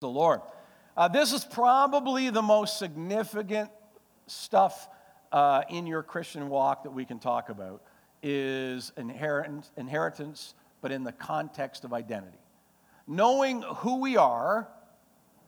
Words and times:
the 0.00 0.08
Lord. 0.08 0.40
Uh, 0.96 1.08
this 1.08 1.34
is 1.34 1.44
probably 1.44 2.30
the 2.30 2.40
most 2.40 2.78
significant 2.78 3.70
stuff 4.26 4.88
uh, 5.30 5.62
in 5.68 5.86
your 5.86 6.02
Christian 6.02 6.48
walk 6.48 6.84
that 6.84 6.90
we 6.90 7.04
can 7.04 7.18
talk 7.18 7.50
about 7.50 7.82
is 8.22 8.92
inheritance, 8.96 9.70
inheritance, 9.76 10.54
but 10.80 10.90
in 10.90 11.04
the 11.04 11.12
context 11.12 11.84
of 11.84 11.92
identity. 11.92 12.38
Knowing 13.06 13.60
who 13.60 14.00
we 14.00 14.16
are, 14.16 14.68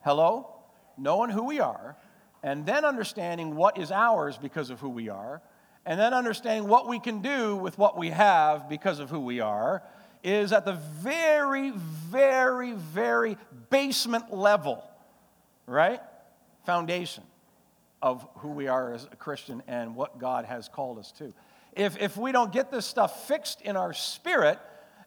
hello? 0.04 0.54
Knowing 0.98 1.30
who 1.30 1.44
we 1.44 1.58
are, 1.58 1.96
and 2.42 2.66
then 2.66 2.84
understanding 2.84 3.56
what 3.56 3.78
is 3.78 3.90
ours 3.90 4.36
because 4.36 4.68
of 4.68 4.80
who 4.80 4.90
we 4.90 5.08
are, 5.08 5.40
and 5.86 5.98
then 5.98 6.12
understanding 6.12 6.68
what 6.68 6.86
we 6.86 7.00
can 7.00 7.22
do 7.22 7.56
with 7.56 7.78
what 7.78 7.96
we 7.96 8.10
have 8.10 8.68
because 8.68 8.98
of 8.98 9.08
who 9.08 9.20
we 9.20 9.40
are, 9.40 9.82
is 10.22 10.52
at 10.52 10.64
the 10.64 10.74
very, 11.00 11.70
very, 11.70 12.72
very 12.72 13.36
basement 13.70 14.32
level, 14.32 14.82
right? 15.66 16.00
Foundation 16.64 17.24
of 18.00 18.26
who 18.36 18.48
we 18.50 18.68
are 18.68 18.92
as 18.92 19.04
a 19.10 19.16
Christian 19.16 19.62
and 19.66 19.94
what 19.94 20.18
God 20.18 20.44
has 20.44 20.68
called 20.68 20.98
us 20.98 21.12
to. 21.12 21.32
If, 21.74 22.00
if 22.00 22.16
we 22.16 22.32
don't 22.32 22.52
get 22.52 22.70
this 22.70 22.84
stuff 22.84 23.26
fixed 23.26 23.62
in 23.62 23.76
our 23.76 23.94
spirit 23.94 24.58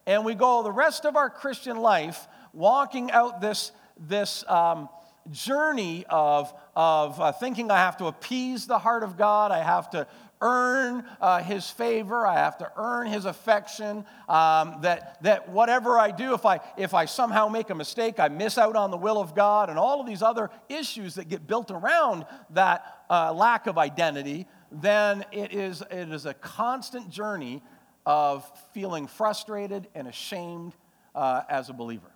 and 0.05 0.25
we 0.25 0.33
go 0.33 0.63
the 0.63 0.71
rest 0.71 1.05
of 1.05 1.15
our 1.15 1.29
Christian 1.29 1.77
life 1.77 2.27
walking 2.53 3.11
out 3.11 3.41
this, 3.41 3.71
this 3.97 4.43
um, 4.47 4.89
journey 5.31 6.05
of, 6.09 6.53
of 6.75 7.19
uh, 7.19 7.31
thinking 7.31 7.71
I 7.71 7.77
have 7.77 7.97
to 7.97 8.05
appease 8.05 8.67
the 8.67 8.79
heart 8.79 9.03
of 9.03 9.17
God, 9.17 9.51
I 9.51 9.61
have 9.61 9.89
to 9.91 10.07
earn 10.41 11.03
uh, 11.21 11.41
his 11.41 11.69
favor. 11.69 12.25
I 12.25 12.35
have 12.35 12.57
to 12.59 12.71
earn 12.75 13.07
his 13.07 13.25
affection. 13.25 14.05
Um, 14.27 14.77
that, 14.81 15.21
that 15.23 15.49
whatever 15.49 15.97
I 15.97 16.11
do, 16.11 16.33
if 16.33 16.45
I, 16.45 16.59
if 16.77 16.93
I 16.93 17.05
somehow 17.05 17.47
make 17.47 17.69
a 17.69 17.75
mistake, 17.75 18.19
I 18.19 18.27
miss 18.27 18.57
out 18.57 18.75
on 18.75 18.91
the 18.91 18.97
will 18.97 19.19
of 19.19 19.35
God, 19.35 19.69
and 19.69 19.79
all 19.79 20.01
of 20.01 20.07
these 20.07 20.21
other 20.21 20.49
issues 20.69 21.15
that 21.15 21.29
get 21.29 21.47
built 21.47 21.71
around 21.71 22.25
that 22.51 23.03
uh, 23.09 23.33
lack 23.33 23.67
of 23.67 23.77
identity, 23.77 24.47
then 24.71 25.25
it 25.31 25.53
is, 25.53 25.81
it 25.89 26.11
is 26.11 26.25
a 26.25 26.33
constant 26.33 27.09
journey 27.09 27.63
of 28.05 28.49
feeling 28.73 29.07
frustrated 29.07 29.87
and 29.95 30.07
ashamed 30.07 30.73
uh, 31.15 31.41
as 31.49 31.69
a 31.69 31.73
believer. 31.73 32.11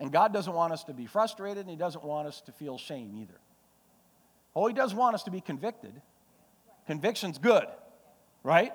And 0.00 0.10
God 0.10 0.32
doesn't 0.32 0.52
want 0.52 0.72
us 0.72 0.84
to 0.84 0.94
be 0.94 1.06
frustrated, 1.06 1.58
and 1.58 1.70
He 1.70 1.76
doesn't 1.76 2.04
want 2.04 2.26
us 2.26 2.40
to 2.42 2.52
feel 2.52 2.78
shame 2.78 3.14
either. 3.20 3.38
Oh, 4.54 4.66
He 4.66 4.74
does 4.74 4.94
want 4.94 5.14
us 5.14 5.22
to 5.24 5.30
be 5.30 5.40
convicted. 5.40 5.92
Conviction's 6.86 7.38
good, 7.38 7.66
right? 8.42 8.72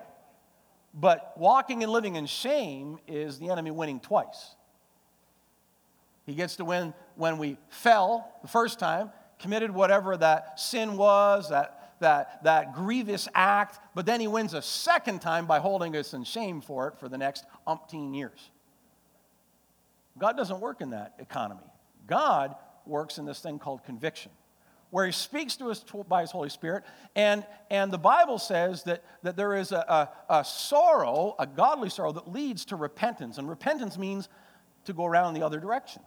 But 0.93 1.33
walking 1.37 1.83
and 1.83 1.91
living 1.91 2.15
in 2.15 2.25
shame 2.25 2.99
is 3.07 3.39
the 3.39 3.49
enemy 3.49 3.71
winning 3.71 3.99
twice. 3.99 4.55
He 6.25 6.33
gets 6.33 6.55
to 6.55 6.65
win 6.65 6.93
when 7.15 7.37
we 7.37 7.57
fell 7.69 8.31
the 8.41 8.47
first 8.47 8.79
time, 8.79 9.11
committed 9.39 9.69
whatever 9.69 10.15
that 10.17 10.59
sin 10.59 10.97
was, 10.97 11.49
that, 11.49 11.95
that, 11.99 12.43
that 12.45 12.73
grievous 12.73 13.27
act, 13.35 13.79
but 13.93 14.05
then 14.05 14.19
he 14.19 14.27
wins 14.27 14.53
a 14.53 14.61
second 14.61 15.19
time 15.21 15.45
by 15.45 15.59
holding 15.59 15.95
us 15.95 16.13
in 16.13 16.23
shame 16.23 16.61
for 16.61 16.87
it 16.87 16.97
for 16.97 17.09
the 17.09 17.17
next 17.17 17.45
umpteen 17.67 18.15
years. 18.15 18.49
God 20.17 20.37
doesn't 20.37 20.61
work 20.61 20.81
in 20.81 20.91
that 20.91 21.15
economy. 21.19 21.69
God 22.07 22.55
works 22.85 23.17
in 23.17 23.25
this 23.25 23.39
thing 23.39 23.59
called 23.59 23.83
conviction 23.83 24.31
where 24.95 25.05
he 25.05 25.11
speaks 25.11 25.57
to 25.57 25.69
us 25.71 25.83
by 26.07 26.21
his 26.21 26.31
Holy 26.31 26.47
Spirit. 26.47 26.85
And, 27.17 27.45
and 27.69 27.91
the 27.91 27.97
Bible 27.97 28.39
says 28.39 28.83
that, 28.83 29.03
that 29.23 29.35
there 29.35 29.53
is 29.53 29.73
a, 29.73 30.09
a, 30.29 30.35
a 30.39 30.45
sorrow, 30.45 31.35
a 31.38 31.45
godly 31.45 31.89
sorrow, 31.89 32.13
that 32.13 32.31
leads 32.31 32.63
to 32.67 32.77
repentance. 32.77 33.38
And 33.38 33.49
repentance 33.49 33.97
means 33.97 34.29
to 34.85 34.93
go 34.93 35.03
around 35.03 35.33
the 35.33 35.43
other 35.43 35.59
direction, 35.59 36.01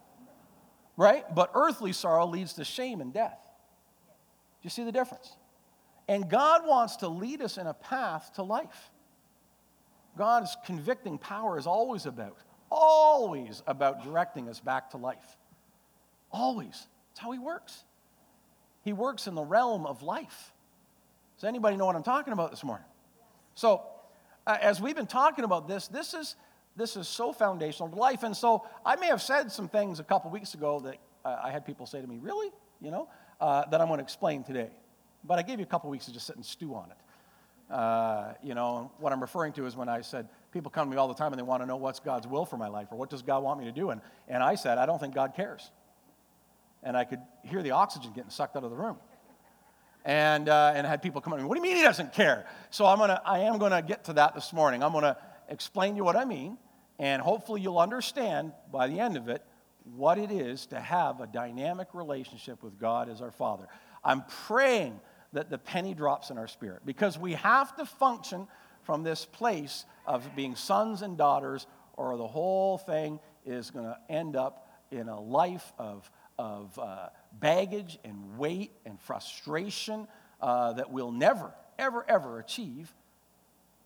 right? 0.97 1.23
But 1.35 1.51
earthly 1.53 1.93
sorrow 1.93 2.25
leads 2.25 2.53
to 2.53 2.65
shame 2.65 2.99
and 2.99 3.13
death. 3.13 3.37
Do 3.43 4.63
you 4.63 4.71
see 4.71 4.83
the 4.83 4.91
difference? 4.91 5.35
And 6.07 6.27
God 6.27 6.65
wants 6.65 6.95
to 6.95 7.09
lead 7.09 7.43
us 7.43 7.59
in 7.59 7.67
a 7.67 7.75
path 7.75 8.31
to 8.37 8.41
life. 8.41 8.89
God's 10.17 10.57
convicting 10.65 11.19
power 11.19 11.59
is 11.59 11.67
always 11.67 12.07
about, 12.07 12.39
always 12.71 13.61
about 13.67 14.03
directing 14.03 14.49
us 14.49 14.59
back 14.59 14.89
to 14.89 14.97
life. 14.97 15.37
Always. 16.31 16.87
That's 17.11 17.19
how 17.19 17.29
He 17.33 17.37
works. 17.37 17.83
He 18.83 18.93
works 18.93 19.27
in 19.27 19.35
the 19.35 19.43
realm 19.43 19.85
of 19.85 20.01
life. 20.01 20.53
Does 21.37 21.47
anybody 21.47 21.77
know 21.77 21.85
what 21.85 21.95
I'm 21.95 22.03
talking 22.03 22.33
about 22.33 22.51
this 22.51 22.63
morning? 22.63 22.85
So, 23.55 23.83
uh, 24.47 24.57
as 24.61 24.81
we've 24.81 24.95
been 24.95 25.07
talking 25.07 25.43
about 25.43 25.67
this, 25.67 25.87
this 25.87 26.13
is, 26.13 26.35
this 26.75 26.95
is 26.95 27.07
so 27.07 27.33
foundational 27.33 27.89
to 27.89 27.95
life. 27.95 28.23
And 28.23 28.35
so, 28.35 28.65
I 28.85 28.95
may 28.95 29.07
have 29.07 29.21
said 29.21 29.51
some 29.51 29.67
things 29.67 29.99
a 29.99 30.03
couple 30.03 30.31
weeks 30.31 30.53
ago 30.53 30.79
that 30.81 30.97
uh, 31.25 31.41
I 31.43 31.51
had 31.51 31.65
people 31.65 31.85
say 31.85 32.01
to 32.01 32.07
me, 32.07 32.19
Really? 32.21 32.51
You 32.81 32.91
know, 32.91 33.09
uh, 33.41 33.65
that 33.69 33.81
I'm 33.81 33.87
going 33.87 33.97
to 33.97 34.03
explain 34.03 34.43
today. 34.43 34.69
But 35.25 35.37
I 35.37 35.41
gave 35.41 35.59
you 35.59 35.63
a 35.63 35.69
couple 35.69 35.89
weeks 35.89 36.05
to 36.05 36.13
just 36.13 36.25
sit 36.27 36.37
and 36.37 36.45
stew 36.45 36.73
on 36.73 36.91
it. 36.91 37.73
Uh, 37.73 38.33
you 38.41 38.55
know, 38.55 38.91
what 38.99 39.11
I'm 39.13 39.21
referring 39.21 39.53
to 39.53 39.65
is 39.65 39.75
when 39.75 39.89
I 39.89 40.01
said, 40.01 40.27
people 40.51 40.71
come 40.71 40.87
to 40.87 40.91
me 40.91 40.97
all 40.97 41.07
the 41.07 41.13
time 41.13 41.31
and 41.31 41.37
they 41.37 41.43
want 41.43 41.61
to 41.61 41.67
know 41.67 41.75
what's 41.75 41.99
God's 41.99 42.25
will 42.25 42.45
for 42.45 42.57
my 42.57 42.67
life 42.67 42.87
or 42.91 42.97
what 42.97 43.09
does 43.09 43.21
God 43.21 43.43
want 43.43 43.59
me 43.59 43.65
to 43.65 43.71
do. 43.71 43.91
And, 43.91 44.01
and 44.27 44.41
I 44.41 44.55
said, 44.55 44.77
I 44.77 44.85
don't 44.85 44.99
think 44.99 45.13
God 45.13 45.35
cares 45.35 45.69
and 46.83 46.95
I 46.95 47.03
could 47.03 47.19
hear 47.43 47.61
the 47.61 47.71
oxygen 47.71 48.11
getting 48.13 48.29
sucked 48.29 48.55
out 48.55 48.63
of 48.63 48.71
the 48.71 48.77
room. 48.77 48.97
And, 50.05 50.47
uh, 50.47 50.73
and 50.75 50.87
I 50.87 50.89
had 50.89 51.01
people 51.01 51.21
come 51.21 51.33
up 51.33 51.39
to 51.39 51.43
me, 51.43 51.49
what 51.49 51.55
do 51.55 51.59
you 51.59 51.67
mean 51.67 51.77
he 51.77 51.83
doesn't 51.83 52.13
care? 52.13 52.45
So 52.69 52.85
I'm 52.85 52.97
gonna, 52.97 53.21
I 53.25 53.39
am 53.39 53.57
going 53.57 53.71
to 53.71 53.81
get 53.81 54.05
to 54.05 54.13
that 54.13 54.33
this 54.33 54.53
morning. 54.53 54.81
I'm 54.81 54.91
going 54.91 55.03
to 55.03 55.17
explain 55.49 55.91
to 55.93 55.97
you 55.97 56.03
what 56.03 56.15
I 56.15 56.25
mean, 56.25 56.57
and 56.97 57.21
hopefully 57.21 57.61
you'll 57.61 57.79
understand 57.79 58.53
by 58.71 58.87
the 58.87 58.99
end 58.99 59.17
of 59.17 59.27
it 59.27 59.43
what 59.95 60.17
it 60.17 60.31
is 60.31 60.67
to 60.67 60.79
have 60.79 61.19
a 61.21 61.27
dynamic 61.27 61.89
relationship 61.93 62.63
with 62.63 62.79
God 62.79 63.09
as 63.09 63.21
our 63.21 63.31
Father. 63.31 63.67
I'm 64.03 64.23
praying 64.47 64.99
that 65.33 65.49
the 65.49 65.57
penny 65.57 65.93
drops 65.93 66.29
in 66.29 66.37
our 66.37 66.47
spirit 66.47 66.81
because 66.85 67.17
we 67.17 67.33
have 67.33 67.75
to 67.77 67.85
function 67.85 68.47
from 68.83 69.03
this 69.03 69.25
place 69.25 69.85
of 70.05 70.35
being 70.35 70.55
sons 70.55 71.01
and 71.01 71.17
daughters, 71.17 71.67
or 71.93 72.17
the 72.17 72.27
whole 72.27 72.77
thing 72.77 73.19
is 73.45 73.69
going 73.69 73.85
to 73.85 73.97
end 74.09 74.35
up 74.35 74.71
in 74.91 75.09
a 75.09 75.19
life 75.19 75.73
of 75.77 76.09
of 76.39 76.79
uh, 76.79 77.09
baggage 77.33 77.99
and 78.05 78.37
weight 78.37 78.71
and 78.85 78.99
frustration 78.99 80.07
uh, 80.41 80.71
that 80.73 80.89
will 80.89 81.11
never, 81.11 81.53
ever, 81.77 82.05
ever 82.07 82.39
achieve 82.39 82.91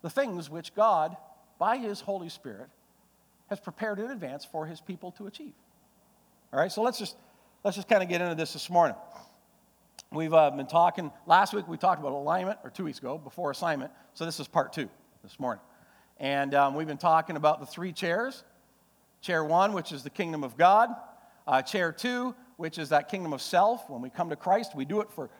the 0.02 0.08
things 0.08 0.48
which 0.48 0.72
God, 0.74 1.16
by 1.58 1.78
His 1.78 2.00
Holy 2.00 2.28
Spirit, 2.28 2.68
has 3.50 3.58
prepared 3.58 3.98
in 3.98 4.10
advance 4.10 4.44
for 4.44 4.66
His 4.66 4.80
people 4.80 5.10
to 5.12 5.26
achieve. 5.26 5.52
All 6.52 6.60
right, 6.60 6.70
so 6.70 6.80
let's 6.80 6.98
just 6.98 7.16
let's 7.64 7.76
just 7.76 7.88
kind 7.88 8.02
of 8.02 8.08
get 8.08 8.20
into 8.20 8.36
this 8.36 8.52
this 8.52 8.70
morning. 8.70 8.96
We've 10.12 10.32
uh, 10.32 10.50
been 10.52 10.68
talking 10.68 11.10
last 11.26 11.52
week. 11.54 11.66
We 11.66 11.76
talked 11.76 12.00
about 12.00 12.12
alignment, 12.12 12.60
or 12.62 12.70
two 12.70 12.84
weeks 12.84 13.00
ago, 13.00 13.18
before 13.18 13.50
assignment. 13.50 13.90
So 14.14 14.24
this 14.24 14.38
is 14.38 14.46
part 14.46 14.72
two 14.72 14.88
this 15.24 15.40
morning, 15.40 15.62
and 16.18 16.54
um, 16.54 16.76
we've 16.76 16.86
been 16.86 16.98
talking 16.98 17.34
about 17.36 17.58
the 17.58 17.66
three 17.66 17.92
chairs. 17.92 18.44
Chair 19.22 19.44
one, 19.44 19.72
which 19.72 19.90
is 19.90 20.04
the 20.04 20.10
kingdom 20.10 20.44
of 20.44 20.56
God. 20.56 20.90
Uh, 21.46 21.60
chair 21.60 21.92
two, 21.92 22.34
which 22.56 22.78
is 22.78 22.90
that 22.90 23.08
kingdom 23.08 23.32
of 23.32 23.42
self. 23.42 23.88
When 23.88 24.02
we 24.02 24.10
come 24.10 24.30
to 24.30 24.36
Christ, 24.36 24.74
we 24.74 24.84
do 24.84 25.00
it 25.00 25.10
for 25.10 25.30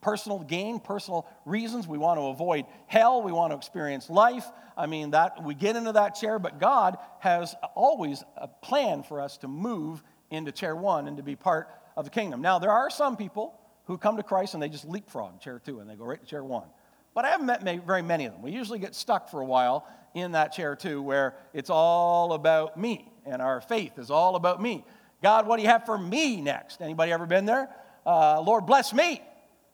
personal 0.00 0.40
gain, 0.40 0.80
personal 0.80 1.26
reasons. 1.46 1.88
We 1.88 1.98
want 1.98 2.18
to 2.18 2.26
avoid 2.26 2.66
hell. 2.86 3.22
We 3.22 3.32
want 3.32 3.52
to 3.52 3.56
experience 3.56 4.10
life. 4.10 4.46
I 4.76 4.86
mean, 4.86 5.12
that 5.12 5.42
we 5.42 5.54
get 5.54 5.76
into 5.76 5.92
that 5.92 6.14
chair, 6.14 6.38
but 6.38 6.60
God 6.60 6.98
has 7.20 7.54
always 7.74 8.22
a 8.36 8.46
plan 8.46 9.02
for 9.02 9.20
us 9.20 9.38
to 9.38 9.48
move 9.48 10.02
into 10.30 10.52
chair 10.52 10.76
one 10.76 11.08
and 11.08 11.16
to 11.16 11.22
be 11.22 11.36
part 11.36 11.68
of 11.96 12.04
the 12.04 12.10
kingdom. 12.10 12.42
Now, 12.42 12.58
there 12.58 12.70
are 12.70 12.90
some 12.90 13.16
people 13.16 13.58
who 13.86 13.96
come 13.98 14.16
to 14.16 14.22
Christ 14.22 14.54
and 14.54 14.62
they 14.62 14.68
just 14.68 14.84
leapfrog 14.84 15.40
chair 15.40 15.60
two 15.64 15.80
and 15.80 15.88
they 15.88 15.94
go 15.94 16.04
right 16.04 16.20
to 16.20 16.26
chair 16.26 16.44
one. 16.44 16.68
But 17.14 17.24
I 17.24 17.30
haven't 17.30 17.46
met 17.46 17.62
very 17.86 18.02
many 18.02 18.26
of 18.26 18.32
them. 18.32 18.42
We 18.42 18.50
usually 18.50 18.80
get 18.80 18.94
stuck 18.94 19.30
for 19.30 19.40
a 19.40 19.46
while 19.46 19.86
in 20.14 20.32
that 20.32 20.52
chair 20.52 20.74
two 20.74 21.00
where 21.00 21.34
it's 21.52 21.70
all 21.70 22.32
about 22.32 22.78
me 22.78 23.10
and 23.24 23.40
our 23.40 23.60
faith 23.60 23.98
is 23.98 24.10
all 24.10 24.36
about 24.36 24.60
me. 24.60 24.84
God, 25.24 25.46
what 25.46 25.56
do 25.56 25.62
you 25.62 25.70
have 25.70 25.86
for 25.86 25.96
me 25.96 26.42
next? 26.42 26.82
Anybody 26.82 27.10
ever 27.10 27.24
been 27.24 27.46
there? 27.46 27.70
Uh, 28.04 28.42
Lord, 28.42 28.66
bless 28.66 28.92
me, 28.92 29.22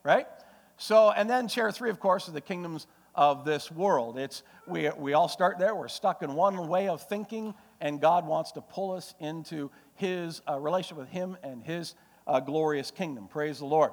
right? 0.05 0.29
So, 0.76 1.11
and 1.11 1.29
then 1.29 1.49
chair 1.49 1.73
three, 1.73 1.91
of 1.91 1.99
course, 1.99 2.29
is 2.29 2.35
the 2.35 2.41
kingdoms 2.41 2.87
of 3.17 3.44
this 3.44 3.69
world. 3.69 4.17
It's, 4.17 4.44
we, 4.69 4.88
we 4.91 5.12
all 5.14 5.26
start 5.26 5.58
there. 5.58 5.75
We're 5.75 5.88
stuck 5.88 6.23
in 6.23 6.35
one 6.35 6.69
way 6.69 6.87
of 6.87 7.02
thinking, 7.02 7.52
and 7.81 8.00
God 8.00 8.29
wants 8.29 8.52
to 8.52 8.61
pull 8.61 8.93
us 8.93 9.12
into 9.19 9.73
his 9.97 10.41
uh, 10.49 10.56
relationship 10.61 10.99
with 10.99 11.08
him 11.08 11.37
and 11.43 11.64
his 11.64 11.97
uh, 12.29 12.38
glorious 12.38 12.93
kingdom. 12.93 13.26
Praise 13.26 13.58
the 13.58 13.64
Lord. 13.64 13.91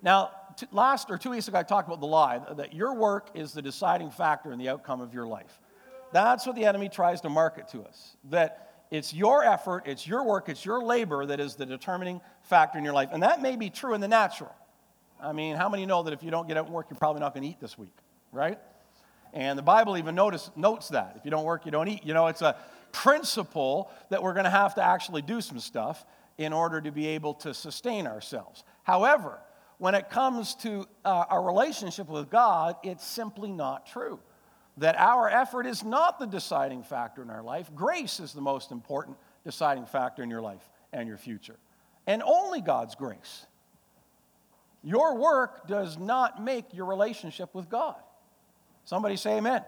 Now, 0.00 0.30
t- 0.56 0.66
last 0.72 1.10
or 1.10 1.18
two 1.18 1.28
weeks 1.28 1.46
ago, 1.46 1.58
I 1.58 1.62
talked 1.62 1.88
about 1.88 2.00
the 2.00 2.06
lie 2.06 2.40
that 2.56 2.72
your 2.72 2.94
work 2.94 3.32
is 3.34 3.52
the 3.52 3.60
deciding 3.60 4.10
factor 4.10 4.50
in 4.50 4.58
the 4.58 4.70
outcome 4.70 5.02
of 5.02 5.12
your 5.12 5.26
life. 5.26 5.60
That's 6.10 6.46
what 6.46 6.56
the 6.56 6.64
enemy 6.64 6.88
tries 6.88 7.20
to 7.20 7.28
market 7.28 7.68
to 7.68 7.82
us. 7.82 8.16
That 8.30 8.65
it's 8.90 9.12
your 9.12 9.44
effort, 9.44 9.84
it's 9.86 10.06
your 10.06 10.24
work, 10.24 10.48
it's 10.48 10.64
your 10.64 10.82
labor 10.82 11.26
that 11.26 11.40
is 11.40 11.56
the 11.56 11.66
determining 11.66 12.20
factor 12.42 12.78
in 12.78 12.84
your 12.84 12.94
life. 12.94 13.10
And 13.12 13.22
that 13.22 13.42
may 13.42 13.56
be 13.56 13.70
true 13.70 13.94
in 13.94 14.00
the 14.00 14.08
natural. 14.08 14.54
I 15.20 15.32
mean, 15.32 15.56
how 15.56 15.68
many 15.68 15.86
know 15.86 16.02
that 16.02 16.12
if 16.12 16.22
you 16.22 16.30
don't 16.30 16.46
get 16.46 16.56
out 16.56 16.66
and 16.66 16.74
work, 16.74 16.86
you're 16.90 16.98
probably 16.98 17.20
not 17.20 17.34
going 17.34 17.42
to 17.42 17.48
eat 17.48 17.60
this 17.60 17.76
week, 17.76 17.96
right? 18.32 18.58
And 19.32 19.58
the 19.58 19.62
Bible 19.62 19.96
even 19.96 20.14
notice, 20.14 20.50
notes 20.56 20.88
that. 20.90 21.14
If 21.16 21.24
you 21.24 21.30
don't 21.30 21.44
work, 21.44 21.64
you 21.64 21.72
don't 21.72 21.88
eat. 21.88 22.04
You 22.04 22.14
know, 22.14 22.28
it's 22.28 22.42
a, 22.42 22.56
principle 22.96 23.90
that 24.08 24.22
we're 24.22 24.32
going 24.32 24.44
to 24.44 24.50
have 24.50 24.74
to 24.74 24.82
actually 24.82 25.20
do 25.20 25.42
some 25.42 25.58
stuff 25.58 26.06
in 26.38 26.52
order 26.52 26.80
to 26.80 26.90
be 26.90 27.06
able 27.08 27.34
to 27.34 27.52
sustain 27.52 28.06
ourselves. 28.06 28.64
However, 28.84 29.38
when 29.76 29.94
it 29.94 30.08
comes 30.08 30.54
to 30.56 30.86
uh, 31.04 31.24
our 31.28 31.42
relationship 31.42 32.08
with 32.08 32.30
God, 32.30 32.76
it's 32.82 33.06
simply 33.06 33.52
not 33.52 33.86
true. 33.86 34.18
That 34.78 34.96
our 34.98 35.28
effort 35.28 35.66
is 35.66 35.82
not 35.82 36.18
the 36.18 36.26
deciding 36.26 36.82
factor 36.82 37.22
in 37.22 37.30
our 37.30 37.42
life. 37.42 37.70
Grace 37.74 38.20
is 38.20 38.32
the 38.32 38.42
most 38.42 38.70
important 38.70 39.16
deciding 39.44 39.86
factor 39.86 40.22
in 40.22 40.30
your 40.30 40.42
life 40.42 40.68
and 40.92 41.08
your 41.08 41.16
future. 41.16 41.56
And 42.06 42.22
only 42.22 42.60
God's 42.60 42.94
grace. 42.94 43.46
Your 44.82 45.16
work 45.16 45.66
does 45.66 45.98
not 45.98 46.42
make 46.42 46.72
your 46.72 46.86
relationship 46.86 47.54
with 47.54 47.68
God. 47.68 47.96
Somebody 48.84 49.16
say 49.16 49.38
amen. 49.38 49.64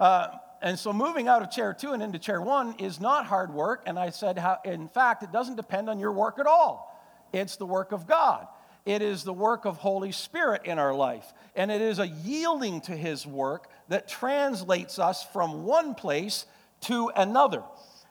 Uh, 0.00 0.28
and 0.62 0.78
so 0.78 0.92
moving 0.92 1.28
out 1.28 1.42
of 1.42 1.50
chair 1.50 1.74
two 1.78 1.92
and 1.92 2.02
into 2.02 2.18
chair 2.18 2.40
one 2.40 2.74
is 2.78 3.00
not 3.00 3.26
hard 3.26 3.52
work. 3.52 3.82
And 3.86 3.98
I 3.98 4.10
said, 4.10 4.38
how, 4.38 4.58
in 4.64 4.88
fact, 4.88 5.22
it 5.22 5.30
doesn't 5.30 5.56
depend 5.56 5.90
on 5.90 5.98
your 5.98 6.12
work 6.12 6.38
at 6.38 6.46
all. 6.46 6.90
It's 7.32 7.56
the 7.56 7.66
work 7.66 7.92
of 7.92 8.06
God. 8.06 8.46
It 8.84 9.00
is 9.00 9.24
the 9.24 9.32
work 9.32 9.64
of 9.64 9.78
Holy 9.78 10.12
Spirit 10.12 10.62
in 10.64 10.78
our 10.78 10.94
life. 10.94 11.32
And 11.56 11.70
it 11.70 11.80
is 11.80 11.98
a 11.98 12.06
yielding 12.06 12.80
to 12.82 12.92
His 12.92 13.26
work 13.26 13.70
that 13.88 14.08
translates 14.08 14.98
us 14.98 15.24
from 15.32 15.64
one 15.64 15.94
place 15.94 16.46
to 16.82 17.10
another. 17.16 17.62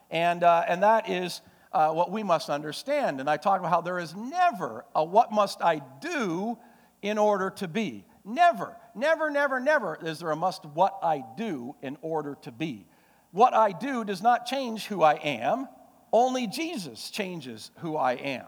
And, 0.09 0.43
uh, 0.43 0.63
and 0.67 0.81
that 0.83 1.09
is 1.09 1.41
uh, 1.71 1.91
what 1.91 2.11
we 2.11 2.23
must 2.23 2.49
understand. 2.49 3.19
And 3.19 3.29
I 3.29 3.37
talk 3.37 3.59
about 3.59 3.71
how 3.71 3.81
there 3.81 3.99
is 3.99 4.15
never 4.15 4.85
a 4.95 5.03
what 5.03 5.31
must 5.31 5.61
I 5.61 5.81
do 6.01 6.57
in 7.01 7.17
order 7.17 7.49
to 7.51 7.67
be. 7.67 8.05
Never, 8.25 8.75
never, 8.95 9.29
never, 9.29 9.59
never 9.59 9.99
is 10.01 10.19
there 10.19 10.31
a 10.31 10.35
must 10.35 10.65
what 10.65 10.97
I 11.03 11.23
do 11.37 11.75
in 11.81 11.97
order 12.01 12.37
to 12.43 12.51
be. 12.51 12.87
What 13.31 13.53
I 13.53 13.71
do 13.71 14.03
does 14.05 14.21
not 14.21 14.45
change 14.45 14.85
who 14.85 15.01
I 15.01 15.15
am, 15.15 15.67
only 16.11 16.47
Jesus 16.47 17.09
changes 17.09 17.71
who 17.79 17.97
I 17.97 18.13
am. 18.13 18.45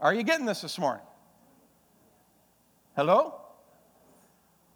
Are 0.00 0.14
you 0.14 0.22
getting 0.22 0.46
this 0.46 0.62
this 0.62 0.78
morning? 0.78 1.04
Hello? 2.96 3.34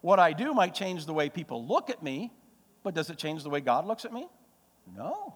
What 0.01 0.19
I 0.19 0.33
do 0.33 0.53
might 0.53 0.75
change 0.75 1.07
the 1.07 1.13
way 1.13 1.29
people 1.29 1.65
look 1.65 1.89
at 1.89 2.03
me, 2.03 2.31
but 2.83 2.93
does 2.93 3.09
it 3.09 3.17
change 3.17 3.41
the 3.41 3.49
way 3.49 3.59
God 3.59 3.87
looks 3.87 4.05
at 4.05 4.13
me? 4.13 4.27
No. 4.95 5.35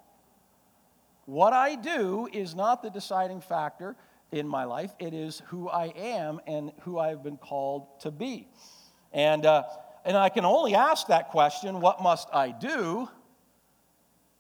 What 1.26 1.54
I 1.54 1.76
do 1.76 2.30
is 2.32 2.54
not 2.54 2.84
the 2.84 2.92
deciding 2.92 3.42
factor 3.42 3.96
in 4.32 4.48
my 4.48 4.64
life, 4.66 4.94
it 5.00 5.16
is 5.16 5.42
who 5.48 5.68
I 5.70 5.88
am 5.88 6.40
and 6.46 6.72
who 6.82 7.00
I've 7.00 7.24
been 7.24 7.38
called 7.38 8.00
to 8.02 8.12
be. 8.12 8.48
And, 9.12 9.44
uh, 9.44 9.64
and 10.06 10.16
I 10.16 10.30
can 10.30 10.46
only 10.46 10.76
ask 10.76 11.08
that 11.08 11.30
question 11.30 11.82
what 11.82 12.00
must 12.00 12.28
I 12.32 12.52
do 12.52 13.10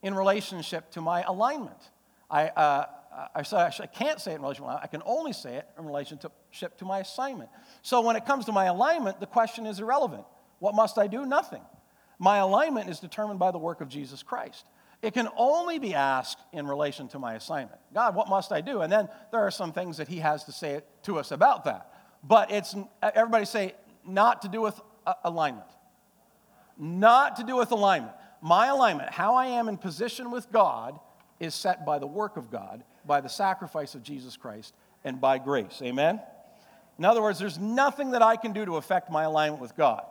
in 0.04 0.14
relationship 0.14 0.92
to 0.92 1.02
my 1.02 1.24
alignment? 1.24 1.90
I, 2.30 2.50
uh, 2.50 2.86
I, 3.12 3.42
I 3.42 3.88
can't 3.88 4.20
say 4.20 4.32
it 4.32 4.36
in 4.36 4.42
relation 4.42 4.66
I 4.66 4.88
can 4.88 5.02
only 5.06 5.34
say 5.34 5.56
it 5.56 5.68
in 5.78 5.86
relationship 5.86 6.78
to 6.78 6.86
my 6.86 7.00
assignment. 7.00 7.50
So 7.82 8.02
when 8.02 8.16
it 8.16 8.26
comes 8.26 8.46
to 8.46 8.52
my 8.52 8.66
alignment, 8.66 9.20
the 9.20 9.26
question 9.26 9.66
is 9.66 9.80
irrelevant. 9.80 10.26
What 10.60 10.76
must 10.76 10.98
I 10.98 11.08
do? 11.08 11.26
Nothing. 11.26 11.62
My 12.20 12.38
alignment 12.38 12.90
is 12.90 13.00
determined 13.00 13.40
by 13.40 13.52
the 13.52 13.58
work 13.58 13.82
of 13.82 13.88
Jesus 13.88 14.24
Christ. 14.24 14.66
It 15.02 15.14
can 15.14 15.30
only 15.38 15.80
be 15.80 15.94
asked 15.94 16.40
in 16.52 16.68
relation 16.68 17.08
to 17.10 17.20
my 17.20 17.36
assignment. 17.36 17.80
God, 17.94 18.16
what 18.16 18.28
must 18.28 18.52
I 18.52 18.60
do? 18.60 18.82
And 18.82 18.92
then 18.92 19.08
there 19.32 19.40
are 19.40 19.52
some 19.52 19.72
things 19.72 19.98
that 19.98 20.10
He 20.10 20.18
has 20.18 20.44
to 20.44 20.52
say 20.52 20.82
to 21.04 21.18
us 21.18 21.32
about 21.32 21.64
that. 21.66 21.92
But 22.22 22.52
it's, 22.52 22.76
everybody 23.02 23.46
say, 23.46 23.76
not 24.06 24.42
to 24.42 24.50
do 24.50 24.60
with 24.60 24.80
uh, 25.08 25.14
alignment. 25.24 25.68
Not 26.78 27.38
to 27.38 27.44
do 27.44 27.56
with 27.56 27.72
alignment. 27.72 28.14
My 28.42 28.68
alignment, 28.68 29.12
how 29.12 29.36
I 29.36 29.48
am 29.48 29.70
in 29.70 29.78
position 29.78 30.32
with 30.32 30.52
God, 30.52 31.00
is 31.40 31.56
set 31.56 31.86
by 31.86 32.00
the 32.00 32.08
work 32.08 32.36
of 32.36 32.52
God, 32.52 32.84
by 33.10 33.20
the 33.22 33.28
sacrifice 33.28 33.96
of 33.96 34.04
Jesus 34.04 34.38
Christ, 34.38 34.74
and 35.04 35.20
by 35.20 35.40
grace. 35.40 35.82
Amen? 35.82 36.22
In 37.00 37.06
other 37.06 37.24
words, 37.24 37.40
there's 37.40 37.58
nothing 37.58 38.12
that 38.12 38.22
I 38.22 38.36
can 38.36 38.54
do 38.54 38.64
to 38.66 38.76
affect 38.78 39.10
my 39.10 39.24
alignment 39.24 39.60
with 39.60 39.76
God. 39.76 40.06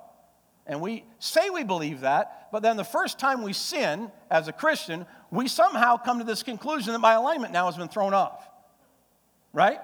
And 0.67 0.81
we 0.81 1.05
say 1.21 1.49
we 1.49 1.63
believe 1.63 2.01
that, 2.01 2.49
but 2.51 2.63
then 2.63 2.77
the 2.77 2.85
first 2.85 3.21
time 3.21 3.43
we 3.43 3.53
sin 3.53 4.11
as 4.31 4.49
a 4.49 4.53
Christian, 4.53 5.07
we 5.31 5.47
somehow 5.47 5.97
come 5.97 6.19
to 6.19 6.25
this 6.25 6.43
conclusion 6.43 6.93
that 6.93 6.99
my 6.99 7.15
alignment 7.15 7.53
now 7.53 7.67
has 7.67 7.77
been 7.77 7.89
thrown 7.89 8.15
off. 8.15 8.47
Right? 9.53 9.79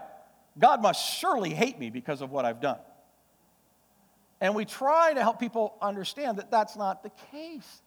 God 0.59 0.83
must 0.83 1.15
surely 1.17 1.55
hate 1.55 1.79
me 1.79 1.91
because 1.91 2.21
of 2.21 2.33
what 2.33 2.45
I've 2.45 2.61
done. 2.61 2.79
And 4.41 4.57
we 4.57 4.65
try 4.65 5.15
to 5.15 5.23
help 5.23 5.39
people 5.39 5.77
understand 5.81 6.39
that 6.39 6.51
that's 6.51 6.77
not 6.77 7.05
the 7.05 7.11
case. 7.31 7.83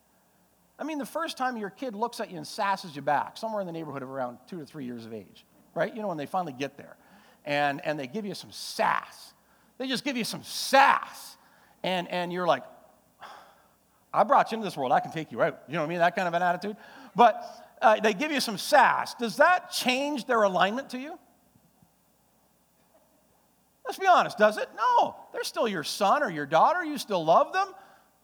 I 0.79 0.83
mean, 0.83 0.99
the 0.99 1.05
first 1.05 1.37
time 1.37 1.57
your 1.57 1.69
kid 1.69 1.95
looks 1.95 2.19
at 2.19 2.29
you 2.29 2.37
and 2.37 2.45
sasses 2.45 2.95
you 2.95 3.01
back, 3.01 3.37
somewhere 3.37 3.61
in 3.61 3.67
the 3.67 3.73
neighborhood 3.73 4.03
of 4.03 4.09
around 4.09 4.37
two 4.47 4.59
to 4.59 4.65
three 4.65 4.85
years 4.85 5.05
of 5.05 5.13
age, 5.13 5.45
right? 5.73 5.93
You 5.95 6.01
know, 6.01 6.07
when 6.07 6.17
they 6.17 6.27
finally 6.27 6.53
get 6.53 6.77
there, 6.77 6.95
and, 7.45 7.83
and 7.85 7.99
they 7.99 8.07
give 8.07 8.25
you 8.25 8.35
some 8.35 8.51
sass. 8.51 9.33
They 9.77 9.87
just 9.87 10.03
give 10.03 10.17
you 10.17 10.23
some 10.23 10.43
sass. 10.43 11.37
And, 11.83 12.07
and 12.09 12.31
you're 12.31 12.45
like, 12.45 12.63
I 14.13 14.23
brought 14.23 14.51
you 14.51 14.57
into 14.57 14.65
this 14.65 14.77
world, 14.77 14.91
I 14.91 14.99
can 14.99 15.11
take 15.11 15.31
you 15.31 15.41
out. 15.41 15.61
You 15.67 15.75
know 15.75 15.79
what 15.81 15.87
I 15.87 15.89
mean? 15.89 15.99
That 15.99 16.15
kind 16.15 16.27
of 16.27 16.33
an 16.33 16.41
attitude. 16.41 16.75
But 17.15 17.41
uh, 17.81 17.99
they 17.99 18.13
give 18.13 18.31
you 18.31 18.39
some 18.39 18.57
sass. 18.57 19.13
Does 19.15 19.37
that 19.37 19.71
change 19.71 20.25
their 20.25 20.43
alignment 20.43 20.89
to 20.91 20.99
you? 20.99 21.17
Let's 23.85 23.97
be 23.97 24.07
honest, 24.07 24.37
does 24.37 24.57
it? 24.57 24.67
No. 24.75 25.15
They're 25.31 25.43
still 25.45 25.67
your 25.67 25.83
son 25.83 26.21
or 26.21 26.29
your 26.29 26.45
daughter. 26.45 26.83
You 26.83 26.97
still 26.97 27.23
love 27.23 27.53
them. 27.53 27.67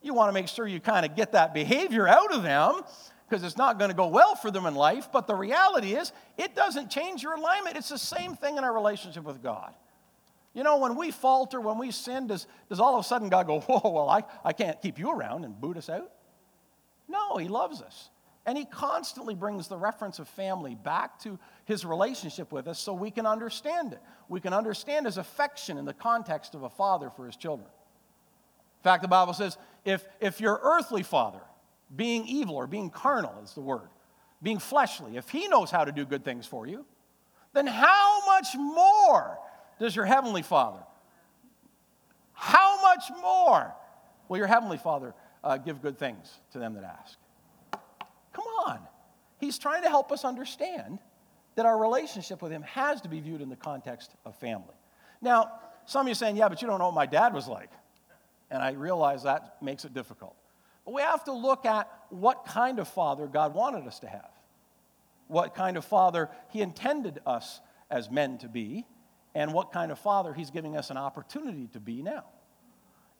You 0.04 0.12
want 0.12 0.28
to 0.28 0.34
make 0.34 0.48
sure 0.48 0.68
you 0.68 0.80
kind 0.80 1.06
of 1.06 1.16
get 1.16 1.32
that 1.32 1.54
behavior 1.54 2.06
out 2.06 2.32
of 2.34 2.42
them 2.42 2.82
because 3.26 3.42
it's 3.42 3.56
not 3.56 3.78
going 3.78 3.90
to 3.90 3.96
go 3.96 4.08
well 4.08 4.34
for 4.34 4.50
them 4.50 4.66
in 4.66 4.74
life. 4.74 5.08
But 5.10 5.26
the 5.26 5.34
reality 5.34 5.94
is, 5.94 6.12
it 6.36 6.54
doesn't 6.54 6.90
change 6.90 7.22
your 7.22 7.32
alignment. 7.32 7.78
It's 7.78 7.88
the 7.88 7.98
same 7.98 8.36
thing 8.36 8.58
in 8.58 8.64
our 8.64 8.72
relationship 8.72 9.24
with 9.24 9.42
God. 9.42 9.74
You 10.52 10.62
know, 10.62 10.76
when 10.76 10.94
we 10.94 11.10
falter, 11.10 11.58
when 11.58 11.78
we 11.78 11.90
sin, 11.90 12.26
does, 12.26 12.46
does 12.68 12.80
all 12.80 12.94
of 12.94 13.00
a 13.00 13.08
sudden 13.08 13.30
God 13.30 13.46
go, 13.46 13.60
whoa, 13.66 13.90
well, 13.90 14.10
I, 14.10 14.24
I 14.44 14.52
can't 14.52 14.80
keep 14.82 14.98
you 14.98 15.10
around 15.10 15.44
and 15.44 15.58
boot 15.58 15.78
us 15.78 15.88
out? 15.88 16.12
No, 17.08 17.38
He 17.38 17.48
loves 17.48 17.80
us. 17.80 18.10
And 18.44 18.58
He 18.58 18.66
constantly 18.66 19.34
brings 19.34 19.68
the 19.68 19.78
reference 19.78 20.18
of 20.18 20.28
family 20.28 20.74
back 20.74 21.18
to 21.20 21.38
His 21.64 21.86
relationship 21.86 22.52
with 22.52 22.68
us 22.68 22.78
so 22.78 22.92
we 22.92 23.10
can 23.10 23.24
understand 23.24 23.94
it. 23.94 24.02
We 24.28 24.40
can 24.40 24.52
understand 24.52 25.06
His 25.06 25.16
affection 25.16 25.78
in 25.78 25.86
the 25.86 25.94
context 25.94 26.54
of 26.54 26.62
a 26.62 26.68
father 26.70 27.08
for 27.08 27.24
His 27.24 27.36
children. 27.36 27.70
In 28.84 28.90
fact, 28.90 29.00
the 29.00 29.08
Bible 29.08 29.32
says 29.32 29.56
if, 29.86 30.04
if 30.20 30.42
your 30.42 30.60
earthly 30.62 31.02
father, 31.02 31.40
being 31.96 32.26
evil 32.26 32.54
or 32.54 32.66
being 32.66 32.90
carnal 32.90 33.32
is 33.42 33.54
the 33.54 33.62
word, 33.62 33.88
being 34.42 34.58
fleshly, 34.58 35.16
if 35.16 35.30
he 35.30 35.48
knows 35.48 35.70
how 35.70 35.86
to 35.86 35.92
do 35.92 36.04
good 36.04 36.22
things 36.22 36.46
for 36.46 36.66
you, 36.66 36.84
then 37.54 37.66
how 37.66 38.26
much 38.26 38.48
more 38.54 39.38
does 39.78 39.96
your 39.96 40.04
heavenly 40.04 40.42
father? 40.42 40.82
How 42.34 42.82
much 42.82 43.04
more 43.22 43.74
will 44.28 44.36
your 44.36 44.48
heavenly 44.48 44.76
father 44.76 45.14
uh, 45.42 45.56
give 45.56 45.80
good 45.80 45.98
things 45.98 46.40
to 46.52 46.58
them 46.58 46.74
that 46.74 46.84
ask? 46.84 47.16
Come 48.34 48.44
on. 48.66 48.80
He's 49.38 49.56
trying 49.56 49.82
to 49.84 49.88
help 49.88 50.12
us 50.12 50.26
understand 50.26 50.98
that 51.54 51.64
our 51.64 51.80
relationship 51.80 52.42
with 52.42 52.52
him 52.52 52.60
has 52.62 53.00
to 53.00 53.08
be 53.08 53.20
viewed 53.20 53.40
in 53.40 53.48
the 53.48 53.56
context 53.56 54.10
of 54.26 54.36
family. 54.36 54.74
Now, 55.22 55.52
some 55.86 56.02
of 56.02 56.08
you 56.08 56.12
are 56.12 56.16
saying, 56.16 56.36
yeah, 56.36 56.50
but 56.50 56.60
you 56.60 56.68
don't 56.68 56.78
know 56.78 56.86
what 56.86 56.94
my 56.94 57.06
dad 57.06 57.32
was 57.32 57.48
like 57.48 57.70
and 58.50 58.62
I 58.62 58.72
realize 58.72 59.22
that 59.22 59.56
makes 59.62 59.84
it 59.84 59.94
difficult. 59.94 60.36
But 60.84 60.94
we 60.94 61.02
have 61.02 61.24
to 61.24 61.32
look 61.32 61.64
at 61.64 61.90
what 62.10 62.44
kind 62.44 62.78
of 62.78 62.88
father 62.88 63.26
God 63.26 63.54
wanted 63.54 63.86
us 63.86 64.00
to 64.00 64.08
have, 64.08 64.30
what 65.28 65.54
kind 65.54 65.76
of 65.76 65.84
father 65.84 66.28
He 66.50 66.60
intended 66.60 67.20
us 67.26 67.60
as 67.90 68.10
men 68.10 68.38
to 68.38 68.48
be, 68.48 68.86
and 69.34 69.52
what 69.52 69.72
kind 69.72 69.90
of 69.90 69.98
father 69.98 70.34
He's 70.34 70.50
giving 70.50 70.76
us 70.76 70.90
an 70.90 70.96
opportunity 70.96 71.68
to 71.72 71.80
be 71.80 72.02
now. 72.02 72.24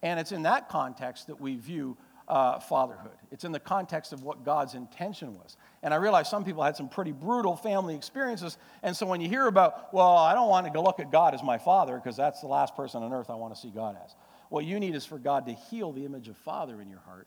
And 0.02 0.20
it's 0.20 0.32
in 0.32 0.42
that 0.42 0.68
context 0.68 1.28
that 1.28 1.40
we 1.40 1.56
view 1.56 1.96
uh, 2.28 2.58
fatherhood. 2.58 3.16
It's 3.30 3.44
in 3.44 3.52
the 3.52 3.60
context 3.60 4.12
of 4.12 4.22
what 4.22 4.44
God's 4.44 4.74
intention 4.74 5.34
was. 5.34 5.56
And 5.82 5.92
I 5.92 5.98
realize 5.98 6.28
some 6.28 6.44
people 6.44 6.62
had 6.62 6.76
some 6.76 6.88
pretty 6.88 7.12
brutal 7.12 7.56
family 7.56 7.94
experiences. 7.94 8.56
And 8.82 8.96
so 8.96 9.06
when 9.06 9.20
you 9.20 9.28
hear 9.28 9.46
about, 9.46 9.92
well, 9.92 10.16
I 10.16 10.34
don't 10.34 10.48
want 10.48 10.66
to 10.66 10.72
go 10.72 10.82
look 10.82 11.00
at 11.00 11.10
God 11.10 11.34
as 11.34 11.42
my 11.42 11.58
father 11.58 11.96
because 11.96 12.16
that's 12.16 12.40
the 12.40 12.46
last 12.46 12.74
person 12.76 13.02
on 13.02 13.12
earth 13.12 13.28
I 13.28 13.34
want 13.34 13.54
to 13.54 13.60
see 13.60 13.70
God 13.70 13.96
as. 14.02 14.14
What 14.54 14.66
you 14.66 14.78
need 14.78 14.94
is 14.94 15.04
for 15.04 15.18
God 15.18 15.46
to 15.46 15.52
heal 15.52 15.90
the 15.90 16.04
image 16.04 16.28
of 16.28 16.36
Father 16.36 16.80
in 16.80 16.88
your 16.88 17.00
heart 17.00 17.26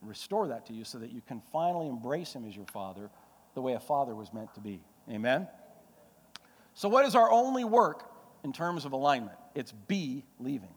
and 0.00 0.10
restore 0.10 0.48
that 0.48 0.66
to 0.66 0.72
you 0.72 0.82
so 0.82 0.98
that 0.98 1.12
you 1.12 1.22
can 1.28 1.40
finally 1.52 1.86
embrace 1.86 2.32
Him 2.32 2.44
as 2.48 2.56
your 2.56 2.66
Father 2.66 3.10
the 3.54 3.62
way 3.62 3.74
a 3.74 3.78
father 3.78 4.12
was 4.12 4.32
meant 4.32 4.52
to 4.54 4.60
be. 4.60 4.80
Amen? 5.08 5.46
So, 6.74 6.88
what 6.88 7.06
is 7.06 7.14
our 7.14 7.30
only 7.30 7.62
work 7.62 8.10
in 8.42 8.52
terms 8.52 8.84
of 8.86 8.90
alignment? 8.90 9.38
It's 9.54 9.70
be 9.70 10.24
leaving. 10.40 10.74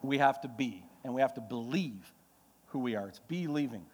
We 0.00 0.18
have 0.18 0.40
to 0.42 0.48
be, 0.48 0.84
and 1.02 1.12
we 1.12 1.22
have 1.22 1.34
to 1.34 1.40
believe 1.40 2.12
who 2.68 2.78
we 2.78 2.94
are. 2.94 3.08
It's 3.08 3.18
be 3.26 3.48
leaving. 3.48 3.84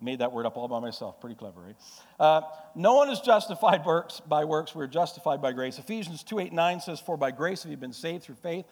Made 0.00 0.20
that 0.20 0.32
word 0.32 0.46
up 0.46 0.56
all 0.56 0.68
by 0.68 0.80
myself. 0.80 1.20
Pretty 1.20 1.36
clever, 1.36 1.60
right? 1.60 1.76
Uh, 2.18 2.40
no 2.74 2.94
one 2.94 3.10
is 3.10 3.20
justified 3.20 3.84
by 4.26 4.44
works. 4.46 4.74
We're 4.74 4.86
justified 4.86 5.42
by 5.42 5.52
grace. 5.52 5.78
Ephesians 5.78 6.22
2 6.22 6.38
8 6.38 6.52
9 6.54 6.80
says, 6.80 6.98
For 6.98 7.18
by 7.18 7.30
grace 7.30 7.62
have 7.64 7.70
you 7.70 7.76
been 7.76 7.92
saved 7.92 8.22
through 8.22 8.36
faith 8.36 8.64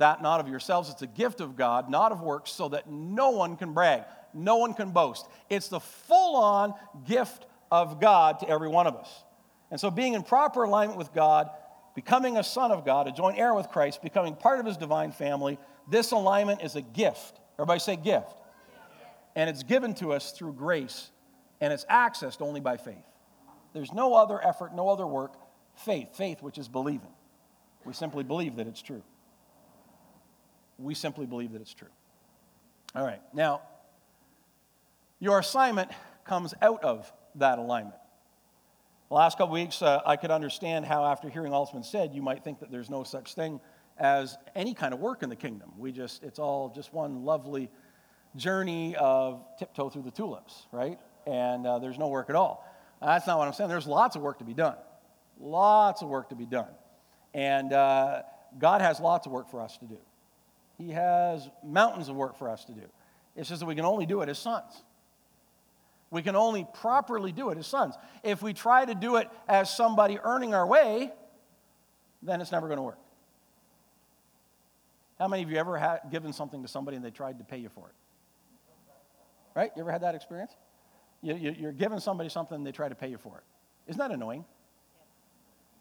that 0.00 0.20
not 0.20 0.40
of 0.40 0.48
yourselves. 0.48 0.90
It's 0.90 1.02
a 1.02 1.06
gift 1.06 1.40
of 1.40 1.56
God, 1.56 1.88
not 1.88 2.10
of 2.12 2.20
works, 2.20 2.50
so 2.50 2.68
that 2.70 2.90
no 2.90 3.30
one 3.30 3.56
can 3.56 3.72
brag, 3.72 4.02
no 4.34 4.56
one 4.56 4.74
can 4.74 4.90
boast. 4.90 5.26
It's 5.48 5.68
the 5.68 5.80
full 5.80 6.36
on 6.36 6.74
gift 7.06 7.46
of 7.70 8.00
God 8.00 8.40
to 8.40 8.48
every 8.48 8.68
one 8.68 8.86
of 8.86 8.96
us. 8.96 9.24
And 9.70 9.78
so, 9.78 9.90
being 9.90 10.14
in 10.14 10.22
proper 10.22 10.64
alignment 10.64 10.98
with 10.98 11.14
God, 11.14 11.48
becoming 11.94 12.36
a 12.36 12.44
son 12.44 12.72
of 12.72 12.84
God, 12.84 13.06
a 13.06 13.12
joint 13.12 13.38
heir 13.38 13.54
with 13.54 13.68
Christ, 13.68 14.02
becoming 14.02 14.34
part 14.34 14.58
of 14.58 14.66
his 14.66 14.76
divine 14.76 15.12
family, 15.12 15.58
this 15.88 16.10
alignment 16.10 16.62
is 16.62 16.76
a 16.76 16.82
gift. 16.82 17.38
Everybody 17.58 17.80
say 17.80 17.96
gift. 17.96 18.34
And 19.36 19.48
it's 19.48 19.62
given 19.62 19.94
to 19.94 20.12
us 20.12 20.32
through 20.32 20.54
grace, 20.54 21.10
and 21.60 21.72
it's 21.72 21.84
accessed 21.84 22.42
only 22.42 22.60
by 22.60 22.76
faith. 22.76 22.96
There's 23.72 23.92
no 23.92 24.14
other 24.14 24.44
effort, 24.44 24.74
no 24.74 24.88
other 24.88 25.06
work. 25.06 25.34
Faith, 25.76 26.16
faith, 26.16 26.42
which 26.42 26.58
is 26.58 26.68
believing. 26.68 27.12
We 27.84 27.92
simply 27.92 28.24
believe 28.24 28.56
that 28.56 28.66
it's 28.66 28.82
true. 28.82 29.02
We 30.80 30.94
simply 30.94 31.26
believe 31.26 31.52
that 31.52 31.60
it's 31.60 31.74
true. 31.74 31.88
All 32.94 33.04
right, 33.04 33.20
now, 33.32 33.62
your 35.20 35.38
assignment 35.38 35.90
comes 36.24 36.54
out 36.62 36.82
of 36.82 37.12
that 37.36 37.58
alignment. 37.58 37.96
The 39.08 39.14
last 39.14 39.38
couple 39.38 39.52
weeks, 39.52 39.82
uh, 39.82 40.00
I 40.06 40.16
could 40.16 40.30
understand 40.30 40.86
how, 40.86 41.04
after 41.04 41.28
hearing 41.28 41.52
all 41.52 41.64
that's 41.64 41.72
been 41.72 41.82
said, 41.82 42.14
you 42.14 42.22
might 42.22 42.42
think 42.44 42.60
that 42.60 42.70
there's 42.70 42.88
no 42.88 43.04
such 43.04 43.34
thing 43.34 43.60
as 43.98 44.38
any 44.54 44.72
kind 44.72 44.94
of 44.94 45.00
work 45.00 45.22
in 45.22 45.28
the 45.28 45.36
kingdom. 45.36 45.72
We 45.76 45.92
just, 45.92 46.22
it's 46.22 46.38
all 46.38 46.72
just 46.74 46.94
one 46.94 47.24
lovely 47.24 47.70
journey 48.36 48.96
of 48.96 49.44
tiptoe 49.58 49.90
through 49.90 50.02
the 50.02 50.10
tulips, 50.10 50.66
right? 50.72 50.98
And 51.26 51.66
uh, 51.66 51.80
there's 51.80 51.98
no 51.98 52.08
work 52.08 52.30
at 52.30 52.36
all. 52.36 52.66
That's 53.02 53.26
not 53.26 53.38
what 53.38 53.46
I'm 53.46 53.54
saying. 53.54 53.68
There's 53.68 53.86
lots 53.86 54.16
of 54.16 54.22
work 54.22 54.38
to 54.38 54.44
be 54.44 54.54
done. 54.54 54.76
Lots 55.38 56.02
of 56.02 56.08
work 56.08 56.30
to 56.30 56.34
be 56.36 56.46
done. 56.46 56.70
And 57.34 57.72
uh, 57.72 58.22
God 58.58 58.80
has 58.80 59.00
lots 59.00 59.26
of 59.26 59.32
work 59.32 59.50
for 59.50 59.60
us 59.60 59.76
to 59.78 59.86
do. 59.86 59.98
He 60.80 60.92
has 60.92 61.46
mountains 61.62 62.08
of 62.08 62.16
work 62.16 62.38
for 62.38 62.48
us 62.48 62.64
to 62.64 62.72
do. 62.72 62.80
It's 63.36 63.50
just 63.50 63.60
that 63.60 63.66
we 63.66 63.74
can 63.74 63.84
only 63.84 64.06
do 64.06 64.22
it 64.22 64.30
as 64.30 64.38
sons. 64.38 64.82
We 66.10 66.22
can 66.22 66.34
only 66.34 66.66
properly 66.80 67.32
do 67.32 67.50
it 67.50 67.58
as 67.58 67.66
sons. 67.66 67.94
If 68.24 68.42
we 68.42 68.54
try 68.54 68.86
to 68.86 68.94
do 68.94 69.16
it 69.16 69.28
as 69.46 69.74
somebody 69.74 70.18
earning 70.18 70.54
our 70.54 70.66
way, 70.66 71.12
then 72.22 72.40
it's 72.40 72.50
never 72.50 72.66
going 72.66 72.78
to 72.78 72.82
work. 72.82 72.98
How 75.18 75.28
many 75.28 75.42
of 75.42 75.50
you 75.50 75.58
ever 75.58 75.76
had 75.76 76.00
given 76.10 76.32
something 76.32 76.62
to 76.62 76.68
somebody 76.68 76.96
and 76.96 77.04
they 77.04 77.10
tried 77.10 77.38
to 77.38 77.44
pay 77.44 77.58
you 77.58 77.68
for 77.68 77.86
it? 77.86 77.94
Right? 79.54 79.70
You 79.76 79.82
ever 79.82 79.92
had 79.92 80.02
that 80.02 80.14
experience? 80.14 80.52
You, 81.20 81.34
you, 81.34 81.54
you're 81.58 81.72
giving 81.72 82.00
somebody 82.00 82.30
something 82.30 82.56
and 82.56 82.66
they 82.66 82.72
try 82.72 82.88
to 82.88 82.94
pay 82.94 83.08
you 83.08 83.18
for 83.18 83.36
it. 83.36 83.44
Isn't 83.86 83.98
that 83.98 84.12
annoying? 84.12 84.46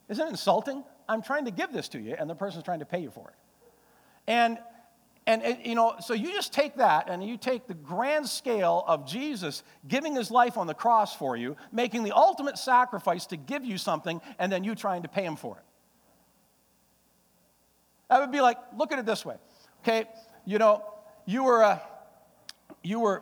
Isn't 0.10 0.28
it 0.28 0.30
insulting? 0.30 0.84
I'm 1.08 1.22
trying 1.22 1.46
to 1.46 1.52
give 1.52 1.72
this 1.72 1.88
to 1.90 2.00
you 2.00 2.18
and 2.20 2.30
the 2.30 2.36
person's 2.36 2.66
trying 2.66 2.80
to 2.80 2.86
pay 2.86 3.00
you 3.00 3.12
for 3.12 3.30
it. 3.30 3.36
And 4.28 4.60
and, 5.30 5.44
it, 5.44 5.60
you 5.64 5.76
know, 5.76 5.94
so 6.02 6.16
you 6.16 6.32
just 6.32 6.52
take 6.52 6.78
that 6.78 7.08
and 7.08 7.24
you 7.24 7.38
take 7.38 7.68
the 7.68 7.76
grand 7.76 8.28
scale 8.28 8.84
of 8.88 9.08
Jesus 9.08 9.62
giving 9.88 10.16
his 10.16 10.32
life 10.32 10.58
on 10.58 10.66
the 10.66 10.74
cross 10.74 11.16
for 11.16 11.38
you, 11.38 11.56
making 11.72 12.04
the 12.04 12.16
ultimate 12.16 12.58
sacrifice 12.58 13.28
to 13.28 13.38
give 13.38 13.64
you 13.64 13.78
something, 13.78 14.22
and 14.40 14.52
then 14.52 14.64
you 14.64 14.74
trying 14.74 15.04
to 15.04 15.08
pay 15.08 15.24
him 15.24 15.36
for 15.36 15.58
it. 15.58 15.64
That 18.10 18.22
would 18.22 18.32
be 18.32 18.42
like, 18.42 18.58
look 18.76 18.92
at 18.92 18.98
it 18.98 19.06
this 19.06 19.24
way. 19.24 19.36
Okay, 19.84 20.06
you 20.46 20.58
know, 20.58 20.84
you 21.28 21.44
were, 21.44 21.64
uh, 21.64 21.80
you 22.84 23.00
were 23.00 23.22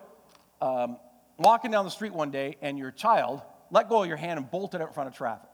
um, 0.62 0.98
walking 1.38 1.72
down 1.72 1.84
the 1.84 1.92
street 1.92 2.14
one 2.14 2.32
day 2.32 2.56
and 2.62 2.80
your 2.80 2.92
child 2.92 3.42
let 3.70 3.90
go 3.90 4.04
of 4.04 4.08
your 4.08 4.16
hand 4.16 4.40
and 4.40 4.50
bolted 4.50 4.82
out 4.82 4.88
in 4.88 4.94
front 4.94 5.10
of 5.10 5.14
traffic 5.14 5.47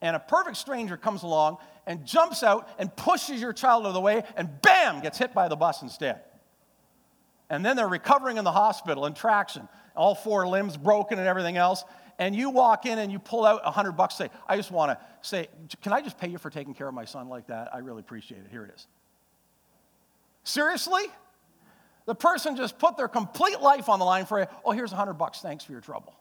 and 0.00 0.16
a 0.16 0.18
perfect 0.18 0.56
stranger 0.56 0.96
comes 0.96 1.22
along 1.22 1.58
and 1.86 2.04
jumps 2.04 2.42
out 2.42 2.68
and 2.78 2.94
pushes 2.94 3.40
your 3.40 3.52
child 3.52 3.84
out 3.84 3.88
of 3.88 3.94
the 3.94 4.00
way 4.00 4.22
and 4.36 4.50
bam, 4.62 5.00
gets 5.00 5.18
hit 5.18 5.34
by 5.34 5.48
the 5.48 5.56
bus 5.56 5.82
instead. 5.82 6.20
And 7.50 7.64
then 7.64 7.76
they're 7.76 7.88
recovering 7.88 8.36
in 8.36 8.44
the 8.44 8.52
hospital 8.52 9.06
in 9.06 9.14
traction, 9.14 9.68
all 9.94 10.14
four 10.14 10.46
limbs 10.46 10.76
broken 10.76 11.18
and 11.18 11.28
everything 11.28 11.56
else. 11.56 11.84
And 12.18 12.34
you 12.34 12.50
walk 12.50 12.86
in 12.86 12.98
and 12.98 13.10
you 13.10 13.18
pull 13.18 13.44
out 13.44 13.60
a 13.64 13.70
hundred 13.70 13.92
bucks, 13.92 14.14
say, 14.14 14.30
I 14.48 14.56
just 14.56 14.70
want 14.70 14.92
to 14.92 15.04
say, 15.22 15.48
can 15.82 15.92
I 15.92 16.00
just 16.00 16.18
pay 16.18 16.28
you 16.28 16.38
for 16.38 16.50
taking 16.50 16.74
care 16.74 16.88
of 16.88 16.94
my 16.94 17.04
son 17.04 17.28
like 17.28 17.48
that? 17.48 17.74
I 17.74 17.78
really 17.78 18.00
appreciate 18.00 18.38
it. 18.38 18.46
Here 18.50 18.64
it 18.64 18.72
is. 18.74 18.86
Seriously? 20.44 21.02
The 22.06 22.14
person 22.14 22.56
just 22.56 22.78
put 22.78 22.96
their 22.96 23.08
complete 23.08 23.60
life 23.60 23.88
on 23.88 23.98
the 23.98 24.04
line 24.04 24.26
for 24.26 24.38
you. 24.38 24.46
Oh, 24.64 24.72
here's 24.72 24.92
a 24.92 24.96
hundred 24.96 25.14
bucks. 25.14 25.40
Thanks 25.40 25.64
for 25.64 25.72
your 25.72 25.80
trouble. 25.80 26.14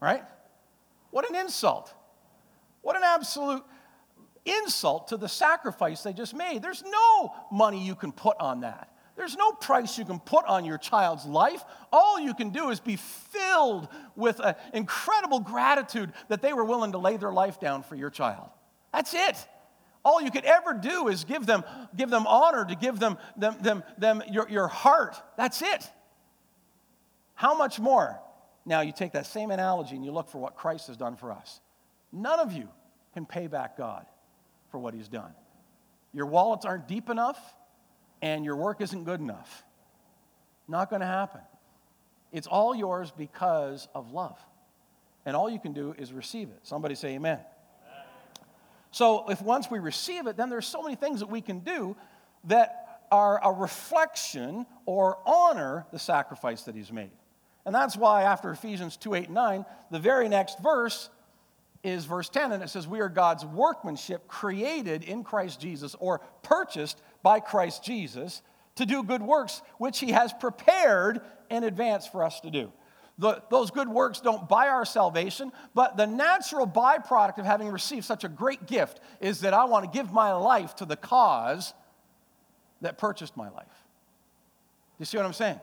Right? 0.00 0.24
What 1.12 1.28
an 1.30 1.36
insult. 1.36 1.94
What 2.80 2.96
an 2.96 3.02
absolute 3.04 3.62
insult 4.44 5.08
to 5.08 5.16
the 5.16 5.28
sacrifice 5.28 6.02
they 6.02 6.12
just 6.12 6.34
made. 6.34 6.62
There's 6.62 6.82
no 6.82 7.32
money 7.52 7.86
you 7.86 7.94
can 7.94 8.10
put 8.10 8.36
on 8.40 8.62
that. 8.62 8.88
There's 9.14 9.36
no 9.36 9.52
price 9.52 9.98
you 9.98 10.04
can 10.04 10.18
put 10.18 10.46
on 10.46 10.64
your 10.64 10.78
child's 10.78 11.26
life. 11.26 11.62
All 11.92 12.18
you 12.18 12.34
can 12.34 12.50
do 12.50 12.70
is 12.70 12.80
be 12.80 12.96
filled 12.96 13.88
with 14.16 14.40
an 14.40 14.54
incredible 14.72 15.38
gratitude 15.38 16.12
that 16.28 16.40
they 16.40 16.54
were 16.54 16.64
willing 16.64 16.92
to 16.92 16.98
lay 16.98 17.18
their 17.18 17.32
life 17.32 17.60
down 17.60 17.82
for 17.82 17.94
your 17.94 18.10
child. 18.10 18.48
That's 18.92 19.12
it. 19.14 19.46
All 20.04 20.20
you 20.20 20.30
could 20.30 20.44
ever 20.44 20.72
do 20.72 21.08
is 21.08 21.24
give 21.24 21.46
them, 21.46 21.62
give 21.94 22.08
them 22.10 22.26
honor, 22.26 22.64
to 22.64 22.74
give 22.74 22.98
them, 22.98 23.18
them, 23.36 23.56
them, 23.60 23.84
them 23.98 24.22
your, 24.30 24.48
your 24.48 24.66
heart. 24.66 25.22
That's 25.36 25.60
it. 25.60 25.90
How 27.34 27.54
much 27.54 27.78
more 27.78 28.18
now, 28.64 28.80
you 28.80 28.92
take 28.92 29.12
that 29.12 29.26
same 29.26 29.50
analogy 29.50 29.96
and 29.96 30.04
you 30.04 30.12
look 30.12 30.28
for 30.28 30.38
what 30.38 30.54
Christ 30.54 30.86
has 30.86 30.96
done 30.96 31.16
for 31.16 31.32
us. 31.32 31.60
None 32.12 32.38
of 32.38 32.52
you 32.52 32.68
can 33.14 33.26
pay 33.26 33.48
back 33.48 33.76
God 33.76 34.06
for 34.70 34.78
what 34.78 34.94
he's 34.94 35.08
done. 35.08 35.32
Your 36.12 36.26
wallets 36.26 36.64
aren't 36.64 36.86
deep 36.86 37.08
enough, 37.08 37.38
and 38.20 38.44
your 38.44 38.56
work 38.56 38.80
isn't 38.80 39.04
good 39.04 39.20
enough. 39.20 39.64
Not 40.68 40.90
going 40.90 41.00
to 41.00 41.06
happen. 41.06 41.40
It's 42.30 42.46
all 42.46 42.74
yours 42.74 43.10
because 43.10 43.88
of 43.94 44.12
love. 44.12 44.38
And 45.26 45.36
all 45.36 45.50
you 45.50 45.58
can 45.58 45.72
do 45.72 45.94
is 45.98 46.12
receive 46.12 46.48
it. 46.48 46.60
Somebody 46.62 46.94
say 46.94 47.14
amen. 47.14 47.40
So, 48.90 49.28
if 49.30 49.40
once 49.40 49.70
we 49.70 49.78
receive 49.78 50.26
it, 50.26 50.36
then 50.36 50.50
there's 50.50 50.66
so 50.66 50.82
many 50.82 50.96
things 50.96 51.20
that 51.20 51.30
we 51.30 51.40
can 51.40 51.60
do 51.60 51.96
that 52.44 53.00
are 53.10 53.40
a 53.42 53.50
reflection 53.50 54.66
or 54.84 55.18
honor 55.26 55.86
the 55.92 55.98
sacrifice 55.98 56.62
that 56.64 56.74
he's 56.74 56.92
made. 56.92 57.10
And 57.64 57.74
that's 57.74 57.96
why 57.96 58.22
after 58.24 58.50
Ephesians 58.50 58.96
2 58.96 59.14
8 59.14 59.24
and 59.26 59.34
9, 59.34 59.64
the 59.90 59.98
very 59.98 60.28
next 60.28 60.58
verse 60.60 61.10
is 61.84 62.04
verse 62.04 62.28
10, 62.28 62.52
and 62.52 62.62
it 62.62 62.68
says, 62.68 62.86
We 62.86 63.00
are 63.00 63.08
God's 63.08 63.44
workmanship 63.44 64.28
created 64.28 65.02
in 65.02 65.24
Christ 65.24 65.60
Jesus 65.60 65.96
or 65.98 66.20
purchased 66.42 67.02
by 67.22 67.40
Christ 67.40 67.84
Jesus 67.84 68.42
to 68.76 68.86
do 68.86 69.02
good 69.02 69.22
works, 69.22 69.62
which 69.78 69.98
He 69.98 70.12
has 70.12 70.32
prepared 70.32 71.20
in 71.50 71.64
advance 71.64 72.06
for 72.06 72.24
us 72.24 72.40
to 72.40 72.50
do. 72.50 72.72
The, 73.18 73.42
those 73.50 73.70
good 73.70 73.88
works 73.88 74.20
don't 74.20 74.48
buy 74.48 74.68
our 74.68 74.84
salvation, 74.84 75.52
but 75.74 75.96
the 75.96 76.06
natural 76.06 76.66
byproduct 76.66 77.38
of 77.38 77.44
having 77.44 77.68
received 77.68 78.04
such 78.04 78.24
a 78.24 78.28
great 78.28 78.66
gift 78.66 79.00
is 79.20 79.40
that 79.40 79.52
I 79.52 79.64
want 79.64 79.84
to 79.84 79.96
give 79.96 80.12
my 80.12 80.32
life 80.32 80.74
to 80.76 80.84
the 80.84 80.96
cause 80.96 81.74
that 82.80 82.96
purchased 82.96 83.36
my 83.36 83.50
life. 83.50 83.66
Do 83.66 85.00
you 85.00 85.04
see 85.04 85.18
what 85.18 85.26
I'm 85.26 85.32
saying? 85.32 85.60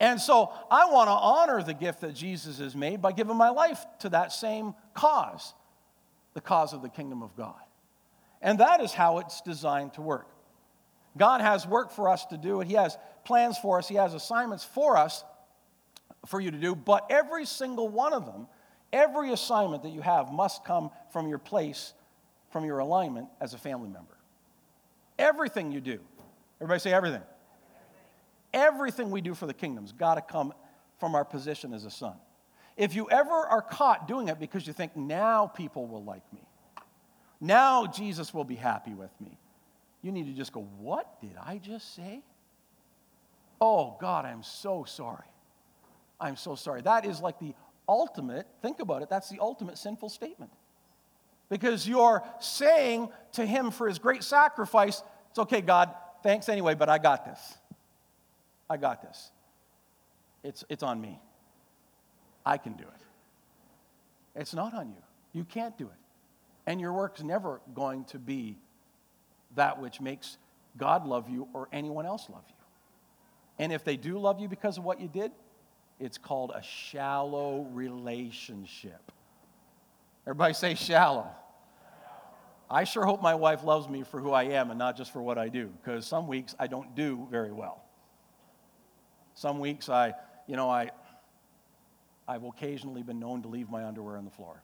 And 0.00 0.18
so 0.18 0.50
I 0.70 0.90
want 0.90 1.08
to 1.08 1.12
honor 1.12 1.62
the 1.62 1.74
gift 1.74 2.00
that 2.00 2.14
Jesus 2.14 2.58
has 2.58 2.74
made 2.74 3.02
by 3.02 3.12
giving 3.12 3.36
my 3.36 3.50
life 3.50 3.84
to 4.00 4.08
that 4.08 4.32
same 4.32 4.74
cause, 4.94 5.52
the 6.32 6.40
cause 6.40 6.72
of 6.72 6.80
the 6.80 6.88
kingdom 6.88 7.22
of 7.22 7.36
God. 7.36 7.60
And 8.40 8.58
that 8.60 8.80
is 8.80 8.92
how 8.92 9.18
it's 9.18 9.42
designed 9.42 9.92
to 9.94 10.02
work. 10.02 10.26
God 11.18 11.42
has 11.42 11.66
work 11.66 11.90
for 11.90 12.08
us 12.08 12.24
to 12.26 12.38
do, 12.38 12.60
and 12.60 12.70
He 12.70 12.76
has 12.76 12.96
plans 13.24 13.58
for 13.58 13.78
us, 13.78 13.88
He 13.88 13.96
has 13.96 14.14
assignments 14.14 14.64
for 14.64 14.96
us 14.96 15.22
for 16.26 16.40
you 16.40 16.50
to 16.50 16.58
do, 16.58 16.74
but 16.74 17.06
every 17.10 17.44
single 17.44 17.88
one 17.88 18.12
of 18.12 18.24
them, 18.24 18.46
every 18.92 19.32
assignment 19.32 19.82
that 19.82 19.90
you 19.90 20.00
have 20.00 20.32
must 20.32 20.64
come 20.64 20.90
from 21.12 21.28
your 21.28 21.38
place, 21.38 21.92
from 22.50 22.64
your 22.64 22.78
alignment 22.78 23.28
as 23.40 23.54
a 23.54 23.58
family 23.58 23.88
member. 23.88 24.16
Everything 25.18 25.72
you 25.72 25.80
do. 25.80 25.98
Everybody 26.60 26.80
say 26.80 26.92
everything. 26.92 27.22
Everything 28.52 29.10
we 29.10 29.20
do 29.20 29.34
for 29.34 29.46
the 29.46 29.54
kingdom's 29.54 29.92
got 29.92 30.14
to 30.14 30.20
come 30.20 30.52
from 30.98 31.14
our 31.14 31.24
position 31.24 31.72
as 31.72 31.84
a 31.84 31.90
son. 31.90 32.14
If 32.76 32.94
you 32.94 33.08
ever 33.10 33.30
are 33.30 33.62
caught 33.62 34.08
doing 34.08 34.28
it 34.28 34.38
because 34.38 34.66
you 34.66 34.72
think, 34.72 34.96
now 34.96 35.46
people 35.46 35.86
will 35.86 36.04
like 36.04 36.22
me, 36.32 36.40
now 37.40 37.86
Jesus 37.86 38.32
will 38.34 38.44
be 38.44 38.54
happy 38.54 38.94
with 38.94 39.10
me, 39.20 39.38
you 40.02 40.12
need 40.12 40.26
to 40.26 40.32
just 40.32 40.52
go, 40.52 40.66
What 40.78 41.20
did 41.20 41.36
I 41.40 41.58
just 41.58 41.94
say? 41.94 42.22
Oh, 43.60 43.96
God, 44.00 44.24
I'm 44.24 44.42
so 44.42 44.84
sorry. 44.84 45.26
I'm 46.18 46.36
so 46.36 46.54
sorry. 46.54 46.80
That 46.82 47.04
is 47.04 47.20
like 47.20 47.38
the 47.38 47.54
ultimate, 47.88 48.46
think 48.62 48.80
about 48.80 49.02
it, 49.02 49.10
that's 49.10 49.28
the 49.28 49.38
ultimate 49.40 49.76
sinful 49.76 50.08
statement. 50.08 50.50
Because 51.50 51.86
you're 51.86 52.22
saying 52.38 53.08
to 53.32 53.44
him 53.44 53.70
for 53.70 53.88
his 53.88 53.98
great 53.98 54.22
sacrifice, 54.22 55.02
It's 55.30 55.38
okay, 55.38 55.60
God, 55.60 55.94
thanks 56.22 56.48
anyway, 56.48 56.74
but 56.74 56.88
I 56.88 56.98
got 56.98 57.24
this. 57.24 57.58
I 58.70 58.76
got 58.76 59.02
this. 59.02 59.32
It's, 60.44 60.64
it's 60.68 60.84
on 60.84 61.00
me. 61.00 61.20
I 62.46 62.56
can 62.56 62.74
do 62.74 62.84
it. 62.84 64.40
It's 64.40 64.54
not 64.54 64.72
on 64.72 64.88
you. 64.90 65.02
You 65.32 65.44
can't 65.44 65.76
do 65.76 65.84
it. 65.84 65.98
And 66.66 66.80
your 66.80 66.92
work's 66.92 67.22
never 67.22 67.60
going 67.74 68.04
to 68.06 68.18
be 68.18 68.56
that 69.56 69.80
which 69.80 70.00
makes 70.00 70.38
God 70.76 71.04
love 71.04 71.28
you 71.28 71.48
or 71.52 71.68
anyone 71.72 72.06
else 72.06 72.28
love 72.30 72.44
you. 72.48 72.54
And 73.58 73.72
if 73.72 73.84
they 73.84 73.96
do 73.96 74.18
love 74.18 74.40
you 74.40 74.48
because 74.48 74.78
of 74.78 74.84
what 74.84 75.00
you 75.00 75.08
did, 75.08 75.32
it's 75.98 76.16
called 76.16 76.52
a 76.54 76.62
shallow 76.62 77.66
relationship. 77.72 79.12
Everybody 80.26 80.54
say 80.54 80.74
shallow. 80.76 81.26
I 82.70 82.84
sure 82.84 83.04
hope 83.04 83.20
my 83.20 83.34
wife 83.34 83.64
loves 83.64 83.88
me 83.88 84.04
for 84.04 84.20
who 84.20 84.30
I 84.30 84.44
am 84.44 84.70
and 84.70 84.78
not 84.78 84.96
just 84.96 85.12
for 85.12 85.20
what 85.20 85.38
I 85.38 85.48
do, 85.48 85.70
because 85.82 86.06
some 86.06 86.28
weeks 86.28 86.54
I 86.58 86.68
don't 86.68 86.94
do 86.94 87.26
very 87.30 87.50
well. 87.50 87.84
Some 89.40 89.58
weeks 89.58 89.88
I, 89.88 90.12
you 90.46 90.56
know, 90.56 90.68
I, 90.68 90.90
I've 92.28 92.44
occasionally 92.44 93.02
been 93.02 93.18
known 93.18 93.40
to 93.40 93.48
leave 93.48 93.70
my 93.70 93.86
underwear 93.86 94.18
on 94.18 94.26
the 94.26 94.30
floor. 94.30 94.60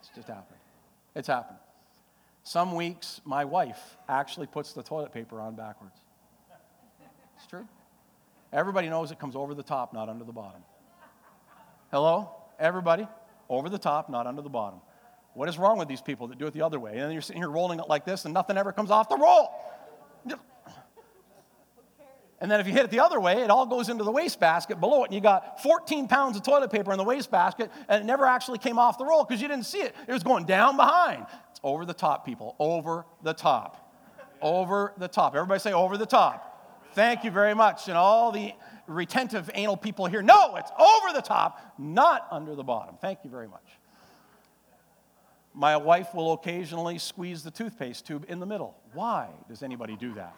It's 0.00 0.08
just 0.14 0.28
happened. 0.28 0.58
It's 1.14 1.28
happened. 1.28 1.58
Some 2.42 2.74
weeks 2.74 3.20
my 3.26 3.44
wife 3.44 3.98
actually 4.08 4.46
puts 4.46 4.72
the 4.72 4.82
toilet 4.82 5.12
paper 5.12 5.42
on 5.42 5.56
backwards. 5.56 5.98
It's 7.36 7.46
true. 7.46 7.68
Everybody 8.50 8.88
knows 8.88 9.10
it 9.10 9.18
comes 9.18 9.36
over 9.36 9.52
the 9.52 9.62
top, 9.62 9.92
not 9.92 10.08
under 10.08 10.24
the 10.24 10.32
bottom. 10.32 10.62
Hello? 11.90 12.30
Everybody? 12.58 13.06
Over 13.50 13.68
the 13.68 13.76
top, 13.78 14.08
not 14.08 14.26
under 14.26 14.40
the 14.40 14.48
bottom. 14.48 14.80
What 15.34 15.50
is 15.50 15.58
wrong 15.58 15.76
with 15.76 15.88
these 15.88 16.00
people 16.00 16.28
that 16.28 16.38
do 16.38 16.46
it 16.46 16.54
the 16.54 16.62
other 16.62 16.80
way? 16.80 16.92
And 16.92 17.00
then 17.02 17.12
you're 17.12 17.20
sitting 17.20 17.42
here 17.42 17.50
rolling 17.50 17.78
it 17.78 17.90
like 17.90 18.06
this 18.06 18.24
and 18.24 18.32
nothing 18.32 18.56
ever 18.56 18.72
comes 18.72 18.90
off 18.90 19.10
the 19.10 19.18
roll. 19.18 19.50
And 22.40 22.50
then 22.50 22.60
if 22.60 22.66
you 22.66 22.72
hit 22.72 22.84
it 22.84 22.90
the 22.90 23.00
other 23.00 23.18
way, 23.18 23.42
it 23.42 23.50
all 23.50 23.64
goes 23.64 23.88
into 23.88 24.04
the 24.04 24.10
wastebasket 24.10 24.78
below 24.78 25.04
it, 25.04 25.06
and 25.06 25.14
you 25.14 25.20
got 25.20 25.62
14 25.62 26.06
pounds 26.06 26.36
of 26.36 26.42
toilet 26.42 26.70
paper 26.70 26.92
in 26.92 26.98
the 26.98 27.04
wastebasket, 27.04 27.70
and 27.88 28.02
it 28.02 28.06
never 28.06 28.26
actually 28.26 28.58
came 28.58 28.78
off 28.78 28.98
the 28.98 29.06
roll 29.06 29.24
because 29.24 29.40
you 29.40 29.48
didn't 29.48 29.64
see 29.64 29.80
it. 29.80 29.94
It 30.06 30.12
was 30.12 30.22
going 30.22 30.44
down 30.44 30.76
behind. 30.76 31.24
It's 31.50 31.60
over 31.62 31.86
the 31.86 31.94
top, 31.94 32.26
people. 32.26 32.54
Over 32.58 33.06
the 33.22 33.32
top. 33.32 33.90
Over 34.42 34.92
the 34.98 35.08
top. 35.08 35.34
Everybody 35.34 35.60
say 35.60 35.72
over 35.72 35.96
the 35.96 36.06
top. 36.06 36.52
Thank 36.92 37.24
you 37.24 37.30
very 37.30 37.54
much. 37.54 37.88
And 37.88 37.96
all 37.96 38.32
the 38.32 38.52
retentive 38.86 39.50
anal 39.54 39.78
people 39.78 40.06
here, 40.06 40.22
no, 40.22 40.56
it's 40.56 40.70
over 40.78 41.14
the 41.14 41.22
top, 41.22 41.74
not 41.78 42.26
under 42.30 42.54
the 42.54 42.64
bottom. 42.64 42.96
Thank 43.00 43.20
you 43.24 43.30
very 43.30 43.48
much. 43.48 43.64
My 45.54 45.78
wife 45.78 46.14
will 46.14 46.34
occasionally 46.34 46.98
squeeze 46.98 47.42
the 47.42 47.50
toothpaste 47.50 48.06
tube 48.06 48.26
in 48.28 48.40
the 48.40 48.46
middle. 48.46 48.76
Why 48.92 49.28
does 49.48 49.62
anybody 49.62 49.96
do 49.96 50.12
that? 50.14 50.36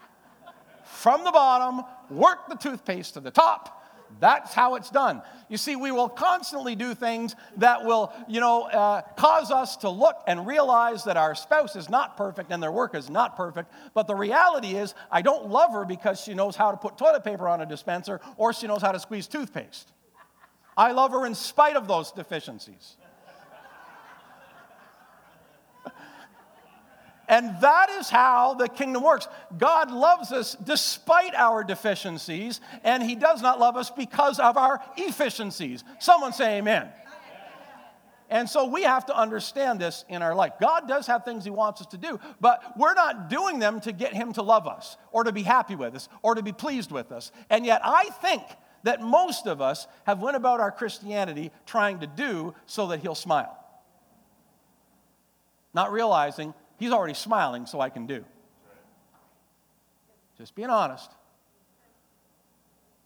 From 0.91 1.25
the 1.25 1.33
bottom, 1.33 1.85
work 2.11 2.49
the 2.49 2.57
toothpaste 2.57 3.15
to 3.15 3.21
the 3.21 3.31
top, 3.31 3.79
that's 4.21 4.55
how 4.55 4.75
it's 4.75 4.91
done. 4.91 5.23
You 5.49 5.57
see, 5.57 5.77
we 5.77 5.93
will 5.93 6.09
constantly 6.09 6.75
do 6.75 6.95
things 6.95 7.37
that 7.59 7.85
will, 7.85 8.13
you 8.27 8.41
know, 8.41 8.65
uh, 8.65 9.03
cause 9.17 9.51
us 9.51 9.77
to 9.79 9.91
look 9.91 10.17
and 10.27 10.47
realize 10.47 11.05
that 11.05 11.17
our 11.17 11.35
spouse 11.35 11.77
is 11.77 11.89
not 11.89 12.17
perfect 12.17 12.51
and 12.51 12.63
their 12.63 12.73
work 12.73 12.95
is 12.95 13.11
not 13.11 13.37
perfect. 13.37 13.71
But 13.95 14.07
the 14.07 14.15
reality 14.15 14.75
is, 14.77 14.95
I 15.11 15.23
don't 15.23 15.49
love 15.49 15.73
her 15.73 15.85
because 15.85 16.21
she 16.21 16.35
knows 16.35 16.57
how 16.57 16.71
to 16.71 16.77
put 16.77 16.99
toilet 16.99 17.23
paper 17.23 17.49
on 17.49 17.61
a 17.61 17.67
dispenser 17.67 18.21
or 18.37 18.53
she 18.53 18.67
knows 18.67 18.83
how 18.83 18.93
to 18.93 19.01
squeeze 19.01 19.27
toothpaste. 19.27 19.93
I 20.77 20.93
love 20.93 21.13
her 21.13 21.27
in 21.27 21.35
spite 21.35 21.77
of 21.77 21.89
those 21.89 22.13
deficiencies. 22.13 22.97
And 27.29 27.61
that 27.61 27.91
is 27.91 28.09
how 28.09 28.55
the 28.55 28.69
kingdom 28.69 29.03
works. 29.03 29.29
God 29.59 29.91
loves 29.91 30.33
us 30.33 30.57
despite 30.65 31.35
our 31.35 31.63
deficiencies, 31.63 32.61
and 32.83 33.03
He 33.03 33.15
does 33.15 33.43
not 33.43 33.61
love 33.61 33.77
us 33.77 33.91
because 33.91 34.41
of 34.41 34.57
our 34.57 34.83
efficiencies. 34.97 35.85
Someone 35.99 36.33
say 36.33 36.59
amen. 36.59 36.89
And 38.31 38.49
so 38.49 38.67
we 38.67 38.83
have 38.83 39.07
to 39.07 39.17
understand 39.17 39.81
this 39.81 40.05
in 40.09 40.21
our 40.21 40.35
life. 40.35 40.55
God 40.61 40.87
does 40.87 41.07
have 41.07 41.25
things 41.25 41.45
He 41.45 41.51
wants 41.51 41.81
us 41.81 41.87
to 41.89 41.99
do, 41.99 42.21
but 42.41 42.63
we're 42.77 42.95
not 42.95 43.31
doing 43.31 43.59
them 43.59 43.81
to 43.81 43.93
get 43.93 44.13
Him 44.13 44.33
to 44.35 44.43
love 44.43 44.67
us 44.67 44.97
or 45.13 45.25
to 45.25 45.33
be 45.33 45.43
happy 45.43 45.77
with 45.77 45.95
us 45.95 46.09
or 46.23 46.35
to 46.35 46.43
be 46.43 46.53
pleased 46.53 46.91
with 46.91 47.11
us. 47.11 47.33
And 47.49 47.65
yet 47.65 47.81
I 47.85 48.05
think 48.23 48.43
that 48.83 49.01
most 49.01 49.47
of 49.47 49.61
us 49.61 49.87
have 50.05 50.21
went 50.21 50.37
about 50.37 50.61
our 50.61 50.71
Christianity 50.71 51.51
trying 51.67 52.01
to 52.01 52.07
do 52.07 52.55
so 52.67 52.89
that 52.89 53.01
He'll 53.01 53.15
smile. 53.15 53.55
Not 55.73 55.93
realizing 55.93 56.55
He's 56.79 56.93
already 56.93 57.15
smiling, 57.15 57.67
so 57.67 57.81
I 57.81 57.91
can 57.91 58.07
do. 58.07 58.25
Just 60.37 60.55
being 60.55 60.71
honest. 60.71 61.11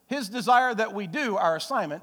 His 0.06 0.28
desire 0.28 0.74
that 0.74 0.92
we 0.92 1.06
do 1.06 1.36
our 1.36 1.56
assignment 1.56 2.02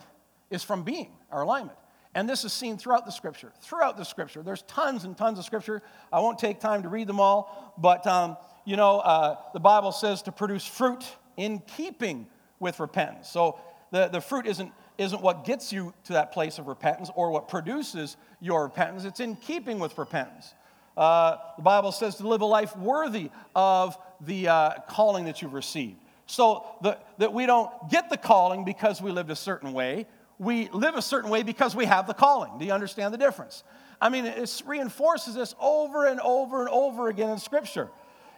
is 0.49 0.63
from 0.63 0.84
being, 0.84 1.12
our 1.32 1.43
alignment. 1.43 1.77
And 2.15 2.27
this 2.27 2.43
is 2.43 2.51
seen 2.51 2.77
throughout 2.77 3.05
the 3.05 3.12
scripture. 3.12 3.53
Throughout 3.62 3.97
the 3.97 4.03
scripture. 4.03 4.41
There's 4.41 4.63
tons 4.63 5.03
and 5.03 5.15
tons 5.15 5.38
of 5.38 5.45
scripture. 5.45 5.84
I 6.12 6.19
won't 6.19 6.39
take 6.39 6.60
time 6.60 6.82
to 6.84 6.89
read 6.89 7.08
them 7.08 7.19
all, 7.19 7.73
but 7.77 8.05
um, 8.08 8.36
you 8.65 8.75
know, 8.75 8.99
uh, 8.99 9.36
the 9.53 9.60
Bible 9.60 9.91
says 9.91 10.23
to 10.23 10.32
produce 10.32 10.65
fruit 10.65 11.05
in 11.38 11.60
keeping 11.77 12.27
with 12.60 12.79
repentance. 12.79 13.29
So 13.29 13.60
the, 13.91 14.08
the 14.08 14.21
fruit 14.21 14.47
isn't, 14.47 14.71
isn't 14.97 15.21
what 15.21 15.45
gets 15.45 15.71
you 15.71 15.93
to 16.05 16.13
that 16.13 16.32
place 16.32 16.58
of 16.58 16.67
repentance 16.67 17.10
or 17.15 17.29
what 17.29 17.47
produces 17.47 18.17
your 18.41 18.63
repentance, 18.63 19.05
it's 19.05 19.19
in 19.19 19.36
keeping 19.36 19.79
with 19.79 19.97
repentance. 19.97 20.53
Uh, 20.99 21.38
the 21.55 21.63
Bible 21.63 21.93
says 21.93 22.15
to 22.17 22.27
live 22.27 22.41
a 22.41 22.45
life 22.45 22.75
worthy 22.75 23.31
of 23.55 23.97
the 24.19 24.49
uh, 24.49 24.71
calling 24.89 25.23
that 25.25 25.41
you've 25.41 25.53
received. 25.53 25.95
So 26.25 26.65
the, 26.81 26.97
that 27.19 27.31
we 27.31 27.45
don't 27.45 27.71
get 27.89 28.09
the 28.09 28.17
calling 28.17 28.65
because 28.65 29.01
we 29.01 29.09
lived 29.12 29.31
a 29.31 29.35
certain 29.35 29.71
way. 29.71 30.07
We 30.39 30.67
live 30.69 30.95
a 30.95 31.01
certain 31.01 31.29
way 31.29 31.43
because 31.43 31.73
we 31.73 31.85
have 31.85 32.05
the 32.05 32.13
calling. 32.13 32.59
Do 32.59 32.65
you 32.65 32.73
understand 32.73 33.13
the 33.13 33.17
difference? 33.17 33.63
I 34.01 34.09
mean, 34.09 34.25
it 34.25 34.62
reinforces 34.65 35.35
this 35.35 35.55
over 35.57 36.05
and 36.05 36.19
over 36.19 36.59
and 36.59 36.69
over 36.69 37.07
again 37.07 37.29
in 37.29 37.39
Scripture. 37.39 37.89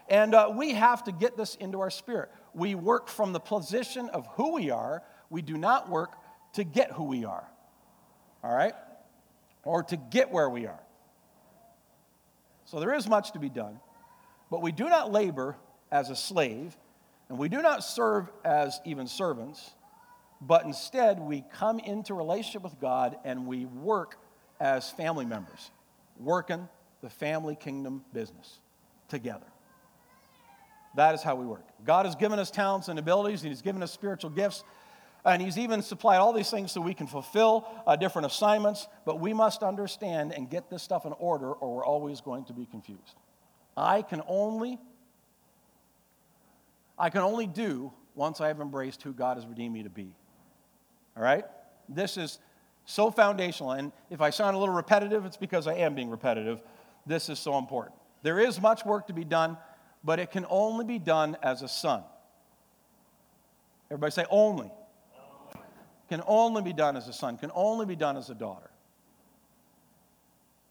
And 0.08 0.36
uh, 0.36 0.52
we 0.56 0.74
have 0.76 1.04
to 1.06 1.12
get 1.12 1.36
this 1.36 1.56
into 1.56 1.80
our 1.80 1.90
spirit. 1.90 2.30
We 2.54 2.76
work 2.76 3.08
from 3.08 3.34
the 3.34 3.40
position 3.40 4.08
of 4.10 4.28
who 4.34 4.54
we 4.54 4.70
are, 4.70 5.02
we 5.32 5.42
do 5.42 5.58
not 5.58 5.90
work 5.90 6.14
to 6.54 6.64
get 6.64 6.92
who 6.92 7.06
we 7.06 7.26
are. 7.26 7.48
All 8.44 8.54
right? 8.54 8.74
Or 9.64 9.82
to 9.82 9.98
get 9.98 10.30
where 10.30 10.50
we 10.50 10.68
are. 10.68 10.80
So 12.72 12.80
there 12.80 12.94
is 12.94 13.06
much 13.06 13.34
to 13.34 13.40
be 13.40 13.50
done, 13.50 13.82
but 14.50 14.62
we 14.62 14.72
do 14.72 14.88
not 14.88 15.12
labor 15.12 15.58
as 15.92 16.10
a 16.10 16.16
slave, 16.16 16.78
and 17.28 17.38
we 17.38 17.50
do 17.50 17.62
not 17.62 17.84
serve 17.84 18.32
as 18.46 18.80
even 18.86 19.08
servants, 19.08 19.72
but 20.40 20.64
instead 20.64 21.20
we 21.20 21.44
come 21.54 21.80
into 21.80 22.14
relationship 22.14 22.64
with 22.64 22.80
God 22.80 23.18
and 23.26 23.46
we 23.46 23.66
work 23.66 24.18
as 24.62 24.90
family 24.90 25.26
members, 25.26 25.70
working 26.18 26.70
the 27.02 27.10
family 27.10 27.58
kingdom 27.58 28.06
business 28.14 28.60
together. 29.10 29.48
That 30.96 31.14
is 31.14 31.22
how 31.22 31.36
we 31.36 31.46
work. 31.46 31.66
God 31.86 32.06
has 32.06 32.16
given 32.16 32.40
us 32.40 32.52
talents 32.52 32.88
and 32.88 32.98
abilities, 32.98 33.42
and 33.42 33.52
He's 33.52 33.62
given 33.62 33.84
us 33.84 33.92
spiritual 33.92 34.30
gifts 34.30 34.64
and 35.26 35.42
he's 35.42 35.58
even 35.58 35.82
supplied 35.82 36.18
all 36.18 36.34
these 36.34 36.50
things 36.50 36.72
so 36.72 36.82
we 36.82 36.94
can 36.94 37.08
fulfill 37.08 37.68
uh, 37.86 37.96
different 37.96 38.26
assignments, 38.26 38.88
but 39.06 39.20
we 39.20 39.34
must 39.34 39.62
understand 39.62 40.34
and 40.34 40.50
get 40.50 40.70
this 40.70 40.82
stuff 40.82 41.06
in 41.06 41.14
order 41.14 41.52
or 41.52 41.76
we're 41.76 41.86
always 41.86 42.22
going 42.22 42.46
to 42.46 42.54
be 42.54 42.66
confused. 42.66 43.16
I 43.78 44.02
can 44.02 44.22
only 44.28 44.80
I 46.98 47.10
can 47.10 47.22
only 47.22 47.48
do 47.48 47.92
once 48.14 48.42
I 48.42 48.48
have 48.48 48.60
embraced 48.60 49.02
who 49.02 49.12
God 49.12 49.38
has 49.38 49.48
redeemed 49.48 49.74
me 49.74 49.84
to 49.84 49.90
be. 49.90 50.14
All 51.18 51.24
right? 51.24 51.46
This 51.90 52.16
is 52.16 52.38
so 52.86 53.10
foundational 53.10 53.72
and 53.72 53.92
if 54.10 54.22
I 54.22 54.30
sound 54.32 54.56
a 54.56 54.60
little 54.60 54.76
repetitive, 54.76 55.26
it's 55.26 55.38
because 55.38 55.68
I 55.68 55.76
am 55.76 55.96
being 55.96 56.10
repetitive. 56.10 56.62
This 57.06 57.30
is 57.30 57.40
so 57.40 57.58
important. 57.58 57.96
There 58.24 58.40
is 58.40 58.62
much 58.62 58.86
work 58.86 59.08
to 59.08 59.14
be 59.14 59.24
done, 59.24 59.58
but 60.04 60.20
it 60.20 60.32
can 60.32 60.46
only 60.50 60.86
be 60.86 61.00
done 61.00 61.38
as 61.42 61.62
a 61.62 61.68
son. 61.68 62.04
Everybody 63.90 64.12
say 64.12 64.26
only 64.30 64.72
can 66.12 66.22
only 66.28 66.62
be 66.62 66.74
done 66.74 66.98
as 66.98 67.08
a 67.08 67.14
son, 67.14 67.38
can 67.38 67.52
only 67.56 67.86
be 67.86 67.96
done 67.96 68.18
as 68.18 68.30
a 68.30 68.36
daughter. 68.36 68.70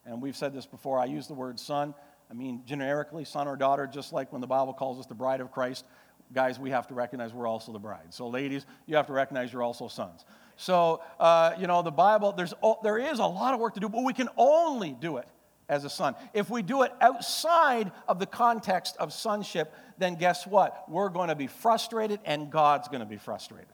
And 0.04 0.20
we've 0.20 0.36
said 0.36 0.52
this 0.52 0.66
before. 0.66 0.98
I 0.98 1.06
use 1.06 1.28
the 1.28 1.34
word 1.34 1.58
son. 1.58 1.94
I 2.30 2.34
mean, 2.34 2.60
generically, 2.66 3.24
son 3.24 3.48
or 3.48 3.56
daughter, 3.56 3.86
just 3.90 4.12
like 4.12 4.32
when 4.32 4.42
the 4.42 4.46
Bible 4.46 4.74
calls 4.74 5.00
us 5.00 5.06
the 5.06 5.14
bride 5.14 5.40
of 5.40 5.50
Christ. 5.50 5.86
Guys, 6.34 6.58
we 6.58 6.68
have 6.68 6.86
to 6.88 6.94
recognize 6.94 7.32
we're 7.32 7.46
also 7.46 7.72
the 7.72 7.78
bride. 7.78 8.12
So, 8.12 8.28
ladies, 8.28 8.66
you 8.84 8.96
have 8.96 9.06
to 9.06 9.14
recognize 9.14 9.50
you're 9.50 9.62
also 9.62 9.88
sons. 9.88 10.26
So, 10.58 11.00
uh, 11.18 11.54
you 11.58 11.66
know, 11.66 11.80
the 11.80 11.90
Bible, 11.90 12.32
there's, 12.32 12.52
there 12.82 12.98
is 12.98 13.18
a 13.18 13.24
lot 13.24 13.54
of 13.54 13.60
work 13.60 13.72
to 13.74 13.80
do, 13.80 13.88
but 13.88 14.04
we 14.04 14.12
can 14.12 14.28
only 14.36 14.92
do 14.92 15.16
it 15.16 15.28
as 15.70 15.86
a 15.86 15.90
son. 15.90 16.16
If 16.34 16.50
we 16.50 16.60
do 16.60 16.82
it 16.82 16.92
outside 17.00 17.92
of 18.06 18.18
the 18.18 18.26
context 18.26 18.94
of 18.98 19.10
sonship, 19.10 19.74
then 19.96 20.16
guess 20.16 20.46
what? 20.46 20.84
We're 20.86 21.08
going 21.08 21.30
to 21.30 21.34
be 21.34 21.46
frustrated 21.46 22.20
and 22.26 22.50
God's 22.50 22.88
going 22.88 23.00
to 23.00 23.06
be 23.06 23.16
frustrated 23.16 23.68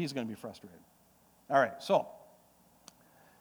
he's 0.00 0.12
going 0.12 0.26
to 0.26 0.32
be 0.32 0.38
frustrated. 0.38 0.78
All 1.48 1.58
right, 1.58 1.82
so 1.82 2.08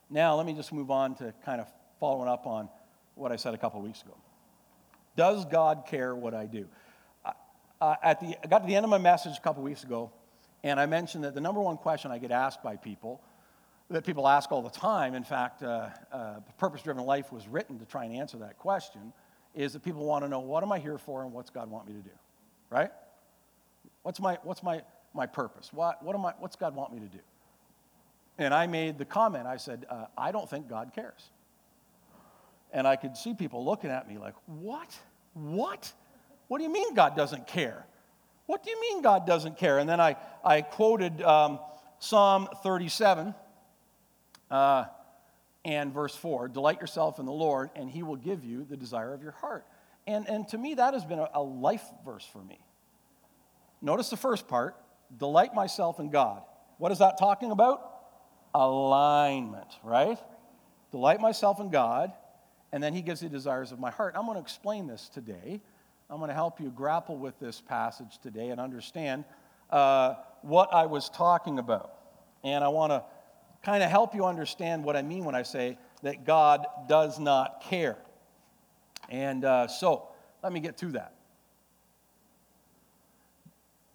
now 0.10 0.36
let 0.36 0.46
me 0.46 0.54
just 0.54 0.74
move 0.74 0.92
on 0.92 1.16
to 1.16 1.34
kind 1.46 1.62
of 1.62 1.68
following 2.00 2.30
up 2.30 2.48
on 2.48 2.70
what 3.16 3.32
I 3.32 3.36
said 3.36 3.54
a 3.54 3.58
couple 3.58 3.82
weeks 3.82 4.02
ago. 4.02 4.16
Does 5.16 5.46
God 5.46 5.84
care 5.88 6.16
what 6.16 6.34
I 6.34 6.46
do? 6.46 6.68
Uh, 7.82 7.96
at 8.04 8.20
the, 8.20 8.36
I 8.44 8.48
got 8.48 8.60
to 8.60 8.68
the 8.68 8.76
end 8.76 8.84
of 8.84 8.90
my 8.90 8.98
message 8.98 9.38
a 9.38 9.42
couple 9.42 9.64
weeks 9.64 9.84
ago, 9.84 10.12
and 10.64 10.80
I 10.80 10.86
mentioned 10.86 11.24
that 11.24 11.34
the 11.34 11.42
number 11.42 11.62
one 11.62 11.78
question 11.78 12.12
I 12.12 12.18
get 12.18 12.32
asked 12.32 12.62
by 12.62 12.76
people, 12.76 13.22
that 13.90 14.06
people 14.06 14.28
ask 14.28 14.52
all 14.52 14.62
the 14.62 14.70
time, 14.70 15.16
in 15.16 15.24
fact, 15.24 15.64
uh, 15.64 15.90
uh, 16.12 16.40
Purpose 16.58 16.82
Driven 16.82 17.06
Life 17.06 17.32
was 17.32 17.48
written 17.48 17.80
to 17.80 17.86
try 17.86 18.06
and 18.06 18.16
answer 18.16 18.38
that 18.40 18.58
question, 18.58 19.14
is 19.56 19.74
that 19.74 19.84
people 19.84 20.06
want 20.06 20.24
to 20.24 20.30
know 20.30 20.40
what 20.40 20.64
am 20.64 20.72
I 20.72 20.80
here 20.80 20.98
for 20.98 21.24
and 21.24 21.34
what's 21.34 21.50
God 21.50 21.70
want 21.70 21.88
me 21.88 21.94
to 21.94 22.00
do, 22.00 22.16
right? 22.70 22.92
What's 24.04 24.20
my, 24.20 24.38
what's 24.44 24.62
my, 24.62 24.82
my 25.14 25.26
purpose? 25.26 25.72
What, 25.74 26.04
what 26.04 26.16
am 26.16 26.26
I, 26.26 26.34
what's 26.40 26.56
God 26.56 26.76
want 26.76 26.94
me 26.94 27.00
to 27.00 27.08
do? 27.08 27.20
And 28.38 28.54
I 28.54 28.68
made 28.68 28.98
the 28.98 29.06
comment, 29.06 29.48
I 29.48 29.58
said, 29.58 29.86
uh, 29.90 30.06
I 30.18 30.32
don't 30.32 30.50
think 30.50 30.70
God 30.70 30.92
cares. 30.96 31.30
And 32.72 32.88
I 32.88 32.96
could 32.96 33.18
see 33.18 33.34
people 33.34 33.66
looking 33.66 33.90
at 33.90 34.08
me 34.08 34.18
like, 34.18 34.36
what? 34.46 34.98
What? 35.34 35.92
What 36.48 36.60
do 36.60 36.64
you 36.64 36.72
mean 36.72 36.94
God 36.94 37.16
doesn't 37.16 37.48
care? 37.48 37.86
What 38.46 38.64
do 38.64 38.72
you 38.72 38.80
mean 38.82 39.02
God 39.02 39.28
doesn't 39.28 39.58
care? 39.58 39.78
And 39.78 39.90
then 39.90 40.00
I, 40.00 40.16
I 40.44 40.62
quoted 40.62 41.22
um, 41.22 41.60
Psalm 42.00 42.48
37 42.64 43.36
uh, 44.50 44.86
and 45.66 45.94
verse 45.94 46.16
4 46.16 46.48
Delight 46.48 46.80
yourself 46.80 47.20
in 47.20 47.26
the 47.26 47.32
Lord, 47.32 47.70
and 47.76 47.90
he 47.90 48.04
will 48.04 48.16
give 48.16 48.44
you 48.44 48.64
the 48.64 48.78
desire 48.78 49.14
of 49.14 49.22
your 49.22 49.34
heart. 49.34 49.66
And, 50.08 50.28
and 50.28 50.48
to 50.48 50.58
me, 50.58 50.76
that 50.76 50.94
has 50.94 51.06
been 51.06 51.20
a, 51.20 51.30
a 51.34 51.42
life 51.44 51.84
verse 52.06 52.26
for 52.26 52.40
me. 52.40 52.60
Notice 53.82 54.10
the 54.10 54.18
first 54.18 54.48
part 54.48 54.76
delight 55.18 55.54
myself 55.54 56.00
in 56.00 56.10
God. 56.10 56.42
What 56.78 56.92
is 56.92 57.00
that 57.00 57.18
talking 57.18 57.52
about? 57.52 57.82
Alignment, 58.54 59.68
right? 59.84 60.18
Delight 60.92 61.20
myself 61.20 61.60
in 61.60 61.70
God, 61.70 62.12
and 62.72 62.82
then 62.82 62.94
he 62.94 63.02
gives 63.02 63.22
the 63.22 63.30
desires 63.30 63.72
of 63.72 63.80
my 63.80 63.92
heart. 63.92 64.16
I'm 64.18 64.26
going 64.26 64.36
to 64.36 64.42
explain 64.42 64.88
this 64.88 65.10
today. 65.10 65.62
I'm 66.10 66.18
going 66.18 66.30
to 66.30 66.34
help 66.34 66.60
you 66.60 66.70
grapple 66.70 67.18
with 67.18 67.40
this 67.40 67.62
passage 67.62 68.18
today 68.24 68.50
and 68.50 68.60
understand 68.60 69.26
uh, 69.70 70.16
what 70.42 70.74
I 70.74 70.88
was 70.88 71.10
talking 71.10 71.60
about. 71.60 71.94
And 72.44 72.64
I 72.64 72.70
want 72.70 72.92
to 72.92 73.04
kind 73.64 73.84
of 73.84 73.90
help 73.90 74.16
you 74.16 74.26
understand 74.26 74.84
what 74.84 74.96
I 74.96 75.02
mean 75.02 75.26
when 75.26 75.36
I 75.36 75.44
say 75.44 75.78
that 76.02 76.26
God 76.26 76.66
does 76.88 77.20
not 77.20 77.62
care. 77.62 77.98
And 79.10 79.44
uh, 79.44 79.68
so, 79.68 80.08
let 80.42 80.54
me 80.54 80.60
get 80.60 80.78
to 80.78 80.88
that. 80.94 81.14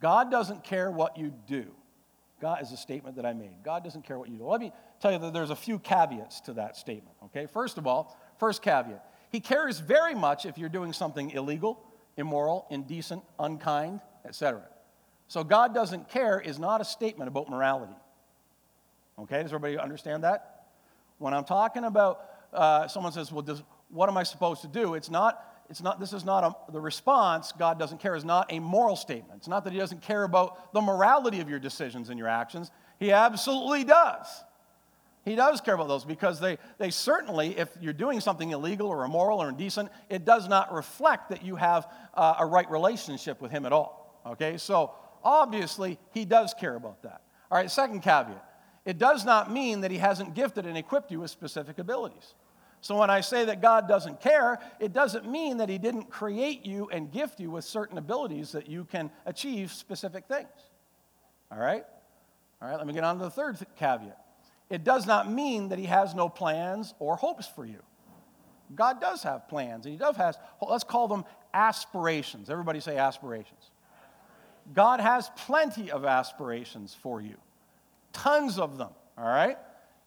God 0.05 0.31
doesn't 0.31 0.65
care 0.65 0.91
what 0.91 1.17
you 1.17 1.33
do. 1.47 1.65
God 2.39 2.61
is 2.61 2.71
a 2.73 2.77
statement 2.77 3.17
that 3.17 3.25
I 3.25 3.33
made. 3.33 3.63
God 3.65 3.83
doesn't 3.83 4.05
care 4.05 4.19
what 4.19 4.29
you 4.29 4.37
do. 4.37 4.45
Let 4.45 4.61
me 4.61 4.71
tell 5.01 5.11
you 5.11 5.19
that 5.19 5.33
there's 5.33 5.49
a 5.49 5.57
few 5.57 5.79
caveats 5.79 6.43
to 6.43 6.53
that 6.53 6.77
statement, 6.77 7.17
okay? 7.25 7.47
First 7.47 7.79
of 7.79 7.87
all, 7.87 8.15
first 8.39 8.61
caveat 8.61 9.03
He 9.33 9.41
cares 9.41 9.79
very 9.79 10.15
much 10.15 10.45
if 10.45 10.59
you're 10.59 10.69
doing 10.69 10.93
something 10.93 11.31
illegal, 11.31 11.83
immoral, 12.19 12.67
indecent, 12.69 13.23
unkind, 13.39 14.03
etc. 14.27 14.65
So 15.27 15.43
God 15.43 15.73
doesn't 15.73 16.11
care 16.11 16.39
is 16.39 16.59
not 16.59 16.83
a 16.83 16.85
statement 16.85 17.29
about 17.29 17.49
morality. 17.49 17.97
Okay, 19.19 19.43
does 19.43 19.55
everybody 19.55 19.79
understand 19.79 20.23
that? 20.25 20.67
When 21.17 21.33
I'm 21.33 21.45
talking 21.45 21.85
about 21.85 22.27
uh, 22.53 22.89
someone 22.89 23.13
says, 23.13 23.33
well, 23.33 23.41
does, 23.41 23.63
what 23.89 24.11
am 24.11 24.19
I 24.19 24.25
supposed 24.25 24.61
to 24.61 24.69
do? 24.69 24.97
It's 24.97 25.09
not, 25.09 25.43
it's 25.71 25.83
not, 25.83 25.99
this 25.99 26.13
is 26.13 26.25
not 26.25 26.45
a, 26.45 26.73
the 26.73 26.81
response, 26.81 27.53
God 27.53 27.79
doesn't 27.79 28.01
care, 28.01 28.15
is 28.15 28.25
not 28.25 28.53
a 28.53 28.59
moral 28.59 28.97
statement. 28.97 29.39
It's 29.39 29.49
not 29.49 29.65
that 29.65 29.73
He 29.73 29.79
doesn't 29.79 30.03
care 30.03 30.25
about 30.25 30.73
the 30.73 30.81
morality 30.81 31.41
of 31.41 31.49
your 31.49 31.59
decisions 31.59 32.11
and 32.11 32.19
your 32.19 32.29
actions. 32.29 32.71
He 32.99 33.13
absolutely 33.13 33.85
does. 33.85 34.27
He 35.25 35.37
does 35.37 35.63
care 35.63 35.75
about 35.75 35.89
those 35.89 36.05
because 36.05 36.39
they, 36.39 36.59
they 36.77 36.91
certainly, 36.91 37.59
if 37.59 37.71
you're 37.81 37.95
doing 37.95 38.21
something 38.21 38.51
illegal 38.51 38.89
or 38.89 39.05
immoral 39.05 39.43
or 39.43 39.49
indecent, 39.49 39.89
it 40.11 40.27
does 40.27 40.49
not 40.49 40.73
reflect 40.73 41.31
that 41.31 41.43
you 41.43 41.57
have 41.57 41.91
uh, 42.13 42.35
a 42.41 42.47
right 42.47 42.71
relationship 42.71 43.41
with 43.41 43.51
Him 43.51 43.65
at 43.65 43.73
all. 43.73 44.21
Okay, 44.27 44.59
so 44.59 44.93
obviously 45.23 45.99
He 46.13 46.27
does 46.27 46.55
care 46.55 46.75
about 46.75 47.03
that. 47.03 47.23
All 47.51 47.57
right, 47.57 47.71
second 47.71 48.01
caveat 48.01 48.51
it 48.85 48.99
does 48.99 49.25
not 49.25 49.51
mean 49.51 49.81
that 49.81 49.91
He 49.91 49.97
hasn't 49.97 50.35
gifted 50.35 50.67
and 50.67 50.77
equipped 50.77 51.11
you 51.11 51.21
with 51.21 51.31
specific 51.31 51.79
abilities. 51.79 52.35
So 52.85 52.99
when 52.99 53.09
I 53.09 53.23
say 53.23 53.47
that 53.47 53.63
God 53.63 53.89
doesn't 53.89 54.21
care, 54.21 54.59
it 54.79 54.93
doesn't 54.93 55.27
mean 55.27 55.57
that 55.57 55.71
He 55.71 55.79
didn't 55.79 56.11
create 56.11 56.67
you 56.67 56.91
and 56.93 57.11
gift 57.11 57.41
you 57.41 57.51
with 57.51 57.65
certain 57.65 57.97
abilities 57.97 58.53
that 58.53 58.69
you 58.69 58.85
can 58.85 59.11
achieve 59.25 59.73
specific 59.73 60.27
things. 60.27 60.51
All 61.51 61.59
right? 61.59 61.83
All 62.61 62.69
right, 62.69 62.77
let 62.77 62.87
me 62.87 62.93
get 62.93 63.03
on 63.03 63.17
to 63.17 63.25
the 63.25 63.31
third 63.31 63.57
caveat. 63.79 64.19
It 64.69 64.85
does 64.85 65.07
not 65.07 65.33
mean 65.33 65.71
that 65.71 65.79
He 65.79 65.87
has 65.87 66.15
no 66.15 66.29
plans 66.29 66.93
or 66.99 67.17
hopes 67.17 67.47
for 67.47 67.65
you. 67.65 67.83
God 68.75 69.01
does 69.01 69.23
have 69.23 69.49
plans, 69.49 69.87
and 69.87 69.93
He 69.95 69.99
does 69.99 70.17
have, 70.17 70.37
let's 70.61 70.85
call 70.85 71.09
them 71.09 71.25
aspirations. 71.55 72.51
Everybody 72.51 72.81
say 72.81 72.99
aspirations. 72.99 73.71
God 74.75 75.01
has 75.01 75.31
plenty 75.39 75.91
of 75.91 76.05
aspirations 76.05 76.95
for 77.03 77.23
you 77.23 77.37
tons 78.13 78.59
of 78.59 78.77
them, 78.77 78.91
all 79.17 79.25
right? 79.25 79.57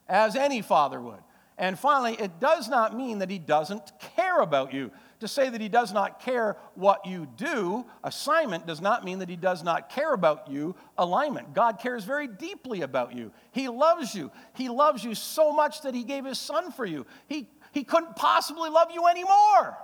As 0.08 0.36
any 0.36 0.62
father 0.62 1.02
would. 1.02 1.24
And 1.58 1.78
finally, 1.78 2.13
it 2.13 2.39
does 2.39 2.70
not 2.70 2.96
mean 2.96 3.20
that 3.20 3.30
he 3.30 3.39
doesn't 3.39 3.91
care 4.15 4.39
about 4.39 4.74
you. 4.74 4.91
To 5.22 5.28
say 5.28 5.50
that 5.50 5.60
he 5.60 5.70
does 5.70 5.91
not 5.91 6.20
care 6.20 6.58
what 6.76 7.04
you 7.08 7.28
do, 7.38 7.84
assignment, 8.04 8.67
does 8.67 8.80
not 8.80 9.04
mean 9.04 9.17
that 9.20 9.30
he 9.30 9.36
does 9.36 9.63
not 9.63 9.89
care 9.89 10.13
about 10.13 10.52
you, 10.52 10.76
alignment. 11.00 11.56
God 11.56 11.80
cares 11.80 12.04
very 12.04 12.28
deeply 12.28 12.82
about 12.82 13.15
you. 13.15 13.32
He 13.52 13.67
loves 13.67 14.13
you. 14.13 14.32
He 14.54 14.70
loves 14.70 15.04
you 15.04 15.15
so 15.15 15.52
much 15.52 15.82
that 15.82 15.96
he 15.96 16.04
gave 16.04 16.24
his 16.24 16.38
son 16.38 16.72
for 16.72 16.86
you. 16.86 17.08
He, 17.28 17.50
he 17.72 17.84
couldn't 17.84 18.15
possibly 18.15 18.70
love 18.70 18.91
you 18.93 19.08
anymore. 19.08 19.76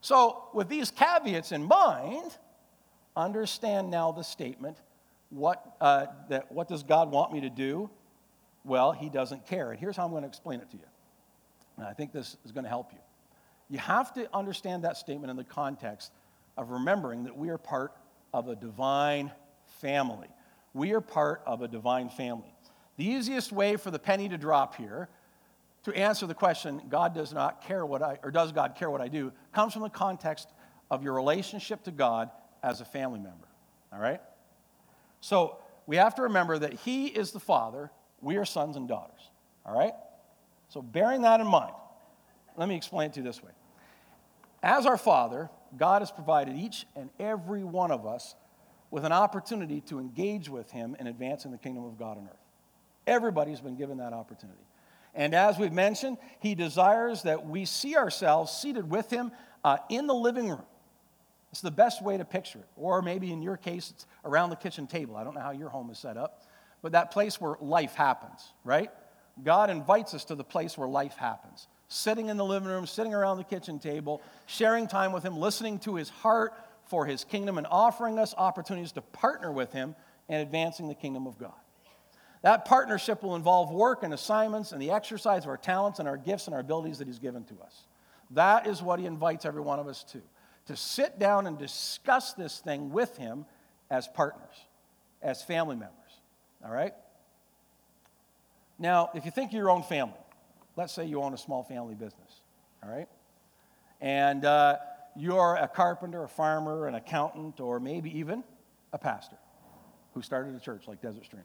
So, 0.00 0.48
with 0.52 0.68
these 0.68 0.90
caveats 0.90 1.52
in 1.52 1.62
mind, 1.62 2.36
understand 3.14 3.88
now 3.88 4.10
the 4.10 4.24
statement 4.24 4.78
what, 5.30 5.76
uh, 5.80 6.06
that, 6.28 6.50
what 6.50 6.66
does 6.66 6.82
God 6.82 7.12
want 7.12 7.32
me 7.32 7.42
to 7.42 7.50
do? 7.50 7.88
Well, 8.64 8.92
He 8.92 9.08
doesn't 9.08 9.46
care. 9.46 9.70
And 9.70 9.80
here's 9.80 9.96
how 9.96 10.04
I'm 10.04 10.10
going 10.10 10.22
to 10.22 10.28
explain 10.28 10.60
it 10.60 10.70
to 10.70 10.76
you. 10.76 10.84
And 11.76 11.86
I 11.86 11.92
think 11.92 12.12
this 12.12 12.36
is 12.44 12.52
going 12.52 12.64
to 12.64 12.70
help 12.70 12.92
you. 12.92 12.98
You 13.70 13.78
have 13.78 14.12
to 14.14 14.28
understand 14.34 14.84
that 14.84 14.96
statement 14.96 15.30
in 15.30 15.36
the 15.36 15.44
context 15.44 16.12
of 16.56 16.70
remembering 16.70 17.24
that 17.24 17.36
we 17.36 17.48
are 17.48 17.58
part 17.58 17.92
of 18.34 18.48
a 18.48 18.56
divine 18.56 19.32
family. 19.80 20.28
We 20.74 20.92
are 20.92 21.00
part 21.00 21.42
of 21.46 21.62
a 21.62 21.68
divine 21.68 22.08
family. 22.08 22.54
The 22.96 23.06
easiest 23.06 23.52
way 23.52 23.76
for 23.76 23.90
the 23.90 23.98
penny 23.98 24.28
to 24.28 24.38
drop 24.38 24.76
here 24.76 25.08
to 25.84 25.92
answer 25.94 26.26
the 26.26 26.34
question, 26.34 26.80
God 26.88 27.14
does 27.14 27.32
not 27.32 27.62
care 27.64 27.84
what 27.84 28.02
I, 28.02 28.18
or 28.22 28.30
does 28.30 28.52
God 28.52 28.76
care 28.76 28.90
what 28.90 29.00
I 29.00 29.08
do, 29.08 29.32
comes 29.52 29.72
from 29.72 29.82
the 29.82 29.90
context 29.90 30.48
of 30.90 31.02
your 31.02 31.14
relationship 31.14 31.82
to 31.84 31.90
God 31.90 32.30
as 32.62 32.80
a 32.80 32.84
family 32.84 33.18
member. 33.18 33.48
All 33.92 33.98
right? 33.98 34.20
So 35.20 35.58
we 35.86 35.96
have 35.96 36.14
to 36.16 36.22
remember 36.22 36.58
that 36.58 36.74
He 36.74 37.06
is 37.06 37.32
the 37.32 37.40
Father, 37.40 37.90
we 38.22 38.36
are 38.36 38.44
sons 38.44 38.76
and 38.76 38.88
daughters. 38.88 39.30
All 39.66 39.76
right? 39.76 39.92
So 40.68 40.80
bearing 40.80 41.22
that 41.22 41.40
in 41.40 41.46
mind, 41.46 41.74
let 42.56 42.68
me 42.68 42.76
explain 42.76 43.10
it 43.10 43.14
to 43.14 43.20
you 43.20 43.24
this 43.24 43.42
way. 43.42 43.50
As 44.62 44.86
our 44.86 44.96
Father, 44.96 45.50
God 45.76 46.02
has 46.02 46.10
provided 46.10 46.56
each 46.56 46.86
and 46.96 47.10
every 47.18 47.64
one 47.64 47.90
of 47.90 48.06
us 48.06 48.34
with 48.90 49.04
an 49.04 49.12
opportunity 49.12 49.80
to 49.82 49.98
engage 49.98 50.48
with 50.48 50.70
Him 50.70 50.96
in 50.98 51.06
advancing 51.06 51.50
the 51.50 51.58
kingdom 51.58 51.84
of 51.84 51.98
God 51.98 52.18
on 52.18 52.24
earth. 52.24 52.36
Everybody's 53.06 53.60
been 53.60 53.76
given 53.76 53.98
that 53.98 54.12
opportunity. 54.12 54.64
And 55.14 55.34
as 55.34 55.58
we've 55.58 55.72
mentioned, 55.72 56.18
He 56.40 56.54
desires 56.54 57.22
that 57.22 57.46
we 57.46 57.64
see 57.64 57.96
ourselves 57.96 58.52
seated 58.52 58.88
with 58.88 59.10
Him 59.10 59.32
uh, 59.64 59.78
in 59.88 60.06
the 60.06 60.14
living 60.14 60.48
room 60.48 60.64
it's 61.52 61.60
the 61.60 61.70
best 61.70 62.02
way 62.02 62.16
to 62.16 62.24
picture 62.24 62.58
it. 62.58 62.68
Or 62.76 63.02
maybe 63.02 63.30
in 63.30 63.42
your 63.42 63.58
case, 63.58 63.90
it's 63.90 64.06
around 64.24 64.50
the 64.50 64.56
kitchen 64.56 64.86
table. 64.86 65.16
I 65.16 65.22
don't 65.22 65.34
know 65.34 65.42
how 65.42 65.50
your 65.50 65.68
home 65.68 65.90
is 65.90 65.98
set 65.98 66.16
up, 66.16 66.42
but 66.82 66.92
that 66.92 67.10
place 67.10 67.40
where 67.40 67.56
life 67.60 67.94
happens, 67.94 68.52
right? 68.64 68.90
God 69.42 69.70
invites 69.70 70.14
us 70.14 70.24
to 70.26 70.34
the 70.34 70.44
place 70.44 70.76
where 70.76 70.88
life 70.88 71.16
happens. 71.16 71.68
Sitting 71.88 72.28
in 72.28 72.36
the 72.36 72.44
living 72.44 72.68
room, 72.68 72.86
sitting 72.86 73.14
around 73.14 73.38
the 73.38 73.44
kitchen 73.44 73.78
table, 73.78 74.20
sharing 74.46 74.86
time 74.86 75.12
with 75.12 75.22
Him, 75.22 75.36
listening 75.36 75.78
to 75.80 75.94
His 75.94 76.08
heart 76.08 76.52
for 76.86 77.06
His 77.06 77.24
kingdom, 77.24 77.58
and 77.58 77.66
offering 77.70 78.18
us 78.18 78.34
opportunities 78.36 78.92
to 78.92 79.00
partner 79.00 79.52
with 79.52 79.72
Him 79.72 79.94
in 80.28 80.40
advancing 80.40 80.88
the 80.88 80.94
kingdom 80.94 81.26
of 81.26 81.38
God. 81.38 81.52
That 82.42 82.64
partnership 82.64 83.22
will 83.22 83.36
involve 83.36 83.70
work 83.70 84.02
and 84.02 84.12
assignments 84.12 84.72
and 84.72 84.82
the 84.82 84.90
exercise 84.90 85.44
of 85.44 85.48
our 85.48 85.56
talents 85.56 86.00
and 86.00 86.08
our 86.08 86.16
gifts 86.16 86.46
and 86.46 86.54
our 86.54 86.60
abilities 86.60 86.98
that 86.98 87.06
He's 87.06 87.18
given 87.18 87.44
to 87.44 87.54
us. 87.62 87.86
That 88.30 88.66
is 88.66 88.82
what 88.82 88.98
He 88.98 89.06
invites 89.06 89.44
every 89.44 89.62
one 89.62 89.78
of 89.78 89.86
us 89.86 90.02
to 90.04 90.22
to 90.66 90.76
sit 90.76 91.18
down 91.18 91.46
and 91.46 91.58
discuss 91.58 92.34
this 92.34 92.60
thing 92.60 92.90
with 92.90 93.16
him 93.16 93.44
as 93.90 94.08
partners, 94.08 94.66
as 95.20 95.42
family 95.42 95.76
members. 95.76 95.98
All 96.64 96.70
right? 96.70 96.94
Now, 98.78 99.10
if 99.14 99.24
you 99.24 99.30
think 99.30 99.50
of 99.50 99.56
your 99.56 99.70
own 99.70 99.82
family, 99.82 100.18
let's 100.76 100.92
say 100.92 101.04
you 101.04 101.22
own 101.22 101.34
a 101.34 101.38
small 101.38 101.62
family 101.62 101.94
business, 101.94 102.40
all 102.82 102.90
right? 102.90 103.08
And 104.00 104.44
uh, 104.44 104.76
you're 105.16 105.56
a 105.56 105.68
carpenter, 105.68 106.24
a 106.24 106.28
farmer, 106.28 106.86
an 106.86 106.94
accountant, 106.94 107.60
or 107.60 107.78
maybe 107.78 108.18
even 108.18 108.42
a 108.92 108.98
pastor 108.98 109.36
who 110.14 110.22
started 110.22 110.54
a 110.54 110.60
church 110.60 110.88
like 110.88 111.00
Desert 111.00 111.24
Stream. 111.24 111.44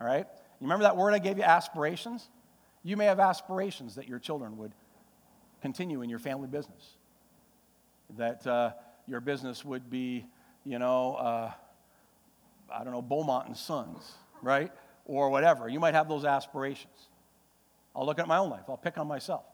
All 0.00 0.06
right? 0.06 0.26
You 0.60 0.64
remember 0.66 0.84
that 0.84 0.96
word 0.96 1.14
I 1.14 1.18
gave 1.18 1.36
you, 1.36 1.42
aspirations? 1.42 2.28
You 2.82 2.96
may 2.96 3.06
have 3.06 3.20
aspirations 3.20 3.96
that 3.96 4.08
your 4.08 4.18
children 4.18 4.56
would 4.58 4.72
continue 5.60 6.02
in 6.02 6.08
your 6.08 6.18
family 6.18 6.48
business 6.48 6.96
that 8.16 8.46
uh, 8.46 8.72
your 9.06 9.20
business 9.20 9.64
would 9.64 9.90
be, 9.90 10.26
you 10.64 10.78
know, 10.78 11.14
uh, 11.14 11.52
I 12.72 12.84
don't 12.84 12.92
know, 12.92 13.02
Beaumont 13.02 13.48
and 13.48 13.56
Sons, 13.56 14.12
right? 14.42 14.72
Or 15.06 15.30
whatever. 15.30 15.68
You 15.68 15.80
might 15.80 15.94
have 15.94 16.08
those 16.08 16.24
aspirations. 16.24 17.08
I'll 17.94 18.06
look 18.06 18.18
at 18.18 18.28
my 18.28 18.38
own 18.38 18.50
life. 18.50 18.62
I'll 18.68 18.76
pick 18.76 18.98
on 18.98 19.08
myself. 19.08 19.44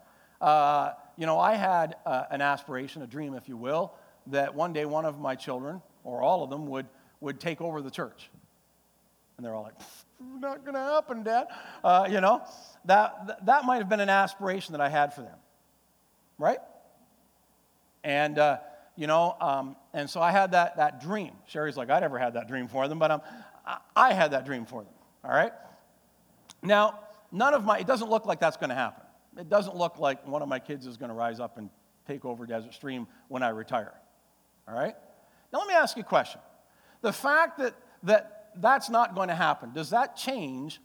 Uh, 0.41 0.93
you 1.17 1.27
know, 1.27 1.39
I 1.39 1.55
had 1.55 1.97
uh, 2.05 2.25
an 2.31 2.43
aspiration, 2.43 3.03
a 3.03 3.07
dream, 3.07 3.35
if 3.35 3.49
you 3.49 3.57
will, 3.57 3.95
that 4.27 4.55
one 4.55 4.73
day 4.73 4.85
one 4.85 5.07
of 5.07 5.19
my 5.19 5.35
children, 5.35 5.81
or 6.05 6.23
all 6.23 6.45
of 6.45 6.51
them, 6.51 6.67
would, 6.67 6.87
would 7.21 7.41
take 7.41 7.61
over 7.61 7.81
the 7.81 7.91
church. 7.91 8.31
And 9.37 9.45
they're 9.45 9.55
all 9.55 9.63
like, 9.63 9.75
not 10.21 10.65
going 10.65 10.75
to 10.75 10.81
happen, 10.81 11.23
Dad. 11.23 11.47
Uh, 11.83 12.07
you 12.11 12.21
know, 12.21 12.43
that, 12.85 13.45
that 13.47 13.65
might 13.65 13.79
have 13.79 13.89
been 13.89 14.01
an 14.01 14.11
aspiration 14.11 14.73
that 14.73 14.81
I 14.81 14.89
had 14.89 15.15
for 15.15 15.23
them, 15.23 15.37
right? 16.39 16.59
And, 18.05 18.39
uh, 18.39 18.59
you 18.97 19.07
know, 19.07 19.37
um, 19.41 19.77
and 19.93 20.09
so 20.09 20.21
I 20.21 20.31
had 20.31 20.53
that, 20.53 20.77
that 20.79 21.01
dream. 21.01 21.33
Sherry's 21.47 21.77
like, 21.77 21.91
I 21.91 22.01
never 22.01 22.19
had 22.19 22.35
that 22.35 22.49
dream 22.49 22.67
for 22.67 22.89
them, 22.89 22.99
but 22.99 23.11
um, 23.11 23.23
I, 23.67 23.79
I 23.95 24.13
had 24.13 24.31
that 24.33 24.47
dream 24.47 24.65
for 24.65 24.83
them, 24.83 24.93
all 25.25 25.31
right? 25.31 25.53
Now, 26.63 27.01
none 27.31 27.55
of 27.55 27.65
my, 27.65 27.79
it 27.79 27.87
doesn't 27.87 28.09
look 28.09 28.27
like 28.27 28.41
that's 28.41 28.57
going 28.57 28.71
to 28.71 28.77
happen. 28.77 29.05
It 29.39 29.49
doesn't 29.49 29.77
look 29.77 29.99
like 29.99 30.27
one 30.27 30.43
of 30.43 30.49
my 30.49 30.59
kids 30.59 30.87
is 30.87 30.97
going 30.97 31.11
to 31.11 31.15
rise 31.15 31.41
up 31.41 31.59
and 31.59 31.69
take 32.07 32.25
over 32.25 32.47
Desert 32.47 32.75
Stream 32.75 33.07
when 33.29 33.43
I 33.43 33.51
retire, 33.51 33.93
all 34.67 34.75
right? 34.75 34.95
Now, 35.53 35.59
let 35.59 35.69
me 35.69 35.75
ask 35.75 35.97
you 35.97 36.03
a 36.03 36.07
question. 36.07 36.41
The 37.03 37.13
fact 37.13 37.59
that, 37.59 37.75
that 38.05 38.51
that's 38.57 38.89
not 38.89 39.15
going 39.15 39.29
to 39.29 39.35
happen, 39.35 39.73
does 39.73 39.91
that 39.91 40.17
change 40.17 40.81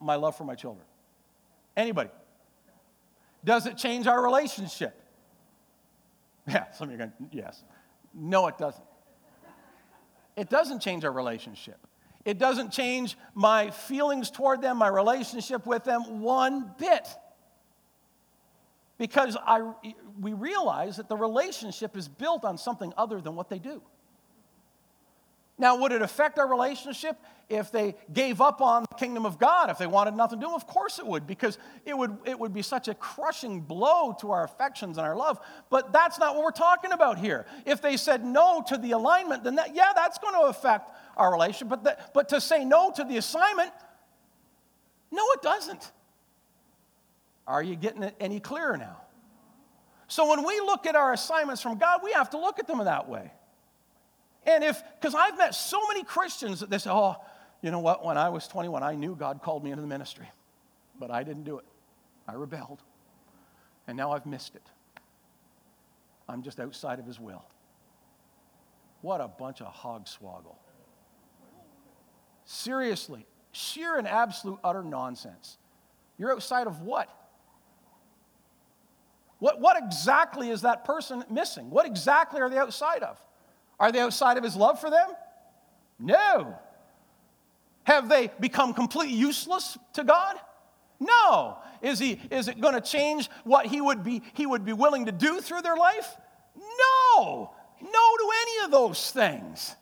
my 0.00 0.16
love 0.16 0.36
for 0.36 0.44
my 0.44 0.54
children? 0.54 0.84
Anybody? 1.76 2.10
Does 3.44 3.66
it 3.66 3.76
change 3.76 4.06
our 4.06 4.22
relationship? 4.22 5.00
Yeah, 6.48 6.70
some 6.72 6.88
of 6.88 6.92
you 6.92 7.02
are 7.02 7.06
going, 7.06 7.30
yes. 7.32 7.62
No, 8.12 8.46
it 8.48 8.58
doesn't. 8.58 8.84
It 10.36 10.50
doesn't 10.50 10.80
change 10.80 11.04
our 11.04 11.12
relationship. 11.12 11.78
It 12.24 12.38
doesn't 12.38 12.70
change 12.70 13.16
my 13.34 13.70
feelings 13.70 14.30
toward 14.30 14.62
them, 14.62 14.78
my 14.78 14.88
relationship 14.88 15.66
with 15.66 15.84
them 15.84 16.20
one 16.20 16.70
bit. 16.78 17.06
Because 18.96 19.36
I, 19.44 19.72
we 20.20 20.32
realize 20.32 20.96
that 20.96 21.08
the 21.08 21.16
relationship 21.16 21.96
is 21.96 22.08
built 22.08 22.44
on 22.44 22.56
something 22.56 22.92
other 22.96 23.20
than 23.20 23.36
what 23.36 23.48
they 23.48 23.58
do. 23.58 23.82
Now, 25.56 25.76
would 25.76 25.92
it 25.92 26.02
affect 26.02 26.38
our 26.38 26.48
relationship 26.48 27.16
if 27.48 27.70
they 27.70 27.94
gave 28.12 28.40
up 28.40 28.60
on 28.60 28.84
the 28.90 28.96
kingdom 28.96 29.24
of 29.24 29.38
God, 29.38 29.70
if 29.70 29.78
they 29.78 29.86
wanted 29.86 30.14
nothing 30.14 30.40
to 30.40 30.46
do? 30.46 30.52
Of 30.52 30.66
course 30.66 30.98
it 30.98 31.06
would, 31.06 31.28
because 31.28 31.58
it 31.84 31.96
would, 31.96 32.16
it 32.24 32.38
would 32.38 32.52
be 32.52 32.62
such 32.62 32.88
a 32.88 32.94
crushing 32.94 33.60
blow 33.60 34.16
to 34.20 34.32
our 34.32 34.42
affections 34.42 34.98
and 34.98 35.06
our 35.06 35.14
love. 35.14 35.38
But 35.70 35.92
that's 35.92 36.18
not 36.18 36.34
what 36.34 36.42
we're 36.44 36.50
talking 36.50 36.90
about 36.90 37.18
here. 37.18 37.46
If 37.64 37.80
they 37.80 37.96
said 37.96 38.24
no 38.24 38.64
to 38.66 38.76
the 38.76 38.92
alignment, 38.92 39.44
then 39.44 39.54
that, 39.54 39.76
yeah, 39.76 39.92
that's 39.94 40.18
going 40.18 40.34
to 40.34 40.48
affect 40.48 40.90
our 41.16 41.30
relationship. 41.32 41.68
But, 41.68 41.84
the, 41.84 41.98
but 42.12 42.28
to 42.30 42.40
say 42.40 42.64
no 42.64 42.90
to 42.96 43.04
the 43.04 43.16
assignment, 43.16 43.70
no, 45.12 45.22
it 45.34 45.42
doesn't. 45.42 45.92
Are 47.46 47.62
you 47.62 47.76
getting 47.76 48.02
it 48.02 48.16
any 48.18 48.40
clearer 48.40 48.76
now? 48.76 48.96
So 50.08 50.28
when 50.28 50.44
we 50.44 50.58
look 50.60 50.86
at 50.86 50.96
our 50.96 51.12
assignments 51.12 51.62
from 51.62 51.78
God, 51.78 52.00
we 52.02 52.12
have 52.12 52.30
to 52.30 52.38
look 52.38 52.58
at 52.58 52.66
them 52.66 52.80
in 52.80 52.86
that 52.86 53.08
way. 53.08 53.30
And 54.46 54.62
if, 54.62 54.82
because 55.00 55.14
I've 55.14 55.38
met 55.38 55.54
so 55.54 55.80
many 55.88 56.04
Christians 56.04 56.60
that 56.60 56.70
they 56.70 56.78
say, 56.78 56.90
oh, 56.90 57.16
you 57.62 57.70
know 57.70 57.80
what, 57.80 58.04
when 58.04 58.18
I 58.18 58.28
was 58.28 58.46
21, 58.46 58.82
I 58.82 58.94
knew 58.94 59.14
God 59.14 59.40
called 59.42 59.64
me 59.64 59.70
into 59.70 59.80
the 59.80 59.88
ministry, 59.88 60.28
but 60.98 61.10
I 61.10 61.22
didn't 61.22 61.44
do 61.44 61.58
it. 61.58 61.64
I 62.28 62.34
rebelled. 62.34 62.82
And 63.86 63.96
now 63.96 64.12
I've 64.12 64.26
missed 64.26 64.54
it. 64.54 64.66
I'm 66.28 66.42
just 66.42 66.60
outside 66.60 66.98
of 66.98 67.06
His 67.06 67.18
will. 67.18 67.44
What 69.00 69.20
a 69.20 69.28
bunch 69.28 69.60
of 69.60 69.74
hogswoggle. 69.74 70.56
Seriously, 72.46 73.26
sheer 73.52 73.96
and 73.96 74.06
absolute 74.08 74.58
utter 74.62 74.82
nonsense. 74.82 75.58
You're 76.18 76.32
outside 76.32 76.66
of 76.66 76.82
what? 76.82 77.08
What, 79.38 79.60
what 79.60 79.76
exactly 79.82 80.50
is 80.50 80.62
that 80.62 80.84
person 80.84 81.24
missing? 81.30 81.70
What 81.70 81.86
exactly 81.86 82.40
are 82.40 82.48
they 82.48 82.58
outside 82.58 83.02
of? 83.02 83.20
Are 83.78 83.92
they 83.92 84.00
outside 84.00 84.36
of 84.36 84.44
his 84.44 84.56
love 84.56 84.80
for 84.80 84.90
them? 84.90 85.08
No. 85.98 86.56
Have 87.84 88.08
they 88.08 88.30
become 88.40 88.74
completely 88.74 89.14
useless 89.14 89.78
to 89.94 90.04
God? 90.04 90.36
No. 91.00 91.58
Is, 91.82 91.98
he, 91.98 92.20
is 92.30 92.48
it 92.48 92.60
going 92.60 92.74
to 92.74 92.80
change 92.80 93.28
what 93.44 93.66
he 93.66 93.80
would, 93.80 94.02
be, 94.02 94.22
he 94.32 94.46
would 94.46 94.64
be 94.64 94.72
willing 94.72 95.06
to 95.06 95.12
do 95.12 95.40
through 95.40 95.62
their 95.62 95.76
life? 95.76 96.16
No. 96.56 97.50
No 97.80 97.90
to 97.90 98.30
any 98.42 98.64
of 98.64 98.70
those 98.70 99.10
things. 99.10 99.74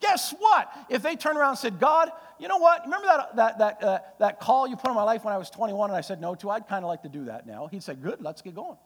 Guess 0.00 0.34
what? 0.38 0.70
If 0.88 1.02
they 1.02 1.16
turn 1.16 1.36
around 1.36 1.50
and 1.50 1.58
said, 1.58 1.80
God, 1.80 2.10
you 2.38 2.46
know 2.46 2.58
what? 2.58 2.84
Remember 2.84 3.06
that, 3.06 3.36
that, 3.36 3.58
that, 3.58 3.82
uh, 3.82 3.98
that 4.20 4.40
call 4.40 4.68
you 4.68 4.76
put 4.76 4.90
on 4.90 4.94
my 4.94 5.02
life 5.02 5.24
when 5.24 5.34
I 5.34 5.38
was 5.38 5.50
21 5.50 5.90
and 5.90 5.96
I 5.96 6.02
said 6.02 6.20
no 6.20 6.36
to? 6.36 6.50
I'd 6.50 6.68
kind 6.68 6.84
of 6.84 6.88
like 6.88 7.02
to 7.02 7.08
do 7.08 7.24
that 7.24 7.46
now. 7.46 7.66
He'd 7.66 7.82
say, 7.82 7.94
Good, 7.94 8.22
let's 8.22 8.42
get 8.42 8.54
going. 8.54 8.76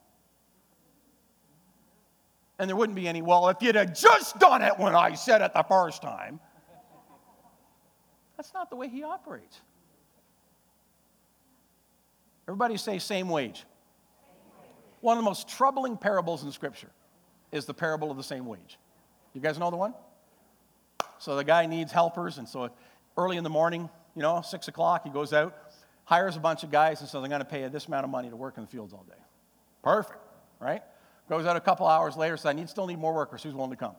And 2.63 2.69
there 2.69 2.77
wouldn't 2.77 2.95
be 2.95 3.09
any, 3.09 3.23
well, 3.23 3.49
if 3.49 3.57
you'd 3.61 3.75
have 3.75 3.93
just 3.93 4.39
done 4.39 4.63
it 4.63 4.79
when 4.79 4.95
I 4.95 5.15
said 5.15 5.43
it 5.43 5.53
the 5.53 5.65
first 5.65 6.01
time. 6.01 6.39
That's 8.37 8.55
not 8.55 8.71
the 8.71 8.77
way 8.77 8.89
he 8.89 9.03
operates. 9.03 9.61
Everybody 12.47 12.77
say 12.77 13.01
same 13.01 13.29
wage. 13.29 13.65
One 15.01 15.19
of 15.19 15.25
the 15.25 15.29
most 15.29 15.49
troubling 15.49 15.97
parables 15.97 16.45
in 16.45 16.53
Scripture 16.53 16.91
is 17.51 17.65
the 17.65 17.75
parable 17.75 18.13
of 18.13 18.17
the 18.17 18.23
same 18.23 18.47
wage. 18.47 18.79
You 19.35 19.41
guys 19.41 19.59
know 19.59 19.73
the 19.73 19.77
one? 19.77 19.93
So 21.19 21.35
the 21.35 21.43
guy 21.43 21.67
needs 21.67 21.91
helpers, 21.91 22.39
and 22.39 22.49
so 22.49 22.71
early 23.17 23.39
in 23.39 23.43
the 23.43 23.51
morning, 23.51 23.91
you 24.15 24.23
know, 24.23 24.41
six 24.41 24.69
o'clock, 24.69 25.03
he 25.03 25.11
goes 25.11 25.33
out, 25.33 25.57
hires 26.05 26.37
a 26.37 26.41
bunch 26.41 26.63
of 26.63 26.71
guys, 26.71 27.01
and 27.01 27.09
says, 27.09 27.25
I'm 27.25 27.29
going 27.29 27.41
to 27.41 27.45
pay 27.45 27.63
you 27.63 27.71
this 27.71 27.87
amount 27.87 28.05
of 28.05 28.11
money 28.11 28.31
to 28.31 28.37
work 28.37 28.57
in 28.57 28.63
the 28.63 28.71
fields 28.71 28.93
all 28.93 29.05
day. 29.09 29.21
Perfect, 29.83 30.21
right? 30.61 30.85
Goes 31.33 31.47
out 31.47 31.57
a 31.57 31.61
couple 31.61 31.87
hours 31.87 32.15
later, 32.15 32.37
says, 32.37 32.45
I 32.45 32.53
need, 32.53 32.69
still 32.69 32.87
need 32.87 32.99
more 32.99 33.15
workers. 33.15 33.43
Who's 33.43 33.55
willing 33.55 33.71
to 33.71 33.77
come? 33.77 33.95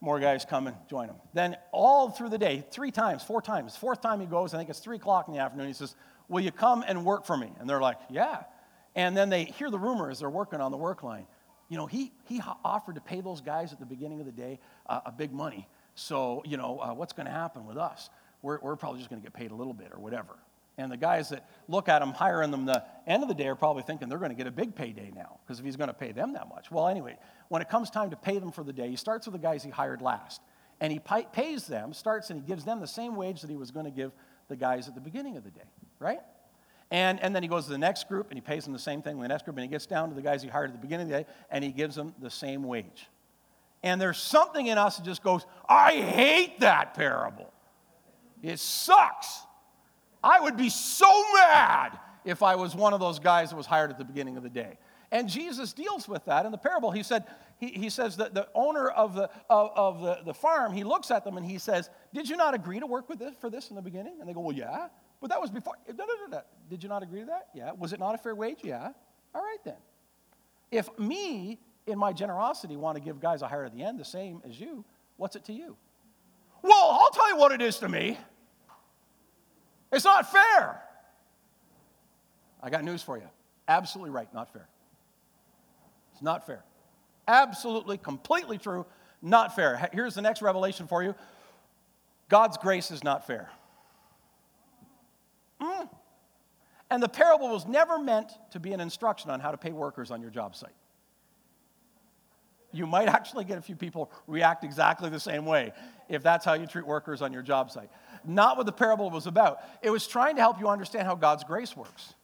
More 0.00 0.20
guys 0.20 0.44
come 0.44 0.68
and 0.68 0.76
join 0.88 1.08
him. 1.08 1.16
Then 1.32 1.56
all 1.72 2.10
through 2.10 2.28
the 2.28 2.38
day, 2.38 2.64
three 2.70 2.92
times, 2.92 3.24
four 3.24 3.42
times, 3.42 3.74
fourth 3.74 4.00
time 4.00 4.20
he 4.20 4.26
goes, 4.26 4.54
I 4.54 4.58
think 4.58 4.70
it's 4.70 4.78
three 4.78 4.94
o'clock 4.94 5.26
in 5.26 5.34
the 5.34 5.40
afternoon, 5.40 5.66
he 5.66 5.72
says, 5.72 5.96
Will 6.28 6.42
you 6.42 6.52
come 6.52 6.84
and 6.86 7.04
work 7.04 7.24
for 7.24 7.36
me? 7.36 7.50
And 7.58 7.68
they're 7.68 7.80
like, 7.80 7.98
Yeah. 8.08 8.44
And 8.94 9.16
then 9.16 9.30
they 9.30 9.46
hear 9.46 9.68
the 9.68 9.80
rumor 9.80 10.10
as 10.10 10.20
they're 10.20 10.30
working 10.30 10.60
on 10.60 10.70
the 10.70 10.76
work 10.76 11.02
line. 11.02 11.26
You 11.68 11.76
know, 11.76 11.86
he, 11.86 12.12
he 12.28 12.40
offered 12.64 12.94
to 12.94 13.00
pay 13.00 13.20
those 13.20 13.40
guys 13.40 13.72
at 13.72 13.80
the 13.80 13.86
beginning 13.86 14.20
of 14.20 14.26
the 14.26 14.30
day 14.30 14.60
uh, 14.86 15.00
a 15.06 15.10
big 15.10 15.32
money. 15.32 15.66
So, 15.96 16.40
you 16.46 16.56
know, 16.56 16.78
uh, 16.78 16.94
what's 16.94 17.12
going 17.12 17.26
to 17.26 17.32
happen 17.32 17.66
with 17.66 17.78
us? 17.78 18.10
We're, 18.42 18.60
we're 18.60 18.76
probably 18.76 19.00
just 19.00 19.10
going 19.10 19.20
to 19.20 19.26
get 19.26 19.34
paid 19.34 19.50
a 19.50 19.56
little 19.56 19.74
bit 19.74 19.88
or 19.92 19.98
whatever. 19.98 20.36
And 20.76 20.90
the 20.90 20.96
guys 20.96 21.28
that 21.28 21.48
look 21.68 21.88
at 21.88 22.02
him 22.02 22.10
hiring 22.10 22.50
them 22.50 22.66
the 22.66 22.82
end 23.06 23.22
of 23.22 23.28
the 23.28 23.34
day 23.34 23.46
are 23.46 23.54
probably 23.54 23.82
thinking 23.82 24.08
they're 24.08 24.18
going 24.18 24.32
to 24.32 24.36
get 24.36 24.48
a 24.48 24.52
big 24.52 24.74
payday 24.74 25.12
now 25.14 25.38
because 25.44 25.60
if 25.60 25.64
he's 25.64 25.76
going 25.76 25.88
to 25.88 25.94
pay 25.94 26.10
them 26.10 26.32
that 26.32 26.48
much. 26.48 26.70
Well, 26.70 26.88
anyway, 26.88 27.16
when 27.48 27.62
it 27.62 27.68
comes 27.68 27.90
time 27.90 28.10
to 28.10 28.16
pay 28.16 28.38
them 28.38 28.50
for 28.50 28.64
the 28.64 28.72
day, 28.72 28.88
he 28.88 28.96
starts 28.96 29.26
with 29.26 29.34
the 29.34 29.38
guys 29.38 29.62
he 29.62 29.70
hired 29.70 30.02
last. 30.02 30.40
And 30.80 30.92
he 30.92 30.98
pays 31.32 31.66
them, 31.66 31.92
starts 31.92 32.30
and 32.30 32.40
he 32.40 32.46
gives 32.46 32.64
them 32.64 32.80
the 32.80 32.86
same 32.86 33.14
wage 33.14 33.40
that 33.42 33.50
he 33.50 33.56
was 33.56 33.70
going 33.70 33.86
to 33.86 33.92
give 33.92 34.10
the 34.48 34.56
guys 34.56 34.88
at 34.88 34.94
the 34.94 35.00
beginning 35.00 35.36
of 35.36 35.44
the 35.44 35.50
day, 35.50 35.62
right? 36.00 36.18
And, 36.90 37.20
and 37.22 37.34
then 37.34 37.42
he 37.42 37.48
goes 37.48 37.66
to 37.66 37.70
the 37.70 37.78
next 37.78 38.08
group 38.08 38.30
and 38.30 38.36
he 38.36 38.40
pays 38.40 38.64
them 38.64 38.72
the 38.72 38.78
same 38.78 39.00
thing, 39.00 39.18
the 39.20 39.28
next 39.28 39.44
group, 39.44 39.56
and 39.56 39.64
he 39.64 39.70
gets 39.70 39.86
down 39.86 40.08
to 40.08 40.14
the 40.14 40.22
guys 40.22 40.42
he 40.42 40.48
hired 40.48 40.70
at 40.70 40.76
the 40.76 40.80
beginning 40.80 41.06
of 41.06 41.12
the 41.12 41.24
day 41.24 41.26
and 41.50 41.64
he 41.64 41.70
gives 41.70 41.94
them 41.94 42.14
the 42.20 42.30
same 42.30 42.64
wage. 42.64 43.08
And 43.82 44.00
there's 44.00 44.18
something 44.18 44.66
in 44.66 44.78
us 44.78 44.96
that 44.96 45.04
just 45.04 45.22
goes, 45.22 45.46
I 45.68 45.92
hate 45.92 46.60
that 46.60 46.94
parable. 46.94 47.52
It 48.42 48.58
sucks. 48.58 49.43
I 50.24 50.40
would 50.40 50.56
be 50.56 50.70
so 50.70 51.06
mad 51.34 51.98
if 52.24 52.42
I 52.42 52.54
was 52.54 52.74
one 52.74 52.94
of 52.94 53.00
those 53.00 53.18
guys 53.18 53.50
that 53.50 53.56
was 53.56 53.66
hired 53.66 53.90
at 53.90 53.98
the 53.98 54.04
beginning 54.04 54.38
of 54.38 54.42
the 54.42 54.48
day. 54.48 54.78
And 55.12 55.28
Jesus 55.28 55.74
deals 55.74 56.08
with 56.08 56.24
that 56.24 56.46
in 56.46 56.50
the 56.50 56.58
parable. 56.58 56.90
He 56.90 57.02
said, 57.02 57.24
he, 57.58 57.68
he 57.68 57.90
says 57.90 58.16
that 58.16 58.34
the 58.34 58.48
owner 58.54 58.88
of, 58.88 59.14
the, 59.14 59.30
of, 59.50 59.70
of 59.76 60.00
the, 60.00 60.18
the 60.24 60.34
farm, 60.34 60.72
he 60.72 60.82
looks 60.82 61.10
at 61.10 61.24
them 61.24 61.36
and 61.36 61.44
he 61.44 61.58
says, 61.58 61.90
Did 62.14 62.28
you 62.28 62.36
not 62.36 62.54
agree 62.54 62.80
to 62.80 62.86
work 62.86 63.08
with 63.08 63.18
this 63.18 63.34
for 63.38 63.50
this 63.50 63.68
in 63.68 63.76
the 63.76 63.82
beginning? 63.82 64.16
And 64.18 64.28
they 64.28 64.32
go, 64.32 64.40
Well, 64.40 64.56
yeah. 64.56 64.88
But 65.20 65.30
that 65.30 65.40
was 65.40 65.50
before. 65.50 65.74
Did 66.68 66.82
you 66.82 66.88
not 66.88 67.02
agree 67.02 67.20
to 67.20 67.26
that? 67.26 67.48
Yeah. 67.54 67.72
Was 67.78 67.92
it 67.92 68.00
not 68.00 68.14
a 68.14 68.18
fair 68.18 68.34
wage? 68.34 68.60
Yeah. 68.62 68.90
All 69.34 69.42
right 69.42 69.62
then. 69.64 69.76
If 70.70 70.88
me, 70.98 71.60
in 71.86 71.98
my 71.98 72.12
generosity, 72.12 72.76
want 72.76 72.96
to 72.96 73.02
give 73.02 73.20
guys 73.20 73.42
a 73.42 73.46
hire 73.46 73.64
at 73.64 73.74
the 73.74 73.82
end 73.82 74.00
the 74.00 74.04
same 74.04 74.42
as 74.48 74.58
you, 74.58 74.84
what's 75.16 75.36
it 75.36 75.44
to 75.44 75.52
you? 75.52 75.76
Well, 76.62 76.98
I'll 77.00 77.10
tell 77.10 77.28
you 77.28 77.36
what 77.36 77.52
it 77.52 77.60
is 77.60 77.78
to 77.78 77.88
me. 77.88 78.18
It's 79.94 80.04
not 80.04 80.30
fair. 80.30 80.80
I 82.60 82.70
got 82.70 82.82
news 82.82 83.02
for 83.02 83.16
you. 83.16 83.28
Absolutely 83.68 84.10
right, 84.10 84.32
not 84.34 84.52
fair. 84.52 84.66
It's 86.12 86.22
not 86.22 86.46
fair. 86.46 86.64
Absolutely, 87.28 87.96
completely 87.96 88.58
true, 88.58 88.86
not 89.22 89.54
fair. 89.54 89.88
Here's 89.92 90.14
the 90.14 90.22
next 90.22 90.42
revelation 90.42 90.86
for 90.86 91.02
you 91.02 91.14
God's 92.28 92.56
grace 92.56 92.90
is 92.90 93.04
not 93.04 93.26
fair. 93.26 93.50
Mm. 95.60 95.88
And 96.90 97.02
the 97.02 97.08
parable 97.08 97.48
was 97.48 97.66
never 97.66 97.98
meant 97.98 98.32
to 98.50 98.60
be 98.60 98.72
an 98.72 98.80
instruction 98.80 99.30
on 99.30 99.40
how 99.40 99.52
to 99.52 99.56
pay 99.56 99.72
workers 99.72 100.10
on 100.10 100.20
your 100.20 100.30
job 100.30 100.56
site. 100.56 100.74
You 102.72 102.86
might 102.86 103.08
actually 103.08 103.44
get 103.44 103.58
a 103.58 103.62
few 103.62 103.76
people 103.76 104.10
react 104.26 104.64
exactly 104.64 105.08
the 105.08 105.20
same 105.20 105.46
way 105.46 105.72
if 106.08 106.22
that's 106.22 106.44
how 106.44 106.54
you 106.54 106.66
treat 106.66 106.86
workers 106.86 107.22
on 107.22 107.32
your 107.32 107.42
job 107.42 107.70
site 107.70 107.90
not 108.26 108.56
what 108.56 108.66
the 108.66 108.72
parable 108.72 109.10
was 109.10 109.26
about. 109.26 109.58
It 109.82 109.90
was 109.90 110.06
trying 110.06 110.36
to 110.36 110.42
help 110.42 110.60
you 110.60 110.68
understand 110.68 111.06
how 111.06 111.14
God's 111.14 111.44
grace 111.44 111.76
works. 111.76 112.14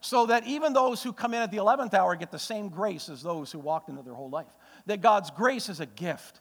so 0.00 0.26
that 0.26 0.46
even 0.46 0.72
those 0.72 1.02
who 1.02 1.12
come 1.12 1.34
in 1.34 1.42
at 1.42 1.50
the 1.50 1.56
11th 1.56 1.92
hour 1.92 2.14
get 2.14 2.30
the 2.30 2.38
same 2.38 2.68
grace 2.68 3.08
as 3.08 3.22
those 3.22 3.50
who 3.50 3.58
walked 3.58 3.88
into 3.88 4.02
their 4.02 4.14
whole 4.14 4.30
life. 4.30 4.46
That 4.86 5.00
God's 5.00 5.30
grace 5.30 5.68
is 5.68 5.80
a 5.80 5.86
gift. 5.86 6.40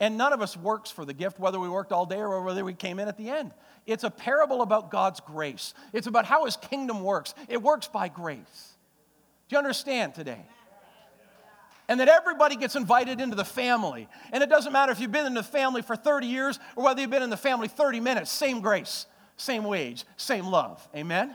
And 0.00 0.16
none 0.16 0.32
of 0.32 0.42
us 0.42 0.56
works 0.56 0.90
for 0.90 1.04
the 1.04 1.12
gift, 1.12 1.40
whether 1.40 1.58
we 1.58 1.68
worked 1.68 1.92
all 1.92 2.06
day 2.06 2.18
or 2.18 2.42
whether 2.42 2.64
we 2.64 2.74
came 2.74 2.98
in 3.00 3.08
at 3.08 3.16
the 3.16 3.30
end. 3.30 3.52
It's 3.86 4.04
a 4.04 4.10
parable 4.10 4.62
about 4.62 4.90
God's 4.90 5.20
grace. 5.20 5.74
It's 5.92 6.06
about 6.06 6.24
how 6.24 6.44
his 6.44 6.56
kingdom 6.56 7.02
works. 7.02 7.34
It 7.48 7.62
works 7.62 7.88
by 7.88 8.08
grace. 8.08 8.76
Do 9.48 9.54
you 9.54 9.58
understand 9.58 10.14
today? 10.14 10.44
And 11.88 12.00
that 12.00 12.08
everybody 12.08 12.56
gets 12.56 12.76
invited 12.76 13.20
into 13.20 13.34
the 13.34 13.44
family. 13.44 14.08
And 14.30 14.42
it 14.42 14.50
doesn't 14.50 14.72
matter 14.72 14.92
if 14.92 15.00
you've 15.00 15.12
been 15.12 15.26
in 15.26 15.34
the 15.34 15.42
family 15.42 15.80
for 15.80 15.96
30 15.96 16.26
years 16.26 16.60
or 16.76 16.84
whether 16.84 17.00
you've 17.00 17.10
been 17.10 17.22
in 17.22 17.30
the 17.30 17.36
family 17.36 17.66
30 17.66 18.00
minutes, 18.00 18.30
same 18.30 18.60
grace, 18.60 19.06
same 19.36 19.64
wage, 19.64 20.04
same 20.16 20.46
love. 20.46 20.86
Amen? 20.94 21.34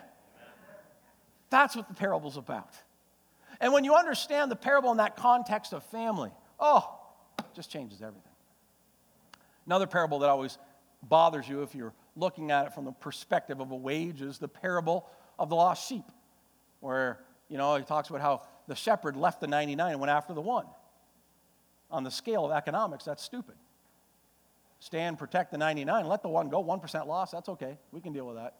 That's 1.49 1.75
what 1.75 1.87
the 1.87 1.95
parable's 1.95 2.37
about. 2.37 2.69
And 3.59 3.73
when 3.73 3.83
you 3.83 3.95
understand 3.95 4.51
the 4.51 4.55
parable 4.55 4.91
in 4.91 4.97
that 4.97 5.15
context 5.15 5.73
of 5.73 5.83
family, 5.85 6.31
oh, 6.59 6.99
it 7.39 7.45
just 7.55 7.71
changes 7.71 8.01
everything. 8.01 8.31
Another 9.65 9.87
parable 9.87 10.19
that 10.19 10.29
always 10.29 10.57
bothers 11.01 11.47
you 11.47 11.63
if 11.63 11.73
you're 11.73 11.93
looking 12.15 12.51
at 12.51 12.67
it 12.67 12.73
from 12.73 12.85
the 12.85 12.91
perspective 12.91 13.59
of 13.59 13.71
a 13.71 13.75
wage 13.75 14.21
is 14.21 14.37
the 14.37 14.47
parable 14.47 15.09
of 15.39 15.49
the 15.49 15.55
lost 15.55 15.87
sheep, 15.87 16.03
where, 16.79 17.19
you 17.49 17.57
know, 17.57 17.75
he 17.75 17.83
talks 17.83 18.09
about 18.09 18.21
how 18.21 18.41
the 18.67 18.75
shepherd 18.75 19.15
left 19.15 19.41
the 19.41 19.47
99 19.47 19.91
and 19.91 19.99
went 19.99 20.11
after 20.11 20.33
the 20.33 20.41
one. 20.41 20.65
On 21.91 22.03
the 22.03 22.11
scale 22.11 22.45
of 22.45 22.51
economics, 22.51 23.05
that's 23.05 23.23
stupid. 23.23 23.55
Stand, 24.79 25.17
protect 25.17 25.51
the 25.51 25.57
99, 25.57 26.07
let 26.07 26.21
the 26.21 26.29
one 26.29 26.49
go. 26.49 26.63
1% 26.63 27.07
loss, 27.07 27.31
that's 27.31 27.49
okay. 27.49 27.77
We 27.91 28.01
can 28.01 28.13
deal 28.13 28.25
with 28.25 28.35
that. 28.35 28.55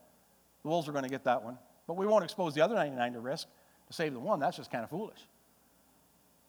The 0.64 0.70
Wolves 0.70 0.88
are 0.88 0.94
going 0.94 1.04
to 1.04 1.10
get 1.10 1.26
that 1.26 1.44
one. 1.44 1.58
But 1.88 1.98
we 1.98 2.06
won't 2.06 2.24
expose 2.24 2.54
the 2.54 2.62
other 2.62 2.76
99 2.76 3.14
to 3.14 3.20
risk 3.20 3.48
to 3.88 3.94
save 3.94 4.14
the 4.14 4.20
one. 4.20 4.40
That's 4.40 4.56
just 4.56 4.72
kind 4.72 4.84
of 4.84 4.90
foolish. 4.90 5.20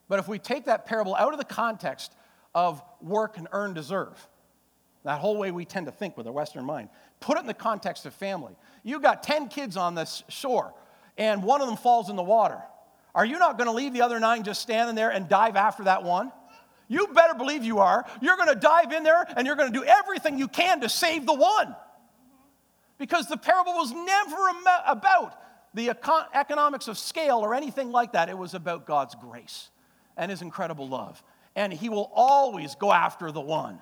But 0.07 0.19
if 0.19 0.27
we 0.27 0.39
take 0.39 0.65
that 0.65 0.85
parable 0.85 1.15
out 1.15 1.33
of 1.33 1.39
the 1.39 1.45
context 1.45 2.13
of 2.53 2.81
work 3.01 3.37
and 3.37 3.47
earn 3.51 3.73
deserve, 3.73 4.27
that 5.03 5.19
whole 5.19 5.37
way 5.37 5.51
we 5.51 5.65
tend 5.65 5.85
to 5.85 5.91
think 5.91 6.17
with 6.17 6.25
a 6.25 6.31
Western 6.31 6.65
mind. 6.65 6.89
Put 7.19 7.37
it 7.37 7.41
in 7.41 7.47
the 7.47 7.53
context 7.53 8.05
of 8.05 8.13
family. 8.13 8.55
You 8.83 8.99
got 8.99 9.23
10 9.23 9.49
kids 9.49 9.77
on 9.77 9.93
this 9.93 10.23
shore, 10.29 10.73
and 11.17 11.43
one 11.43 11.61
of 11.61 11.67
them 11.67 11.77
falls 11.77 12.09
in 12.09 12.15
the 12.15 12.23
water. 12.23 12.61
Are 13.15 13.25
you 13.25 13.39
not 13.39 13.57
going 13.57 13.67
to 13.67 13.73
leave 13.73 13.93
the 13.93 14.01
other 14.01 14.19
nine 14.19 14.43
just 14.43 14.61
standing 14.61 14.93
there 14.93 15.09
and 15.09 15.29
dive 15.29 15.55
after 15.55 15.85
that 15.85 16.03
one? 16.03 16.33
You 16.89 17.07
better 17.07 17.33
believe 17.33 17.63
you 17.63 17.79
are. 17.79 18.05
You're 18.21 18.35
going 18.35 18.49
to 18.49 18.55
dive 18.55 18.91
in 18.91 19.03
there 19.03 19.25
and 19.35 19.47
you're 19.47 19.55
going 19.55 19.71
to 19.71 19.79
do 19.79 19.85
everything 19.85 20.37
you 20.37 20.49
can 20.49 20.81
to 20.81 20.89
save 20.89 21.25
the 21.25 21.33
one. 21.33 21.75
Because 22.97 23.27
the 23.27 23.37
parable 23.37 23.73
was 23.73 23.91
never 23.91 24.35
about 24.85 25.33
the 25.73 25.89
economics 26.33 26.87
of 26.87 26.97
scale 26.97 27.37
or 27.37 27.55
anything 27.55 27.91
like 27.91 28.11
that. 28.11 28.29
It 28.29 28.37
was 28.37 28.53
about 28.53 28.85
God's 28.85 29.15
grace 29.15 29.69
and 30.17 30.29
his 30.29 30.41
incredible 30.41 30.87
love. 30.87 31.23
And 31.55 31.73
he 31.73 31.87
will 31.87 32.11
always 32.13 32.75
go 32.75 32.91
after 32.91 33.31
the 33.31 33.41
one 33.41 33.79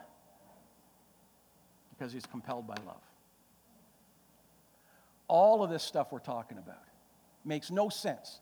because 1.89 2.13
he's 2.13 2.25
compelled 2.25 2.67
by 2.67 2.75
love. 2.85 3.01
All 5.27 5.63
of 5.63 5.71
this 5.71 5.83
stuff 5.83 6.11
we're 6.11 6.19
talking 6.19 6.59
about 6.59 6.83
makes 7.43 7.71
no 7.71 7.89
sense 7.89 8.39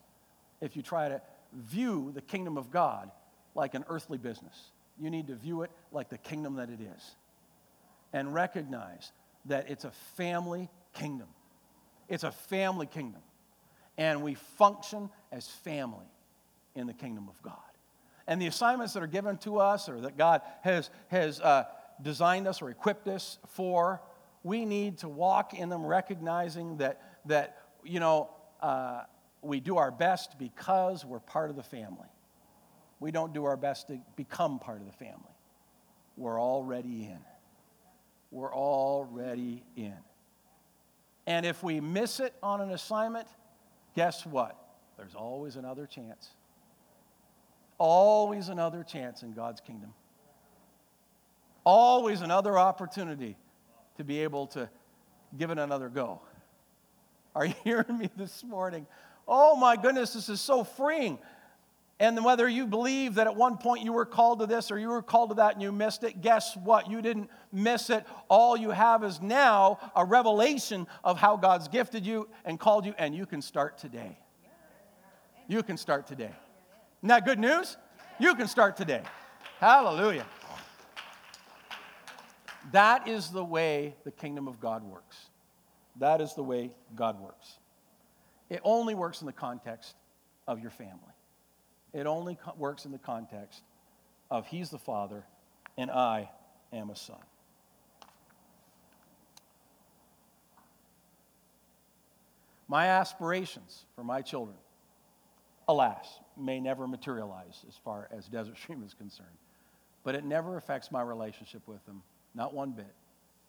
if 0.62 0.76
you 0.76 0.82
try 0.82 1.10
to 1.10 1.20
view 1.52 2.10
the 2.14 2.22
kingdom 2.22 2.56
of 2.56 2.70
God 2.70 3.10
like 3.54 3.74
an 3.74 3.84
earthly 3.88 4.16
business. 4.16 4.70
You 4.98 5.10
need 5.10 5.26
to 5.26 5.34
view 5.34 5.62
it 5.62 5.70
like 5.90 6.08
the 6.08 6.18
kingdom 6.18 6.54
that 6.56 6.70
it 6.70 6.80
is 6.80 7.16
and 8.12 8.32
recognize 8.32 9.12
that 9.46 9.68
it's 9.68 9.84
a 9.84 9.90
family 10.16 10.70
kingdom. 10.94 11.28
It's 12.08 12.24
a 12.24 12.32
family 12.32 12.86
kingdom. 12.86 13.22
And 13.98 14.22
we 14.22 14.34
function 14.34 15.10
as 15.30 15.48
family 15.48 16.06
in 16.74 16.86
the 16.86 16.94
kingdom 16.94 17.28
of 17.28 17.40
God. 17.42 17.56
And 18.26 18.40
the 18.40 18.46
assignments 18.46 18.94
that 18.94 19.02
are 19.02 19.08
given 19.08 19.36
to 19.38 19.58
us 19.58 19.88
or 19.88 20.00
that 20.02 20.16
God 20.16 20.42
has, 20.62 20.90
has 21.08 21.40
uh, 21.40 21.64
designed 22.00 22.46
us 22.46 22.62
or 22.62 22.70
equipped 22.70 23.08
us 23.08 23.38
for, 23.48 24.00
we 24.42 24.64
need 24.64 24.98
to 24.98 25.08
walk 25.08 25.54
in 25.54 25.68
them 25.68 25.84
recognizing 25.84 26.78
that, 26.78 27.00
that 27.26 27.58
you 27.84 28.00
know, 28.00 28.30
uh, 28.60 29.02
we 29.42 29.60
do 29.60 29.76
our 29.76 29.90
best 29.90 30.38
because 30.38 31.04
we're 31.04 31.20
part 31.20 31.50
of 31.50 31.56
the 31.56 31.62
family. 31.62 32.08
We 33.00 33.10
don't 33.10 33.32
do 33.32 33.44
our 33.44 33.56
best 33.56 33.88
to 33.88 33.98
become 34.16 34.60
part 34.60 34.80
of 34.80 34.86
the 34.86 34.92
family. 34.92 35.34
We're 36.16 36.40
already 36.40 37.04
in. 37.04 37.18
We're 38.30 38.54
already 38.54 39.64
in. 39.76 39.96
And 41.26 41.44
if 41.44 41.62
we 41.62 41.80
miss 41.80 42.20
it 42.20 42.34
on 42.42 42.60
an 42.60 42.70
assignment, 42.70 43.26
guess 43.94 44.24
what? 44.24 44.56
There's 44.96 45.14
always 45.14 45.56
another 45.56 45.86
chance. 45.86 46.30
Always 47.78 48.48
another 48.48 48.84
chance 48.84 49.22
in 49.22 49.32
God's 49.32 49.60
kingdom. 49.60 49.92
Always 51.64 52.20
another 52.20 52.58
opportunity 52.58 53.36
to 53.96 54.04
be 54.04 54.20
able 54.20 54.46
to 54.48 54.68
give 55.36 55.50
it 55.50 55.58
another 55.58 55.88
go. 55.88 56.20
Are 57.34 57.46
you 57.46 57.54
hearing 57.64 57.98
me 57.98 58.10
this 58.16 58.44
morning? 58.44 58.86
Oh 59.26 59.56
my 59.56 59.76
goodness, 59.76 60.12
this 60.12 60.28
is 60.28 60.40
so 60.40 60.64
freeing. 60.64 61.18
And 62.00 62.24
whether 62.24 62.48
you 62.48 62.66
believe 62.66 63.14
that 63.14 63.28
at 63.28 63.36
one 63.36 63.58
point 63.58 63.84
you 63.84 63.92
were 63.92 64.04
called 64.04 64.40
to 64.40 64.46
this 64.46 64.72
or 64.72 64.78
you 64.78 64.88
were 64.88 65.02
called 65.02 65.30
to 65.30 65.36
that 65.36 65.52
and 65.52 65.62
you 65.62 65.70
missed 65.70 66.02
it, 66.02 66.20
guess 66.20 66.56
what? 66.56 66.90
You 66.90 67.00
didn't 67.00 67.30
miss 67.52 67.90
it. 67.90 68.04
All 68.28 68.56
you 68.56 68.70
have 68.70 69.04
is 69.04 69.22
now 69.22 69.78
a 69.94 70.04
revelation 70.04 70.88
of 71.04 71.16
how 71.16 71.36
God's 71.36 71.68
gifted 71.68 72.04
you 72.04 72.28
and 72.44 72.58
called 72.58 72.86
you, 72.86 72.94
and 72.98 73.14
you 73.14 73.24
can 73.24 73.40
start 73.40 73.78
today. 73.78 74.18
You 75.46 75.62
can 75.62 75.76
start 75.76 76.08
today. 76.08 76.32
Isn't 77.00 77.08
that 77.08 77.24
good 77.24 77.38
news? 77.38 77.76
You 78.18 78.34
can 78.34 78.48
start 78.48 78.76
today. 78.76 79.02
Hallelujah. 79.60 80.26
That 82.72 83.06
is 83.06 83.30
the 83.30 83.44
way 83.44 83.94
the 84.02 84.10
kingdom 84.10 84.48
of 84.48 84.60
God 84.60 84.82
works. 84.82 85.28
That 86.00 86.20
is 86.20 86.34
the 86.34 86.42
way 86.42 86.72
God 86.96 87.20
works. 87.20 87.58
It 88.52 88.60
only 88.64 88.94
works 88.94 89.22
in 89.22 89.26
the 89.26 89.32
context 89.32 89.96
of 90.46 90.60
your 90.60 90.70
family. 90.70 91.14
It 91.94 92.04
only 92.04 92.34
co- 92.34 92.52
works 92.58 92.84
in 92.84 92.92
the 92.92 92.98
context 92.98 93.62
of 94.30 94.46
He's 94.46 94.68
the 94.68 94.78
Father 94.78 95.24
and 95.78 95.90
I 95.90 96.28
am 96.70 96.90
a 96.90 96.96
son. 96.96 97.16
My 102.68 102.88
aspirations 102.88 103.86
for 103.96 104.04
my 104.04 104.20
children, 104.20 104.58
alas, 105.66 106.20
may 106.36 106.60
never 106.60 106.86
materialize 106.86 107.64
as 107.66 107.78
far 107.82 108.10
as 108.14 108.26
Desert 108.28 108.58
Stream 108.58 108.82
is 108.84 108.92
concerned, 108.92 109.28
but 110.04 110.14
it 110.14 110.26
never 110.26 110.58
affects 110.58 110.92
my 110.92 111.00
relationship 111.00 111.62
with 111.66 111.82
them 111.86 112.02
not 112.34 112.52
one 112.52 112.72
bit. 112.72 112.94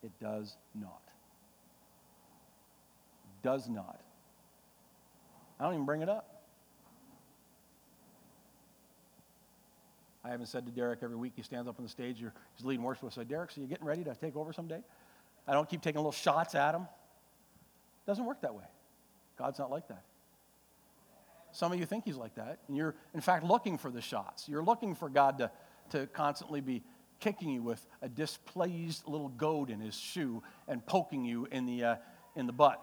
It 0.01 0.11
does 0.21 0.55
not. 0.73 1.01
Does 3.41 3.67
not. 3.67 3.99
I 5.59 5.63
don't 5.63 5.73
even 5.73 5.85
bring 5.85 6.01
it 6.01 6.09
up. 6.09 6.33
I 10.25 10.29
haven't 10.29 10.45
said 10.45 10.65
to 10.65 10.71
Derek 10.71 10.99
every 11.03 11.17
week 11.17 11.33
he 11.35 11.41
stands 11.41 11.67
up 11.67 11.75
on 11.79 11.83
the 11.83 11.89
stage, 11.89 12.19
he's 12.19 12.65
leading 12.65 12.83
worship. 12.83 13.05
I 13.05 13.09
said, 13.09 13.27
Derek, 13.27 13.51
so 13.51 13.59
you 13.59 13.67
getting 13.67 13.85
ready 13.85 14.03
to 14.05 14.15
take 14.15 14.35
over 14.35 14.53
someday? 14.53 14.81
I 15.47 15.53
don't 15.53 15.69
keep 15.69 15.81
taking 15.81 15.99
little 15.99 16.13
shots 16.13 16.55
at 16.55 16.73
him. 16.73 16.83
It 16.83 18.07
doesn't 18.07 18.25
work 18.25 18.41
that 18.41 18.55
way. 18.55 18.63
God's 19.37 19.59
not 19.59 19.69
like 19.69 19.87
that. 19.89 20.03
Some 21.51 21.71
of 21.71 21.79
you 21.79 21.85
think 21.85 22.05
he's 22.05 22.15
like 22.15 22.35
that, 22.35 22.59
and 22.67 22.75
you're, 22.77 22.95
in 23.13 23.21
fact, 23.21 23.43
looking 23.43 23.77
for 23.77 23.91
the 23.91 24.01
shots. 24.01 24.47
You're 24.47 24.63
looking 24.63 24.95
for 24.95 25.09
God 25.09 25.37
to, 25.39 25.51
to 25.91 26.07
constantly 26.07 26.61
be 26.61 26.83
kicking 27.19 27.49
you 27.49 27.61
with 27.61 27.85
a 28.01 28.09
displeased 28.09 29.07
little 29.07 29.29
goad 29.29 29.69
in 29.69 29.79
his 29.79 29.95
shoe 29.95 30.41
and 30.67 30.85
poking 30.85 31.23
you 31.23 31.47
in 31.51 31.65
the, 31.65 31.83
uh, 31.83 31.95
in 32.35 32.47
the 32.47 32.53
butt. 32.53 32.81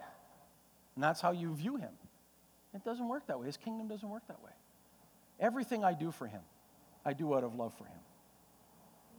And 0.95 1.03
that's 1.03 1.21
how 1.21 1.33
you 1.33 1.55
view 1.55 1.77
him. 1.77 1.91
It 2.75 2.85
doesn't 2.85 3.09
work 3.09 3.27
that 3.27 3.39
way. 3.39 3.47
His 3.47 3.57
kingdom 3.57 3.89
doesn't 3.89 4.09
work 4.09 4.27
that 4.29 4.43
way. 4.43 4.53
Everything 5.39 5.85
I 5.85 5.93
do 5.93 6.11
for 6.11 6.27
him, 6.27 6.43
I 7.05 7.13
do 7.13 7.35
out 7.35 7.45
of 7.45 7.55
love 7.55 7.73
for 7.77 7.85
him. 7.85 7.99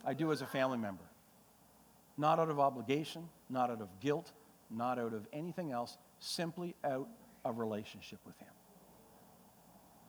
I 0.05 0.13
do 0.13 0.31
as 0.31 0.41
a 0.41 0.45
family 0.45 0.77
member. 0.77 1.03
Not 2.17 2.39
out 2.39 2.49
of 2.49 2.59
obligation, 2.59 3.27
not 3.49 3.69
out 3.69 3.81
of 3.81 3.87
guilt, 3.99 4.31
not 4.69 4.99
out 4.99 5.13
of 5.13 5.27
anything 5.33 5.71
else, 5.71 5.97
simply 6.19 6.75
out 6.83 7.09
of 7.43 7.57
relationship 7.57 8.19
with 8.25 8.37
him. 8.37 8.47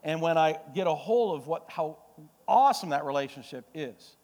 And 0.04 0.20
when 0.20 0.36
I 0.36 0.58
get 0.74 0.86
a 0.86 0.94
hold 0.94 1.40
of 1.40 1.46
what, 1.46 1.66
how 1.68 1.98
awesome 2.46 2.90
that 2.90 3.04
relationship 3.04 3.64
is, 3.74 4.16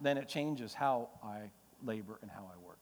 then 0.00 0.18
it 0.18 0.28
changes 0.28 0.74
how 0.74 1.10
I 1.22 1.50
labor 1.84 2.18
and 2.22 2.30
how 2.30 2.50
I 2.52 2.66
work. 2.66 2.78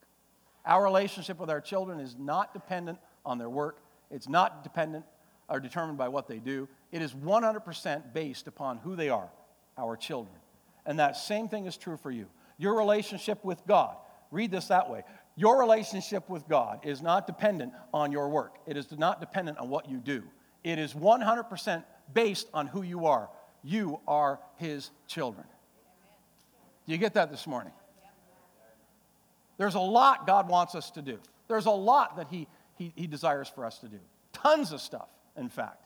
Our 0.65 0.83
relationship 0.83 1.39
with 1.39 1.51
our 1.51 1.61
children 1.61 1.99
is 1.99 2.17
not 2.19 2.55
dependent 2.55 2.99
on 3.27 3.39
their 3.39 3.51
work, 3.51 3.81
it's 4.11 4.29
not 4.29 4.63
dependent 4.63 5.05
or 5.53 5.61
determined 5.61 5.99
by 5.99 6.09
what 6.09 6.27
they 6.27 6.39
do. 6.39 6.69
It 6.91 7.03
is 7.03 7.13
100% 7.13 8.13
based 8.13 8.47
upon 8.49 8.79
who 8.79 8.97
they 8.97 9.09
are, 9.09 9.29
our 9.77 9.97
children. 9.97 10.35
And 10.87 10.99
that 10.99 11.17
same 11.17 11.49
thing 11.49 11.67
is 11.67 11.77
true 11.77 11.97
for 11.97 12.11
you. 12.11 12.27
Your 12.59 12.77
relationship 12.77 13.45
with 13.45 13.65
God, 13.67 13.97
read 14.31 14.51
this 14.51 14.69
that 14.69 14.91
way. 14.91 15.03
Your 15.37 15.59
relationship 15.61 16.29
with 16.29 16.49
God 16.49 16.81
is 16.85 17.03
not 17.03 17.27
dependent 17.27 17.73
on 17.93 18.13
your 18.13 18.29
work. 18.29 18.57
It 18.67 18.77
is 18.77 18.91
not 18.93 19.21
dependent 19.21 19.59
on 19.59 19.69
what 19.69 19.89
you 19.89 19.99
do. 19.99 20.23
It 20.65 20.79
is 20.79 20.95
100% 20.95 21.85
based 22.13 22.49
on 22.53 22.67
who 22.67 22.83
you 22.83 23.07
are. 23.07 23.29
You 23.63 24.01
are 24.09 24.41
His 24.57 24.91
children. 25.07 25.47
Do 26.87 26.93
you 26.93 26.99
get 26.99 27.15
that 27.15 27.31
this 27.31 27.47
morning? 27.47 27.73
There's 29.57 29.75
a 29.75 29.81
lot 29.81 30.27
God 30.27 30.49
wants 30.49 30.75
us 30.75 30.91
to 30.93 31.03
do. 31.03 31.19
There's 31.49 31.67
a 31.67 31.71
lot 31.71 32.17
that 32.17 32.29
he, 32.31 32.49
he, 32.77 32.93
he 32.97 33.07
desires 33.07 33.49
for 33.49 33.65
us 33.65 33.79
to 33.79 33.89
do. 33.89 33.99
Tons 34.33 34.73
of 34.73 34.81
stuff, 34.81 35.09
in 35.37 35.49
fact. 35.49 35.85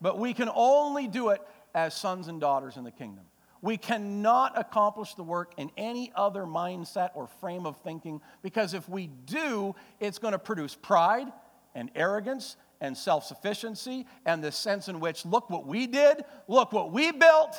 But 0.00 0.18
we 0.18 0.34
can 0.34 0.50
only 0.54 1.08
do 1.08 1.30
it 1.30 1.40
as 1.74 1.94
sons 1.94 2.28
and 2.28 2.40
daughters 2.40 2.76
in 2.76 2.84
the 2.84 2.90
kingdom. 2.90 3.24
We 3.62 3.76
cannot 3.76 4.58
accomplish 4.58 5.14
the 5.14 5.22
work 5.22 5.52
in 5.56 5.70
any 5.76 6.12
other 6.14 6.42
mindset 6.42 7.10
or 7.14 7.26
frame 7.26 7.66
of 7.66 7.76
thinking 7.78 8.20
because 8.42 8.74
if 8.74 8.88
we 8.88 9.08
do, 9.24 9.74
it's 9.98 10.18
going 10.18 10.32
to 10.32 10.38
produce 10.38 10.74
pride 10.74 11.28
and 11.74 11.90
arrogance 11.94 12.56
and 12.80 12.96
self 12.96 13.24
sufficiency 13.24 14.06
and 14.24 14.44
the 14.44 14.52
sense 14.52 14.88
in 14.88 15.00
which, 15.00 15.24
look 15.24 15.48
what 15.48 15.66
we 15.66 15.86
did, 15.86 16.22
look 16.48 16.72
what 16.72 16.92
we 16.92 17.10
built, 17.12 17.56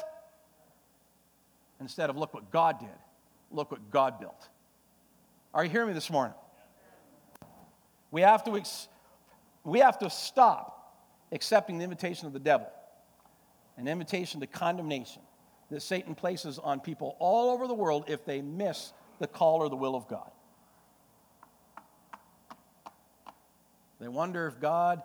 instead 1.80 2.10
of 2.10 2.18
look 2.18 2.34
what 2.34 2.52
God 2.52 2.80
did, 2.80 2.90
look 3.52 3.72
what 3.72 3.90
God 3.90 4.20
built. 4.20 4.48
Are 5.54 5.64
you 5.64 5.70
hearing 5.70 5.88
me 5.88 5.94
this 5.94 6.12
morning? 6.12 6.36
We 8.12 8.22
have 8.22 8.44
to, 8.46 8.56
ex- 8.56 8.88
we 9.64 9.80
have 9.80 9.98
to 10.00 10.10
stop 10.10 10.77
accepting 11.32 11.78
the 11.78 11.84
invitation 11.84 12.28
of 12.28 12.34
the 12.34 12.40
devil, 12.40 12.68
an 13.78 13.88
invitation 13.88 14.40
to 14.42 14.48
condemnation 14.48 15.22
that 15.70 15.82
Satan 15.82 16.16
places 16.16 16.60
on 16.60 16.80
people 16.80 17.16
all 17.20 17.52
over 17.52 17.68
the 17.68 17.74
world 17.74 18.06
if 18.08 18.26
they 18.26 18.42
miss 18.42 18.94
the 19.20 19.28
call 19.28 19.58
or 19.58 19.70
the 19.70 19.76
will 19.76 19.96
of 19.96 20.08
God. 20.08 20.32
They 24.00 24.08
wonder 24.08 24.48
if 24.48 24.60
God 24.60 25.02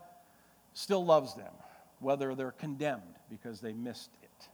still 0.75 1.05
loves 1.05 1.35
them, 1.35 1.53
whether 2.01 2.35
they're 2.35 2.53
condemned 2.53 3.03
because 3.31 3.61
they 3.61 3.73
missed 3.73 4.11
it, 4.23 4.49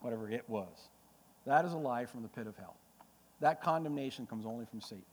whatever 0.00 0.30
it 0.30 0.44
was. 0.48 0.88
That 1.46 1.64
is 1.64 1.72
a 1.72 1.78
lie 1.78 2.04
from 2.04 2.22
the 2.22 2.28
pit 2.28 2.46
of 2.46 2.56
hell. 2.56 2.76
That 3.40 3.62
condemnation 3.62 4.26
comes 4.26 4.44
only 4.44 4.66
from 4.66 4.80
Satan. 4.80 5.04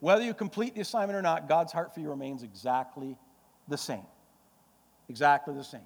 Whether 0.00 0.22
you 0.22 0.34
complete 0.34 0.74
the 0.74 0.82
assignment 0.82 1.16
or 1.16 1.22
not, 1.22 1.48
God's 1.48 1.72
heart 1.72 1.94
for 1.94 2.00
you 2.00 2.10
remains 2.10 2.42
exactly 2.42 3.16
the 3.68 3.78
same. 3.78 4.04
Exactly 5.08 5.54
the 5.54 5.64
same. 5.64 5.80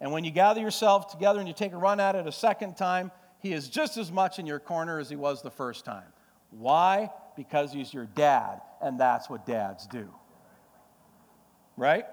And 0.00 0.12
when 0.12 0.24
you 0.24 0.30
gather 0.30 0.60
yourself 0.60 1.10
together 1.10 1.40
and 1.40 1.48
you 1.48 1.54
take 1.54 1.72
a 1.72 1.76
run 1.76 2.00
at 2.00 2.14
it 2.14 2.26
a 2.26 2.32
second 2.32 2.76
time, 2.76 3.10
He 3.40 3.52
is 3.52 3.68
just 3.68 3.96
as 3.96 4.10
much 4.10 4.38
in 4.38 4.46
your 4.46 4.58
corner 4.58 4.98
as 4.98 5.10
He 5.10 5.16
was 5.16 5.42
the 5.42 5.50
first 5.50 5.84
time. 5.84 6.06
Why? 6.50 7.10
Because 7.36 7.72
He's 7.72 7.92
your 7.92 8.06
dad, 8.06 8.60
and 8.80 8.98
that's 8.98 9.28
what 9.28 9.46
dads 9.46 9.86
do. 9.86 10.08
Right? 11.76 12.06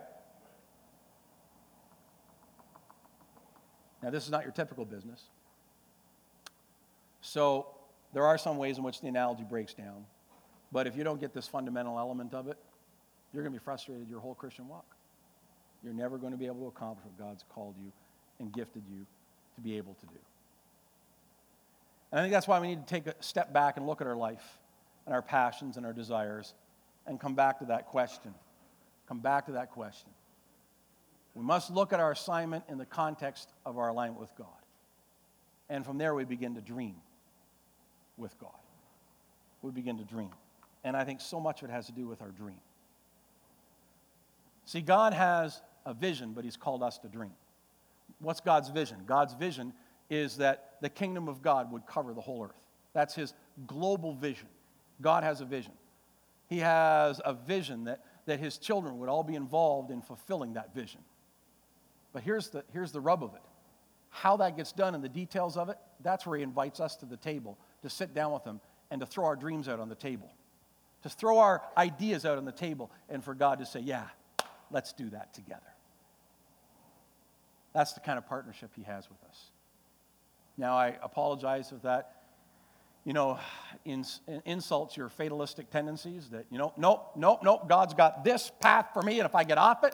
Now, 4.04 4.10
this 4.10 4.26
is 4.26 4.32
not 4.32 4.44
your 4.44 4.52
typical 4.52 4.86
business. 4.86 5.24
So, 7.22 7.68
there 8.14 8.26
are 8.26 8.38
some 8.38 8.58
ways 8.58 8.78
in 8.78 8.84
which 8.84 9.02
the 9.02 9.08
analogy 9.08 9.44
breaks 9.44 9.74
down. 9.74 10.06
But 10.72 10.88
if 10.88 10.96
you 10.96 11.04
don't 11.04 11.20
get 11.20 11.34
this 11.34 11.48
fundamental 11.48 11.98
element 11.98 12.34
of 12.34 12.48
it, 12.48 12.58
you're 13.34 13.44
going 13.44 13.54
to 13.54 13.60
be 13.60 13.64
frustrated 13.64 14.10
your 14.10 14.20
whole 14.20 14.36
Christian 14.36 14.68
walk. 14.68 14.97
You're 15.88 15.96
never 15.96 16.18
going 16.18 16.34
to 16.34 16.38
be 16.38 16.48
able 16.48 16.60
to 16.60 16.68
accomplish 16.68 17.06
what 17.06 17.18
God's 17.18 17.46
called 17.48 17.76
you 17.82 17.94
and 18.42 18.52
gifted 18.52 18.84
you 18.92 19.06
to 19.56 19.62
be 19.62 19.78
able 19.78 19.94
to 19.94 20.06
do. 20.08 20.20
And 22.12 22.20
I 22.20 22.24
think 22.24 22.34
that's 22.34 22.46
why 22.46 22.60
we 22.60 22.68
need 22.68 22.86
to 22.86 22.94
take 22.94 23.08
a 23.08 23.16
step 23.22 23.54
back 23.54 23.78
and 23.78 23.88
look 23.88 24.02
at 24.02 24.08
our 24.08 24.18
life 24.18 24.60
and 25.06 25.16
our 25.16 25.22
passions 25.22 25.78
and 25.78 25.86
our 25.86 25.94
desires 25.94 26.54
and 27.06 27.22
come 27.22 27.36
back 27.36 27.60
to 27.60 27.66
that 27.68 27.86
question. 27.86 28.34
Come 29.08 29.20
back 29.20 29.46
to 29.46 29.54
that 29.54 29.72
question. 29.72 30.10
We 31.36 31.46
must 31.46 31.72
look 31.72 31.94
at 31.94 32.02
our 32.02 32.12
assignment 32.12 32.66
in 32.68 32.78
the 32.78 32.86
context 32.86 33.54
of 33.66 33.78
our 33.78 33.88
alignment 33.88 34.20
with 34.20 34.36
God. 34.38 34.48
And 35.70 35.86
from 35.86 35.98
there, 35.98 36.14
we 36.14 36.26
begin 36.26 36.56
to 36.56 36.62
dream 36.62 36.96
with 38.18 38.38
God. 38.40 38.52
We 39.62 39.72
begin 39.72 39.98
to 40.00 40.04
dream. 40.04 40.32
And 40.84 40.98
I 40.98 41.06
think 41.06 41.22
so 41.22 41.40
much 41.40 41.64
of 41.64 41.70
it 41.70 41.72
has 41.72 41.86
to 41.86 41.94
do 41.94 42.08
with 42.08 42.22
our 42.22 42.32
dream. 42.32 42.60
See, 44.66 44.82
God 44.82 45.14
has 45.14 45.62
a 45.88 45.94
vision, 45.94 46.34
but 46.34 46.44
He's 46.44 46.58
called 46.58 46.84
us 46.84 46.98
to 47.00 47.08
dream. 47.08 47.32
What's 48.20 48.42
God's 48.42 48.70
vision? 48.70 48.98
God's 49.06 49.34
vision 49.34 49.74
is 50.10 50.38
that 50.38 50.76
the 50.82 50.90
kingdom 50.90 51.28
of 51.28 51.42
God 51.42 51.72
would 51.72 51.88
cover 51.88 52.14
the 52.14 52.22
whole 52.22 52.44
earth. 52.44 52.62
That's 52.94 53.16
His 53.16 53.34
global 53.66 54.14
vision. 54.14 54.48
God 55.02 55.24
has 55.24 55.42
a 55.42 55.46
vision. 55.46 55.74
He 56.48 56.60
has 56.60 57.22
a 57.24 57.34
vision 57.34 57.86
that, 57.86 58.04
that 58.26 58.40
His 58.40 58.58
children 58.58 59.00
would 59.00 59.10
all 59.10 59.24
be 59.24 59.36
involved 59.36 59.92
in 59.92 60.02
fulfilling 60.02 60.54
that 60.54 60.76
vision. 60.76 61.02
But 62.14 62.24
here's 62.24 62.50
the, 62.50 62.64
here's 62.74 62.92
the 62.92 63.02
rub 63.02 63.24
of 63.24 63.34
it 63.34 63.42
how 64.10 64.38
that 64.38 64.58
gets 64.58 64.72
done 64.72 64.96
and 64.96 65.04
the 65.04 65.10
details 65.10 65.58
of 65.58 65.70
it, 65.70 65.78
that's 66.02 66.26
where 66.26 66.38
He 66.38 66.44
invites 66.44 66.80
us 66.80 66.96
to 66.98 67.06
the 67.06 67.18
table 67.18 67.58
to 67.84 67.90
sit 67.90 68.14
down 68.14 68.32
with 68.32 68.44
Him 68.44 68.60
and 68.90 69.00
to 69.02 69.06
throw 69.06 69.26
our 69.26 69.36
dreams 69.36 69.68
out 69.68 69.80
on 69.80 69.90
the 69.90 69.96
table, 69.96 70.34
to 71.04 71.10
throw 71.10 71.38
our 71.40 71.62
ideas 71.78 72.26
out 72.26 72.38
on 72.38 72.46
the 72.46 72.52
table, 72.52 72.90
and 73.10 73.24
for 73.24 73.36
God 73.36 73.60
to 73.60 73.66
say, 73.66 73.80
Yeah, 73.80 74.06
let's 74.72 74.94
do 74.94 75.10
that 75.10 75.34
together. 75.34 75.68
That's 77.78 77.94
the 77.94 78.00
kind 78.00 78.18
of 78.18 78.26
partnership 78.26 78.72
He 78.76 78.82
has 78.86 79.08
with 79.08 79.24
us. 79.30 79.52
Now, 80.58 80.76
I 80.76 80.96
apologize 81.04 81.72
if 81.72 81.84
that, 81.84 82.24
you 83.04 83.14
know, 83.14 83.38
ins- 83.86 84.20
insults 84.46 84.98
your 84.98 85.10
fatalistic 85.10 85.70
tendencies 85.70 86.28
that, 86.30 86.48
you 86.50 86.58
know, 86.58 86.74
nope, 86.76 87.12
nope, 87.16 87.42
nope, 87.44 87.70
God's 87.70 87.94
got 87.94 88.24
this 88.24 88.52
path 88.62 88.88
for 88.96 89.04
me, 89.04 89.20
and 89.20 89.28
if 89.28 89.36
I 89.36 89.44
get 89.44 89.60
off 89.60 89.84
it, 89.84 89.94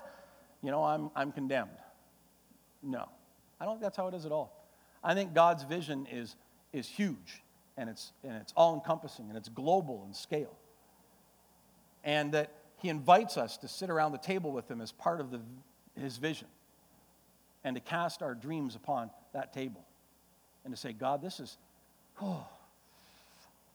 you 0.62 0.72
know, 0.72 0.82
I'm, 0.82 1.12
I'm 1.14 1.34
condemned. 1.34 1.76
No, 2.82 3.10
I 3.60 3.66
don't 3.66 3.74
think 3.74 3.84
that's 3.84 3.98
how 3.98 4.08
it 4.08 4.14
is 4.14 4.26
at 4.26 4.32
all. 4.32 4.66
I 5.04 5.14
think 5.14 5.34
God's 5.34 5.64
vision 5.66 6.08
is, 6.10 6.38
is 6.72 6.88
huge 6.88 7.44
and 7.76 7.90
it's, 7.90 8.14
and 8.24 8.32
it's 8.36 8.54
all 8.56 8.76
encompassing 8.76 9.28
and 9.28 9.38
it's 9.38 9.50
global 9.50 10.06
in 10.08 10.14
scale. 10.14 10.56
And 12.06 12.32
that 12.32 12.50
he 12.78 12.88
invites 12.88 13.36
us 13.36 13.58
to 13.58 13.68
sit 13.68 13.90
around 13.90 14.14
the 14.14 14.20
table 14.20 14.54
with 14.54 14.72
him 14.72 14.80
as 14.80 14.94
part 14.94 15.20
of 15.20 15.32
the, 15.32 15.42
his 16.00 16.16
vision 16.16 16.48
and 17.64 17.76
to 17.76 17.82
cast 17.82 18.22
our 18.22 18.36
dreams 18.36 18.76
upon 18.76 19.10
that 19.34 19.54
table 19.54 19.84
and 20.66 20.74
to 20.74 20.80
say, 20.80 20.94
God, 20.94 21.22
this 21.22 21.40
is, 21.40 21.58
oh, 22.22 22.46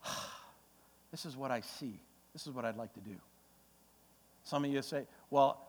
this 1.11 1.25
is 1.27 1.37
what 1.37 1.51
I 1.51 1.61
see. 1.61 2.01
This 2.33 2.47
is 2.47 2.53
what 2.53 2.65
I'd 2.65 2.77
like 2.77 2.93
to 2.95 3.01
do. 3.01 3.17
Some 4.45 4.65
of 4.65 4.71
you 4.71 4.81
say, 4.83 5.07
well, 5.31 5.65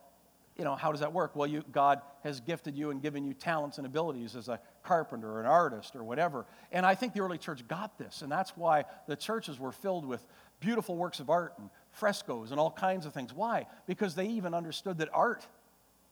you 0.58 0.66
know, 0.66 0.76
how 0.76 0.92
does 0.92 1.00
that 1.00 1.14
work? 1.14 1.36
Well, 1.36 1.48
you, 1.48 1.64
God 1.72 2.02
has 2.24 2.42
gifted 2.42 2.76
you 2.76 2.92
and 2.92 3.02
given 3.02 3.24
you 3.24 3.34
talents 3.34 3.78
and 3.78 3.88
abilities 3.88 4.36
as 4.36 4.50
a 4.50 4.60
carpenter 4.84 5.30
or 5.32 5.40
an 5.40 5.46
artist 5.46 5.96
or 5.96 6.04
whatever. 6.04 6.46
And 6.72 6.86
I 6.86 6.96
think 6.96 7.14
the 7.14 7.22
early 7.22 7.38
church 7.38 7.66
got 7.68 7.98
this, 7.98 8.22
and 8.22 8.32
that's 8.32 8.52
why 8.58 8.84
the 9.08 9.16
churches 9.16 9.58
were 9.58 9.72
filled 9.72 10.06
with 10.06 10.26
beautiful 10.60 10.98
works 10.98 11.22
of 11.22 11.30
art 11.30 11.54
and 11.58 11.70
frescoes 11.92 12.52
and 12.52 12.60
all 12.60 12.72
kinds 12.72 13.06
of 13.06 13.14
things. 13.14 13.34
Why? 13.34 13.68
Because 13.88 14.16
they 14.16 14.28
even 14.28 14.54
understood 14.54 14.98
that 14.98 15.10
art, 15.14 15.48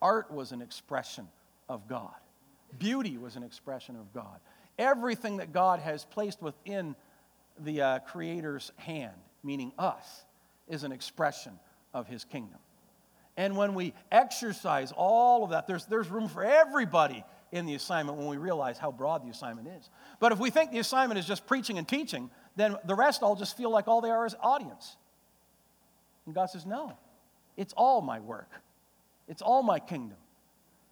art 0.01 0.32
was 0.32 0.53
an 0.53 0.62
expression 0.62 1.28
of 1.70 1.88
God. 1.88 2.15
Beauty 2.78 3.18
was 3.18 3.36
an 3.36 3.43
expression 3.43 3.95
of 3.95 4.13
God. 4.13 4.39
Everything 4.78 5.38
that 5.38 5.53
God 5.53 5.80
has 5.80 6.05
placed 6.05 6.41
within 6.41 6.95
the 7.59 7.82
uh, 7.82 7.99
Creator's 7.99 8.72
hand, 8.78 9.15
meaning 9.43 9.72
us, 9.78 10.26
is 10.68 10.84
an 10.84 10.91
expression 10.91 11.53
of 11.93 12.07
His 12.07 12.24
kingdom. 12.24 12.59
And 13.38 13.55
when 13.55 13.76
we 13.76 13.93
exercise 14.11 14.91
all 14.95 15.43
of 15.43 15.51
that, 15.51 15.68
there's, 15.68 15.86
there's 15.86 16.09
room 16.09 16.28
for 16.28 16.43
everybody 16.43 17.24
in 17.51 17.65
the 17.65 17.76
assignment 17.76 18.18
when 18.18 18.28
we 18.28 18.38
realize 18.38 18.78
how 18.78 18.91
broad 18.91 19.24
the 19.24 19.30
assignment 19.30 19.68
is. 19.68 19.89
But 20.20 20.32
if 20.32 20.39
we 20.39 20.49
think 20.49 20.72
the 20.72 20.80
assignment 20.80 21.20
is 21.20 21.26
just 21.26 21.45
preaching 21.45 21.78
and 21.78 21.88
teaching, 21.88 22.30
then 22.55 22.76
the 22.86 22.95
rest 22.95 23.24
all 23.24 23.36
just 23.36 23.55
feel 23.55 23.70
like 23.70 23.88
all 23.88 24.01
they 24.01 24.09
are 24.09 24.26
is 24.26 24.36
audience. 24.41 24.97
And 26.26 26.36
God 26.36 26.47
says, 26.47 26.65
No, 26.65 26.97
it's 27.55 27.74
all 27.78 28.01
my 28.01 28.20
work, 28.20 28.51
it's 29.28 29.41
all 29.41 29.63
my 29.63 29.80
kingdom. 29.80 30.18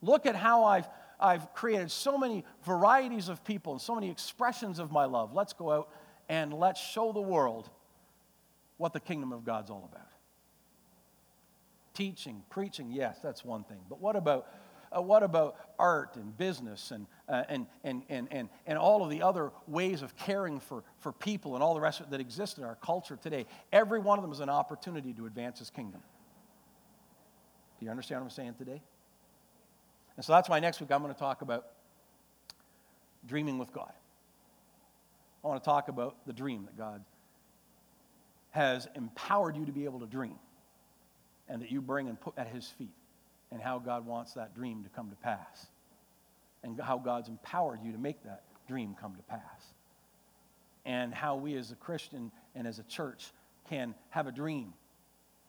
Look 0.05 0.25
at 0.25 0.35
how 0.35 0.65
I've, 0.65 0.87
I've 1.19 1.53
created 1.53 1.91
so 1.91 2.17
many 2.17 2.45
varieties 2.63 3.29
of 3.29 3.43
people 3.43 3.73
and 3.73 3.81
so 3.81 3.95
many 3.95 4.09
expressions 4.11 4.79
of 4.79 4.91
my 4.91 5.05
love. 5.05 5.33
Let's 5.33 5.53
go 5.53 5.71
out 5.71 5.89
and 6.29 6.53
let's 6.53 6.81
show 6.81 7.11
the 7.11 7.21
world 7.21 7.69
what 8.77 8.93
the 8.93 8.99
kingdom 8.99 9.31
of 9.31 9.45
God's 9.45 9.69
all 9.69 9.89
about 9.91 10.07
teaching, 11.95 12.43
preaching, 12.49 12.91
yes, 12.91 13.17
that's 13.23 13.43
one 13.43 13.63
thing. 13.63 13.79
But 13.89 13.99
what 13.99 14.15
about, 14.15 14.47
uh, 14.95 15.01
what 15.01 15.23
about 15.23 15.55
art 15.79 16.17
and 16.17 16.37
business 16.37 16.91
and, 16.91 17.07
uh, 17.27 17.43
and, 17.49 17.65
and, 17.83 18.03
and, 18.09 18.27
and, 18.29 18.49
and 18.67 18.77
all 18.77 19.03
of 19.03 19.09
the 19.09 19.23
other 19.23 19.51
ways 19.65 20.03
of 20.03 20.15
caring 20.15 20.59
for, 20.59 20.83
for 20.99 21.11
people 21.11 21.55
and 21.55 21.63
all 21.63 21.73
the 21.73 21.79
rest 21.79 22.07
that 22.11 22.19
exist 22.19 22.59
in 22.59 22.63
our 22.63 22.75
culture 22.75 23.17
today? 23.19 23.45
Every 23.71 23.99
one 23.99 24.19
of 24.19 24.23
them 24.23 24.31
is 24.31 24.41
an 24.41 24.49
opportunity 24.49 25.13
to 25.13 25.25
advance 25.25 25.59
his 25.59 25.69
kingdom. 25.69 26.01
Do 27.79 27.85
you 27.85 27.91
understand 27.91 28.21
what 28.21 28.25
I'm 28.25 28.31
saying 28.31 28.55
today? 28.57 28.81
And 30.15 30.25
so 30.25 30.33
that's 30.33 30.49
why 30.49 30.59
next 30.59 30.79
week 30.79 30.91
I'm 30.91 31.01
going 31.01 31.13
to 31.13 31.19
talk 31.19 31.41
about 31.41 31.67
dreaming 33.27 33.57
with 33.57 33.73
God. 33.73 33.91
I 35.43 35.47
want 35.47 35.61
to 35.61 35.65
talk 35.65 35.89
about 35.89 36.15
the 36.25 36.33
dream 36.33 36.65
that 36.65 36.77
God 36.77 37.03
has 38.51 38.87
empowered 38.95 39.57
you 39.57 39.65
to 39.65 39.71
be 39.71 39.85
able 39.85 39.99
to 39.99 40.05
dream 40.05 40.39
and 41.49 41.61
that 41.61 41.71
you 41.71 41.81
bring 41.81 42.07
and 42.07 42.19
put 42.19 42.37
at 42.37 42.47
his 42.47 42.67
feet 42.67 42.95
and 43.51 43.61
how 43.61 43.77
God 43.77 44.05
wants 44.05 44.33
that 44.33 44.55
dream 44.55 44.83
to 44.83 44.89
come 44.89 45.09
to 45.09 45.15
pass, 45.17 45.67
and 46.63 46.81
how 46.81 46.97
God's 46.97 47.29
empowered 47.29 47.79
you 47.83 47.91
to 47.91 47.97
make 47.97 48.23
that 48.23 48.41
dream 48.67 48.95
come 48.99 49.15
to 49.15 49.21
pass, 49.23 49.73
and 50.83 51.13
how 51.13 51.35
we 51.35 51.55
as 51.55 51.71
a 51.71 51.75
Christian 51.75 52.31
and 52.55 52.65
as 52.65 52.79
a 52.79 52.83
church 52.83 53.31
can 53.69 53.93
have 54.09 54.25
a 54.25 54.31
dream 54.31 54.73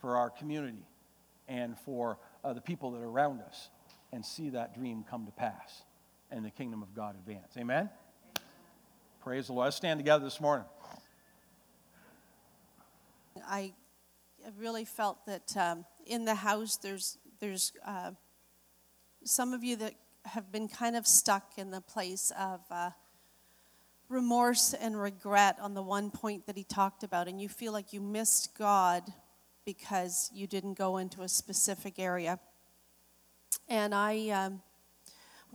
for 0.00 0.16
our 0.16 0.28
community 0.28 0.86
and 1.48 1.78
for 1.78 2.18
uh, 2.44 2.52
the 2.52 2.60
people 2.60 2.90
that 2.90 3.00
are 3.00 3.08
around 3.08 3.40
us 3.40 3.70
and 4.12 4.24
see 4.24 4.50
that 4.50 4.74
dream 4.74 5.04
come 5.08 5.26
to 5.26 5.32
pass 5.32 5.82
and 6.30 6.44
the 6.44 6.50
kingdom 6.50 6.82
of 6.82 6.94
God 6.94 7.14
advance. 7.16 7.56
Amen? 7.56 7.76
Amen. 7.76 7.90
Praise 9.20 9.46
the 9.46 9.52
Lord. 9.52 9.66
Let's 9.66 9.76
stand 9.76 9.98
together 9.98 10.24
this 10.24 10.40
morning. 10.40 10.66
I 13.46 13.72
really 14.58 14.84
felt 14.84 15.24
that 15.26 15.56
um, 15.56 15.84
in 16.06 16.24
the 16.24 16.34
house 16.34 16.76
there's 16.76 17.18
there's 17.40 17.72
uh, 17.86 18.12
some 19.24 19.52
of 19.52 19.62
you 19.62 19.76
that 19.76 19.94
have 20.24 20.50
been 20.50 20.68
kind 20.68 20.96
of 20.96 21.06
stuck 21.06 21.52
in 21.58 21.70
the 21.70 21.80
place 21.80 22.32
of 22.38 22.60
uh, 22.70 22.90
remorse 24.08 24.74
and 24.74 25.00
regret 25.00 25.58
on 25.60 25.74
the 25.74 25.82
one 25.82 26.10
point 26.10 26.46
that 26.46 26.56
he 26.56 26.64
talked 26.64 27.02
about, 27.02 27.28
and 27.28 27.40
you 27.40 27.48
feel 27.48 27.72
like 27.72 27.92
you 27.92 28.00
missed 28.00 28.56
God 28.56 29.02
because 29.64 30.30
you 30.32 30.46
didn't 30.46 30.74
go 30.74 30.96
into 30.96 31.22
a 31.22 31.28
specific 31.28 31.98
area. 31.98 32.38
And 33.68 33.94
I, 33.94 34.28
um, 34.30 34.62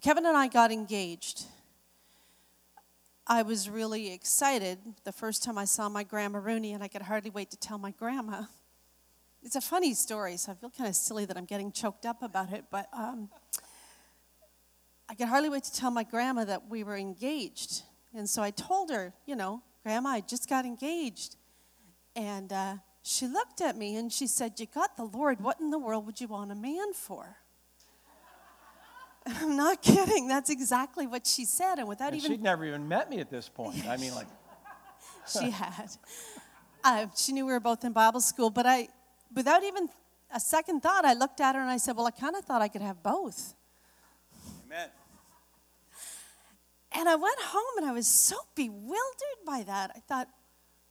Kevin 0.02 0.26
and 0.26 0.36
I 0.36 0.48
got 0.48 0.72
engaged. 0.72 1.46
I 3.28 3.44
was 3.44 3.70
really 3.70 4.12
excited 4.14 4.80
the 5.04 5.12
first 5.12 5.44
time 5.44 5.58
I 5.58 5.66
saw 5.66 5.90
my 5.90 6.04
grandma 6.04 6.40
Rooney, 6.40 6.74
and 6.74 6.84
I 6.84 6.88
could 6.88 7.04
hardly 7.04 7.30
wait 7.30 7.52
to 7.52 7.58
tell 7.58 7.78
my 7.78 7.92
grandma. 7.92 8.44
It's 9.44 9.56
a 9.56 9.62
funny 9.62 9.94
story, 9.94 10.38
so 10.38 10.52
I 10.52 10.56
feel 10.56 10.70
kind 10.70 10.90
of 10.90 10.96
silly 10.96 11.26
that 11.26 11.38
I'm 11.38 11.46
getting 11.46 11.72
choked 11.72 12.06
up 12.06 12.22
about 12.22 12.52
it, 12.52 12.66
but 12.70 12.88
um, 12.94 13.30
I 15.10 15.16
could 15.16 15.28
hardly 15.28 15.50
wait 15.50 15.64
to 15.64 15.74
tell 15.74 15.92
my 15.92 16.04
grandma 16.04 16.46
that 16.46 16.70
we 16.70 16.84
were 16.84 16.98
engaged. 16.98 17.84
And 18.14 18.30
so 18.30 18.42
I 18.42 18.52
told 18.52 18.90
her, 18.92 19.14
you 19.26 19.36
know, 19.36 19.62
Grandma, 19.84 20.10
I 20.10 20.22
just 20.22 20.48
got 20.48 20.66
engaged. 20.66 21.38
And 22.16 22.54
uh, 22.54 22.76
she 23.04 23.28
looked 23.28 23.62
at 23.62 23.78
me 23.78 23.96
and 23.96 24.12
she 24.12 24.28
said, 24.28 24.60
You 24.60 24.68
got 24.68 24.98
the 24.98 25.06
Lord. 25.06 25.42
What 25.42 25.60
in 25.60 25.70
the 25.70 25.80
world 25.80 26.06
would 26.06 26.22
you 26.22 26.28
want 26.28 26.52
a 26.52 26.56
man 26.56 26.94
for? 26.94 27.38
And 29.26 29.38
I'm 29.42 29.58
not 29.58 29.82
kidding. 29.82 30.28
That's 30.28 30.50
exactly 30.50 31.08
what 31.08 31.26
she 31.28 31.46
said. 31.46 31.80
And 31.80 31.88
without 31.88 32.14
and 32.14 32.18
even. 32.18 32.32
She'd 32.32 32.44
never 32.44 32.66
even 32.66 32.88
met 32.88 33.10
me 33.10 33.20
at 33.20 33.30
this 33.30 33.50
point. 33.50 33.88
I 33.88 33.98
mean, 33.98 34.14
like. 34.16 34.28
she 35.28 35.52
had. 35.52 35.90
Uh, 36.84 37.08
she 37.16 37.32
knew 37.32 37.46
we 37.46 37.54
were 37.54 37.60
both 37.60 37.84
in 37.84 37.92
Bible 37.92 38.22
school, 38.22 38.50
but 38.50 38.66
I, 38.66 38.88
without 39.36 39.64
even 39.64 39.88
a 40.34 40.40
second 40.40 40.82
thought, 40.82 41.06
I 41.06 41.14
looked 41.14 41.40
at 41.40 41.56
her 41.56 41.62
and 41.62 41.70
I 41.70 41.78
said, 41.78 41.96
Well, 41.96 42.08
I 42.08 42.12
kind 42.12 42.36
of 42.36 42.44
thought 42.44 42.62
I 42.62 42.68
could 42.68 42.82
have 42.82 43.04
both. 43.04 43.54
Amen. 44.66 44.90
And 46.94 47.08
I 47.08 47.16
went 47.16 47.40
home 47.40 47.78
and 47.78 47.86
I 47.86 47.94
was 47.94 48.08
so 48.08 48.36
bewildered 48.56 49.42
by 49.46 49.64
that. 49.64 49.92
I 49.96 50.00
thought, 50.00 50.28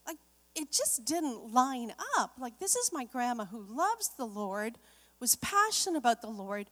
like, 0.06 0.16
it 0.54 0.72
just 0.72 1.04
didn't 1.04 1.52
line 1.52 1.92
up. 2.18 2.32
Like, 2.38 2.58
this 2.58 2.74
is 2.74 2.90
my 2.92 3.04
grandma 3.04 3.44
who 3.44 3.62
loves 3.68 4.10
the 4.16 4.24
Lord, 4.24 4.78
was 5.18 5.36
passionate 5.36 5.98
about 5.98 6.22
the 6.22 6.30
Lord, 6.30 6.70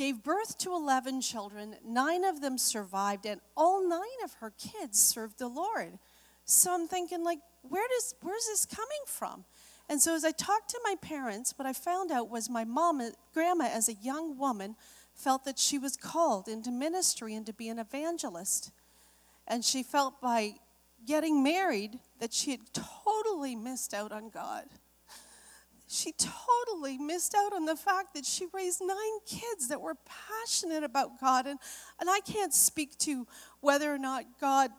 gave 0.00 0.22
birth 0.22 0.56
to 0.56 0.74
11 0.74 1.20
children, 1.20 1.76
nine 1.86 2.24
of 2.24 2.40
them 2.40 2.56
survived, 2.56 3.26
and 3.26 3.38
all 3.54 3.86
nine 3.86 4.00
of 4.24 4.32
her 4.40 4.50
kids 4.50 4.98
served 4.98 5.38
the 5.38 5.46
Lord. 5.46 5.98
So 6.46 6.72
I'm 6.72 6.88
thinking, 6.88 7.22
like, 7.22 7.40
where 7.60 7.86
does 7.86 8.14
where's 8.22 8.46
this 8.46 8.64
coming 8.64 9.04
from? 9.06 9.44
And 9.90 10.00
so 10.00 10.14
as 10.14 10.24
I 10.24 10.30
talked 10.30 10.70
to 10.70 10.80
my 10.84 10.94
parents, 11.02 11.52
what 11.58 11.66
I 11.66 11.74
found 11.74 12.10
out 12.10 12.30
was 12.30 12.48
my 12.48 12.64
mom, 12.64 13.02
uh, 13.02 13.10
grandma, 13.34 13.66
as 13.66 13.90
a 13.90 13.92
young 13.92 14.38
woman, 14.38 14.74
felt 15.14 15.44
that 15.44 15.58
she 15.58 15.76
was 15.76 15.98
called 15.98 16.48
into 16.48 16.70
ministry 16.70 17.34
and 17.34 17.44
to 17.44 17.52
be 17.52 17.68
an 17.68 17.78
evangelist. 17.78 18.72
And 19.46 19.62
she 19.62 19.82
felt 19.82 20.18
by 20.22 20.54
getting 21.06 21.42
married 21.42 21.98
that 22.20 22.32
she 22.32 22.52
had 22.52 22.60
totally 22.72 23.54
missed 23.54 23.92
out 23.92 24.12
on 24.12 24.30
God. 24.30 24.64
She 25.92 26.12
totally 26.12 26.98
missed 26.98 27.34
out 27.34 27.52
on 27.52 27.64
the 27.64 27.74
fact 27.74 28.14
that 28.14 28.24
she 28.24 28.46
raised 28.52 28.80
nine 28.80 29.18
kids 29.26 29.66
that 29.68 29.80
were 29.80 29.96
passionate 30.28 30.84
about 30.84 31.20
God. 31.20 31.48
And, 31.48 31.58
and 31.98 32.08
I 32.08 32.20
can't 32.20 32.54
speak 32.54 32.96
to 32.98 33.26
whether 33.60 33.92
or 33.92 33.98
not 33.98 34.24
God, 34.40 34.70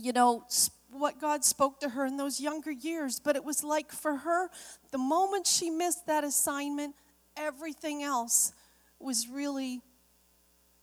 you 0.00 0.14
know, 0.14 0.46
what 0.90 1.20
God 1.20 1.44
spoke 1.44 1.78
to 1.80 1.90
her 1.90 2.06
in 2.06 2.16
those 2.16 2.40
younger 2.40 2.70
years, 2.70 3.20
but 3.20 3.36
it 3.36 3.44
was 3.44 3.62
like 3.62 3.92
for 3.92 4.16
her, 4.16 4.48
the 4.92 4.98
moment 4.98 5.46
she 5.46 5.68
missed 5.68 6.06
that 6.06 6.24
assignment, 6.24 6.94
everything 7.36 8.02
else 8.02 8.54
was 8.98 9.28
really 9.28 9.82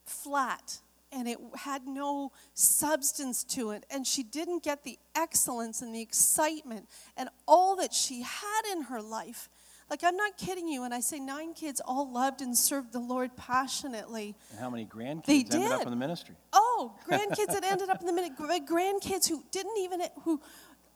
flat 0.05 0.81
and 1.11 1.27
it 1.27 1.37
had 1.55 1.87
no 1.87 2.31
substance 2.53 3.43
to 3.43 3.71
it. 3.71 3.85
And 3.89 4.05
she 4.05 4.23
didn't 4.23 4.63
get 4.63 4.83
the 4.83 4.97
excellence 5.15 5.81
and 5.81 5.93
the 5.93 6.01
excitement 6.01 6.87
and 7.17 7.29
all 7.47 7.75
that 7.77 7.93
she 7.93 8.21
had 8.21 8.61
in 8.71 8.83
her 8.83 9.01
life. 9.01 9.49
Like, 9.89 10.05
I'm 10.05 10.15
not 10.15 10.37
kidding 10.37 10.69
you 10.69 10.81
when 10.81 10.93
I 10.93 11.01
say 11.01 11.19
nine 11.19 11.53
kids 11.53 11.81
all 11.83 12.09
loved 12.09 12.41
and 12.41 12.57
served 12.57 12.93
the 12.93 12.99
Lord 12.99 13.35
passionately. 13.35 14.35
And 14.51 14.59
how 14.59 14.69
many 14.69 14.85
grandkids 14.85 15.25
they 15.25 15.39
ended 15.39 15.51
did. 15.51 15.71
up 15.71 15.81
in 15.81 15.89
the 15.89 15.97
ministry? 15.97 16.35
Oh, 16.53 16.93
grandkids 17.09 17.47
that 17.47 17.65
ended 17.65 17.89
up 17.89 17.99
in 17.99 18.07
the 18.07 18.13
ministry. 18.13 18.61
Grandkids 18.61 19.27
who 19.27 19.43
didn't 19.51 19.77
even, 19.79 20.01
who 20.23 20.39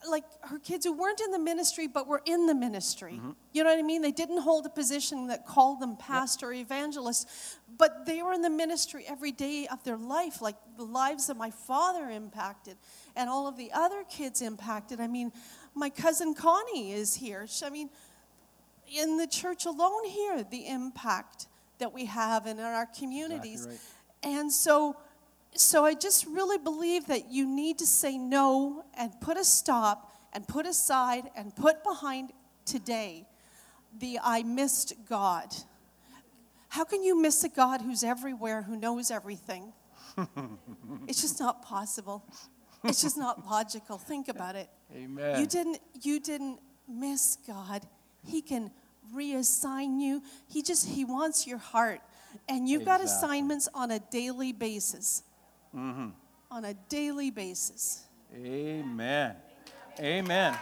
like 0.10 0.24
her 0.42 0.60
kids 0.60 0.86
who 0.86 0.94
weren't 0.94 1.20
in 1.22 1.32
the 1.32 1.40
ministry 1.40 1.88
but 1.88 2.08
were 2.08 2.22
in 2.26 2.46
the 2.46 2.56
ministry. 2.56 3.14
Mm-hmm. 3.14 3.32
You 3.54 3.64
know 3.64 3.70
what 3.70 3.80
I 3.80 3.84
mean? 3.84 4.02
They 4.02 4.12
didn't 4.12 4.40
hold 4.42 4.66
a 4.66 4.70
position 4.70 5.28
that 5.28 5.46
called 5.46 5.80
them 5.80 5.98
pastor 5.98 6.54
yep. 6.54 6.66
evangelist, 6.66 7.28
but 7.78 8.06
they 8.06 8.22
were 8.22 8.34
in 8.34 8.42
the 8.42 8.50
ministry 8.50 9.06
every 9.08 9.32
day 9.32 9.68
of 9.72 9.84
their 9.84 9.98
life, 9.98 10.42
like 10.42 10.56
the 10.78 10.84
lives 10.84 11.28
that 11.28 11.38
my 11.38 11.50
father 11.50 12.10
impacted 12.10 12.78
and 13.16 13.30
all 13.30 13.48
of 13.48 13.58
the 13.58 13.72
other 13.74 14.04
kids 14.04 14.42
impacted. 14.42 15.00
I 15.00 15.08
mean, 15.08 15.32
my 15.74 15.90
cousin 15.90 16.34
Connie 16.34 16.92
is 16.94 17.16
here. 17.16 17.48
I 17.64 17.70
mean, 17.70 17.90
in 18.88 19.18
the 19.18 19.28
church 19.28 19.66
alone 19.66 20.06
here, 20.06 20.44
the 20.44 20.68
impact 20.68 21.48
that 21.80 21.94
we 21.94 22.06
have 22.06 22.46
and 22.46 22.60
in 22.60 22.66
our 22.66 22.86
communities. 22.86 23.66
Exactly 23.66 23.80
right. 24.24 24.40
And 24.40 24.52
so 24.52 24.96
so 25.58 25.86
I 25.86 25.94
just 25.94 26.26
really 26.26 26.58
believe 26.58 27.08
that 27.08 27.32
you 27.32 27.46
need 27.46 27.80
to 27.80 27.86
say 27.86 28.18
no 28.18 28.84
and 28.98 29.12
put 29.22 29.38
a 29.38 29.44
stop 29.44 30.12
and 30.34 30.48
put 30.48 30.66
aside 30.66 31.30
and 31.36 31.56
put 31.56 31.84
behind 31.84 32.32
today 32.66 33.28
the 34.00 34.20
I 34.22 34.44
missed 34.44 34.94
God. 35.08 35.54
How 36.68 36.84
can 36.84 37.04
you 37.04 37.20
miss 37.20 37.44
a 37.44 37.50
God 37.50 37.82
who's 37.82 38.04
everywhere, 38.04 38.62
who 38.62 38.76
knows 38.76 39.12
everything? 39.12 39.72
it's 41.08 41.22
just 41.22 41.40
not 41.40 41.62
possible. 41.62 42.26
It's 42.84 43.02
just 43.02 43.18
not 43.18 43.46
logical. 43.46 43.98
Think 43.98 44.28
about 44.28 44.56
it. 44.56 44.70
Amen. 44.94 45.40
You 45.40 45.48
didn't 45.48 45.80
you 46.02 46.20
didn't 46.20 46.60
miss 46.88 47.38
God. 47.48 47.84
He 48.24 48.42
can 48.42 48.72
reassign 49.16 50.00
you. 50.00 50.22
He 50.48 50.62
just 50.62 50.88
he 50.88 51.06
wants 51.06 51.48
your 51.48 51.58
heart. 51.58 52.02
And 52.50 52.68
you've 52.68 52.82
exactly. 52.82 53.06
got 53.06 53.16
assignments 53.16 53.70
on 53.74 53.92
a 53.92 54.00
daily 54.12 54.52
basis 54.52 55.24
mm-hmm. 55.76 56.10
on 56.52 56.66
a 56.66 56.74
daily 56.90 57.32
basis. 57.32 58.06
Amen. 58.36 59.36
Amen. 60.00 60.58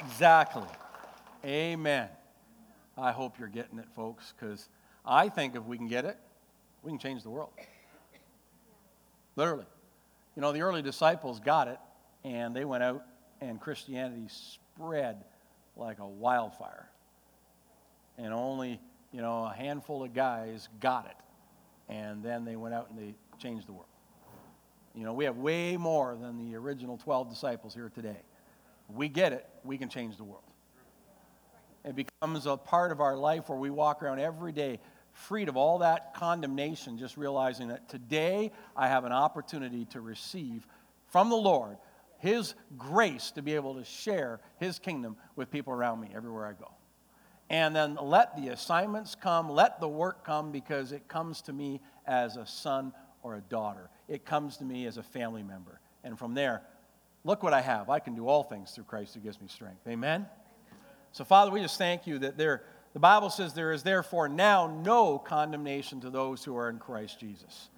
Exactly. 0.00 0.68
Amen. 1.44 2.08
I 2.96 3.12
hope 3.12 3.38
you're 3.38 3.48
getting 3.48 3.78
it, 3.78 3.86
folks, 3.96 4.32
because 4.38 4.68
I 5.04 5.28
think 5.28 5.56
if 5.56 5.64
we 5.64 5.76
can 5.76 5.88
get 5.88 6.04
it, 6.04 6.16
we 6.82 6.90
can 6.90 6.98
change 6.98 7.22
the 7.22 7.30
world. 7.30 7.50
Literally. 9.36 9.66
You 10.36 10.42
know, 10.42 10.52
the 10.52 10.60
early 10.60 10.82
disciples 10.82 11.40
got 11.40 11.68
it, 11.68 11.78
and 12.24 12.54
they 12.54 12.64
went 12.64 12.82
out, 12.82 13.04
and 13.40 13.60
Christianity 13.60 14.28
spread 14.28 15.24
like 15.76 15.98
a 15.98 16.06
wildfire. 16.06 16.88
And 18.18 18.32
only 18.32 18.80
you 19.12 19.20
know, 19.20 19.44
a 19.44 19.54
handful 19.54 20.02
of 20.02 20.14
guys 20.14 20.68
got 20.80 21.06
it. 21.06 21.16
And 21.92 22.22
then 22.22 22.44
they 22.44 22.56
went 22.56 22.74
out 22.74 22.90
and 22.90 22.98
they 22.98 23.14
changed 23.38 23.68
the 23.68 23.72
world. 23.72 23.86
You 24.94 25.04
know, 25.04 25.12
we 25.12 25.24
have 25.24 25.36
way 25.36 25.76
more 25.76 26.16
than 26.20 26.38
the 26.38 26.56
original 26.56 26.96
12 26.98 27.30
disciples 27.30 27.74
here 27.74 27.90
today. 27.94 28.20
We 28.88 29.08
get 29.08 29.32
it, 29.32 29.46
we 29.64 29.78
can 29.78 29.88
change 29.88 30.16
the 30.16 30.24
world. 30.24 30.42
It 31.84 31.96
becomes 31.96 32.46
a 32.46 32.56
part 32.56 32.92
of 32.92 33.00
our 33.00 33.16
life 33.16 33.48
where 33.48 33.58
we 33.58 33.70
walk 33.70 34.02
around 34.02 34.20
every 34.20 34.52
day 34.52 34.80
freed 35.12 35.48
of 35.48 35.56
all 35.56 35.78
that 35.78 36.14
condemnation, 36.14 36.96
just 36.96 37.16
realizing 37.16 37.68
that 37.68 37.88
today 37.88 38.50
I 38.76 38.88
have 38.88 39.04
an 39.04 39.12
opportunity 39.12 39.84
to 39.86 40.00
receive 40.00 40.66
from 41.08 41.28
the 41.28 41.36
Lord 41.36 41.76
His 42.18 42.54
grace 42.78 43.30
to 43.32 43.42
be 43.42 43.54
able 43.54 43.74
to 43.74 43.84
share 43.84 44.40
His 44.58 44.78
kingdom 44.78 45.16
with 45.36 45.50
people 45.50 45.72
around 45.72 46.00
me 46.00 46.08
everywhere 46.14 46.46
I 46.46 46.52
go 46.52 46.70
and 47.52 47.76
then 47.76 47.98
let 48.00 48.34
the 48.34 48.48
assignments 48.48 49.14
come, 49.14 49.50
let 49.50 49.78
the 49.78 49.86
work 49.86 50.24
come 50.24 50.50
because 50.50 50.90
it 50.90 51.06
comes 51.06 51.42
to 51.42 51.52
me 51.52 51.82
as 52.06 52.36
a 52.38 52.46
son 52.46 52.94
or 53.22 53.36
a 53.36 53.42
daughter. 53.42 53.90
It 54.08 54.24
comes 54.24 54.56
to 54.56 54.64
me 54.64 54.86
as 54.86 54.96
a 54.96 55.02
family 55.02 55.42
member. 55.42 55.78
And 56.02 56.18
from 56.18 56.32
there, 56.32 56.62
look 57.24 57.42
what 57.42 57.52
I 57.52 57.60
have. 57.60 57.90
I 57.90 57.98
can 57.98 58.14
do 58.14 58.26
all 58.26 58.42
things 58.42 58.70
through 58.70 58.84
Christ 58.84 59.14
who 59.14 59.20
gives 59.20 59.38
me 59.38 59.48
strength. 59.48 59.86
Amen? 59.86 60.26
So, 61.12 61.24
Father, 61.24 61.50
we 61.50 61.60
just 61.60 61.76
thank 61.76 62.06
you 62.06 62.18
that 62.20 62.38
there, 62.38 62.62
the 62.94 63.00
Bible 63.00 63.28
says 63.28 63.52
there 63.52 63.72
is 63.72 63.82
therefore 63.82 64.30
now 64.30 64.66
no 64.82 65.18
condemnation 65.18 66.00
to 66.00 66.10
those 66.10 66.42
who 66.42 66.56
are 66.56 66.70
in 66.70 66.78
Christ 66.78 67.20
Jesus. 67.20 67.68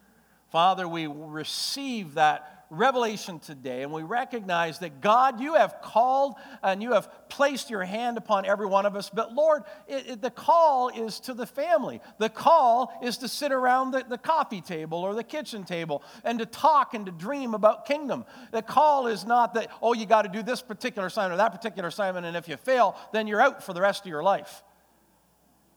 Father, 0.52 0.86
we 0.86 1.08
receive 1.08 2.14
that 2.14 2.53
revelation 2.70 3.38
today, 3.38 3.82
and 3.82 3.92
we 3.92 4.02
recognize 4.02 4.78
that 4.80 5.00
God, 5.00 5.40
you 5.40 5.54
have 5.54 5.80
called 5.82 6.34
and 6.62 6.82
you 6.82 6.92
have 6.92 7.28
placed 7.28 7.70
your 7.70 7.84
hand 7.84 8.16
upon 8.16 8.46
every 8.46 8.66
one 8.66 8.86
of 8.86 8.96
us. 8.96 9.10
But 9.10 9.34
Lord, 9.34 9.64
it, 9.88 10.06
it, 10.08 10.22
the 10.22 10.30
call 10.30 10.88
is 10.88 11.20
to 11.20 11.34
the 11.34 11.46
family. 11.46 12.00
The 12.18 12.28
call 12.28 12.92
is 13.02 13.18
to 13.18 13.28
sit 13.28 13.52
around 13.52 13.92
the, 13.92 14.04
the 14.08 14.18
coffee 14.18 14.60
table 14.60 14.98
or 14.98 15.14
the 15.14 15.24
kitchen 15.24 15.64
table 15.64 16.02
and 16.24 16.38
to 16.38 16.46
talk 16.46 16.94
and 16.94 17.06
to 17.06 17.12
dream 17.12 17.54
about 17.54 17.86
kingdom. 17.86 18.24
The 18.52 18.62
call 18.62 19.06
is 19.06 19.24
not 19.24 19.54
that, 19.54 19.68
oh, 19.82 19.92
you 19.92 20.06
got 20.06 20.22
to 20.22 20.28
do 20.28 20.42
this 20.42 20.62
particular 20.62 21.08
assignment 21.08 21.34
or 21.34 21.36
that 21.38 21.52
particular 21.52 21.88
assignment, 21.88 22.26
and 22.26 22.36
if 22.36 22.48
you 22.48 22.56
fail, 22.56 22.96
then 23.12 23.26
you're 23.26 23.40
out 23.40 23.62
for 23.62 23.72
the 23.72 23.80
rest 23.80 24.02
of 24.02 24.08
your 24.08 24.22
life. 24.22 24.62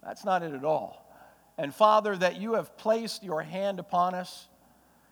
That's 0.04 0.24
not 0.24 0.44
it 0.44 0.54
at 0.54 0.64
all. 0.64 1.04
And 1.58 1.74
Father, 1.74 2.16
that 2.16 2.40
you 2.40 2.54
have 2.54 2.78
placed 2.78 3.24
your 3.24 3.42
hand 3.42 3.80
upon 3.80 4.14
us, 4.14 4.48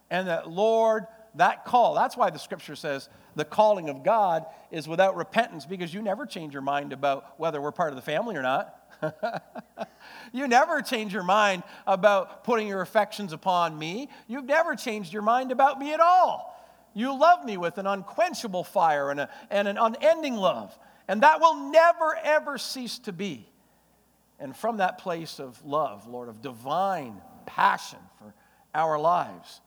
and 0.10 0.28
that, 0.28 0.50
Lord, 0.50 1.08
that 1.38 1.66
call, 1.66 1.94
that's 1.94 2.16
why 2.16 2.30
the 2.30 2.40
scripture 2.40 2.76
says 2.76 3.10
the 3.36 3.46
calling 3.46 3.90
of 3.90 4.04
God 4.04 4.46
is 4.72 4.88
without 4.88 5.16
repentance 5.16 5.66
because 5.66 5.94
you 5.94 6.02
never 6.02 6.26
change 6.26 6.54
your 6.54 6.62
mind 6.62 6.94
about 6.94 7.40
whether 7.40 7.62
we're 7.62 7.72
part 7.72 7.90
of 7.90 7.96
the 7.96 8.02
family 8.02 8.36
or 8.36 8.42
not. 8.42 8.82
you 10.34 10.48
never 10.48 10.82
change 10.82 11.14
your 11.14 11.24
mind 11.24 11.64
about 11.86 12.44
putting 12.44 12.68
your 12.68 12.82
affections 12.82 13.34
upon 13.34 13.78
me. 13.78 14.10
You've 14.28 14.46
never 14.46 14.76
changed 14.76 15.12
your 15.12 15.22
mind 15.22 15.52
about 15.52 15.80
me 15.80 15.94
at 15.94 16.00
all. 16.00 16.54
You 16.94 17.20
love 17.20 17.44
me 17.44 17.58
with 17.58 17.78
an 17.78 17.88
unquenchable 17.88 18.64
fire 18.64 19.12
and, 19.12 19.20
a, 19.20 19.30
and 19.52 19.68
an 19.68 19.78
unending 19.78 20.36
love. 20.36 20.78
And 21.08 21.22
that 21.24 21.42
will 21.42 21.70
never, 21.70 22.18
ever 22.24 22.58
cease 22.58 23.00
to 23.00 23.12
be. 23.12 23.48
And 24.40 24.56
from 24.56 24.78
that 24.78 24.98
place 24.98 25.40
of 25.40 25.64
love, 25.66 26.08
Lord, 26.08 26.30
of 26.30 26.42
divine 26.42 27.22
passion 27.46 28.00
for 28.20 28.34
our 28.74 28.98
lives, 29.00 29.62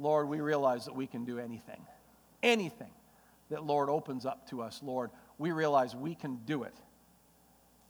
Lord, 0.00 0.28
we 0.28 0.40
realize 0.40 0.86
that 0.86 0.94
we 0.94 1.06
can 1.06 1.24
do 1.24 1.38
anything. 1.38 1.80
Anything 2.42 2.90
that, 3.50 3.64
Lord, 3.64 3.88
opens 3.88 4.24
up 4.24 4.48
to 4.50 4.62
us, 4.62 4.80
Lord, 4.82 5.10
we 5.38 5.52
realize 5.52 5.94
we 5.94 6.14
can 6.14 6.38
do 6.46 6.62
it. 6.62 6.74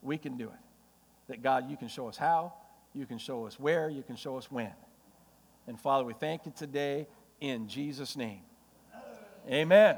We 0.02 0.18
can 0.18 0.36
do 0.36 0.48
it. 0.48 0.58
That, 1.28 1.42
God, 1.42 1.70
you 1.70 1.76
can 1.76 1.88
show 1.88 2.08
us 2.08 2.16
how, 2.16 2.54
you 2.94 3.06
can 3.06 3.18
show 3.18 3.46
us 3.46 3.60
where, 3.60 3.88
you 3.88 4.02
can 4.02 4.16
show 4.16 4.36
us 4.36 4.50
when. 4.50 4.72
And 5.66 5.78
Father, 5.78 6.04
we 6.04 6.14
thank 6.14 6.46
you 6.46 6.52
today 6.56 7.06
in 7.40 7.68
Jesus' 7.68 8.16
name. 8.16 8.40
Amen. 9.48 9.96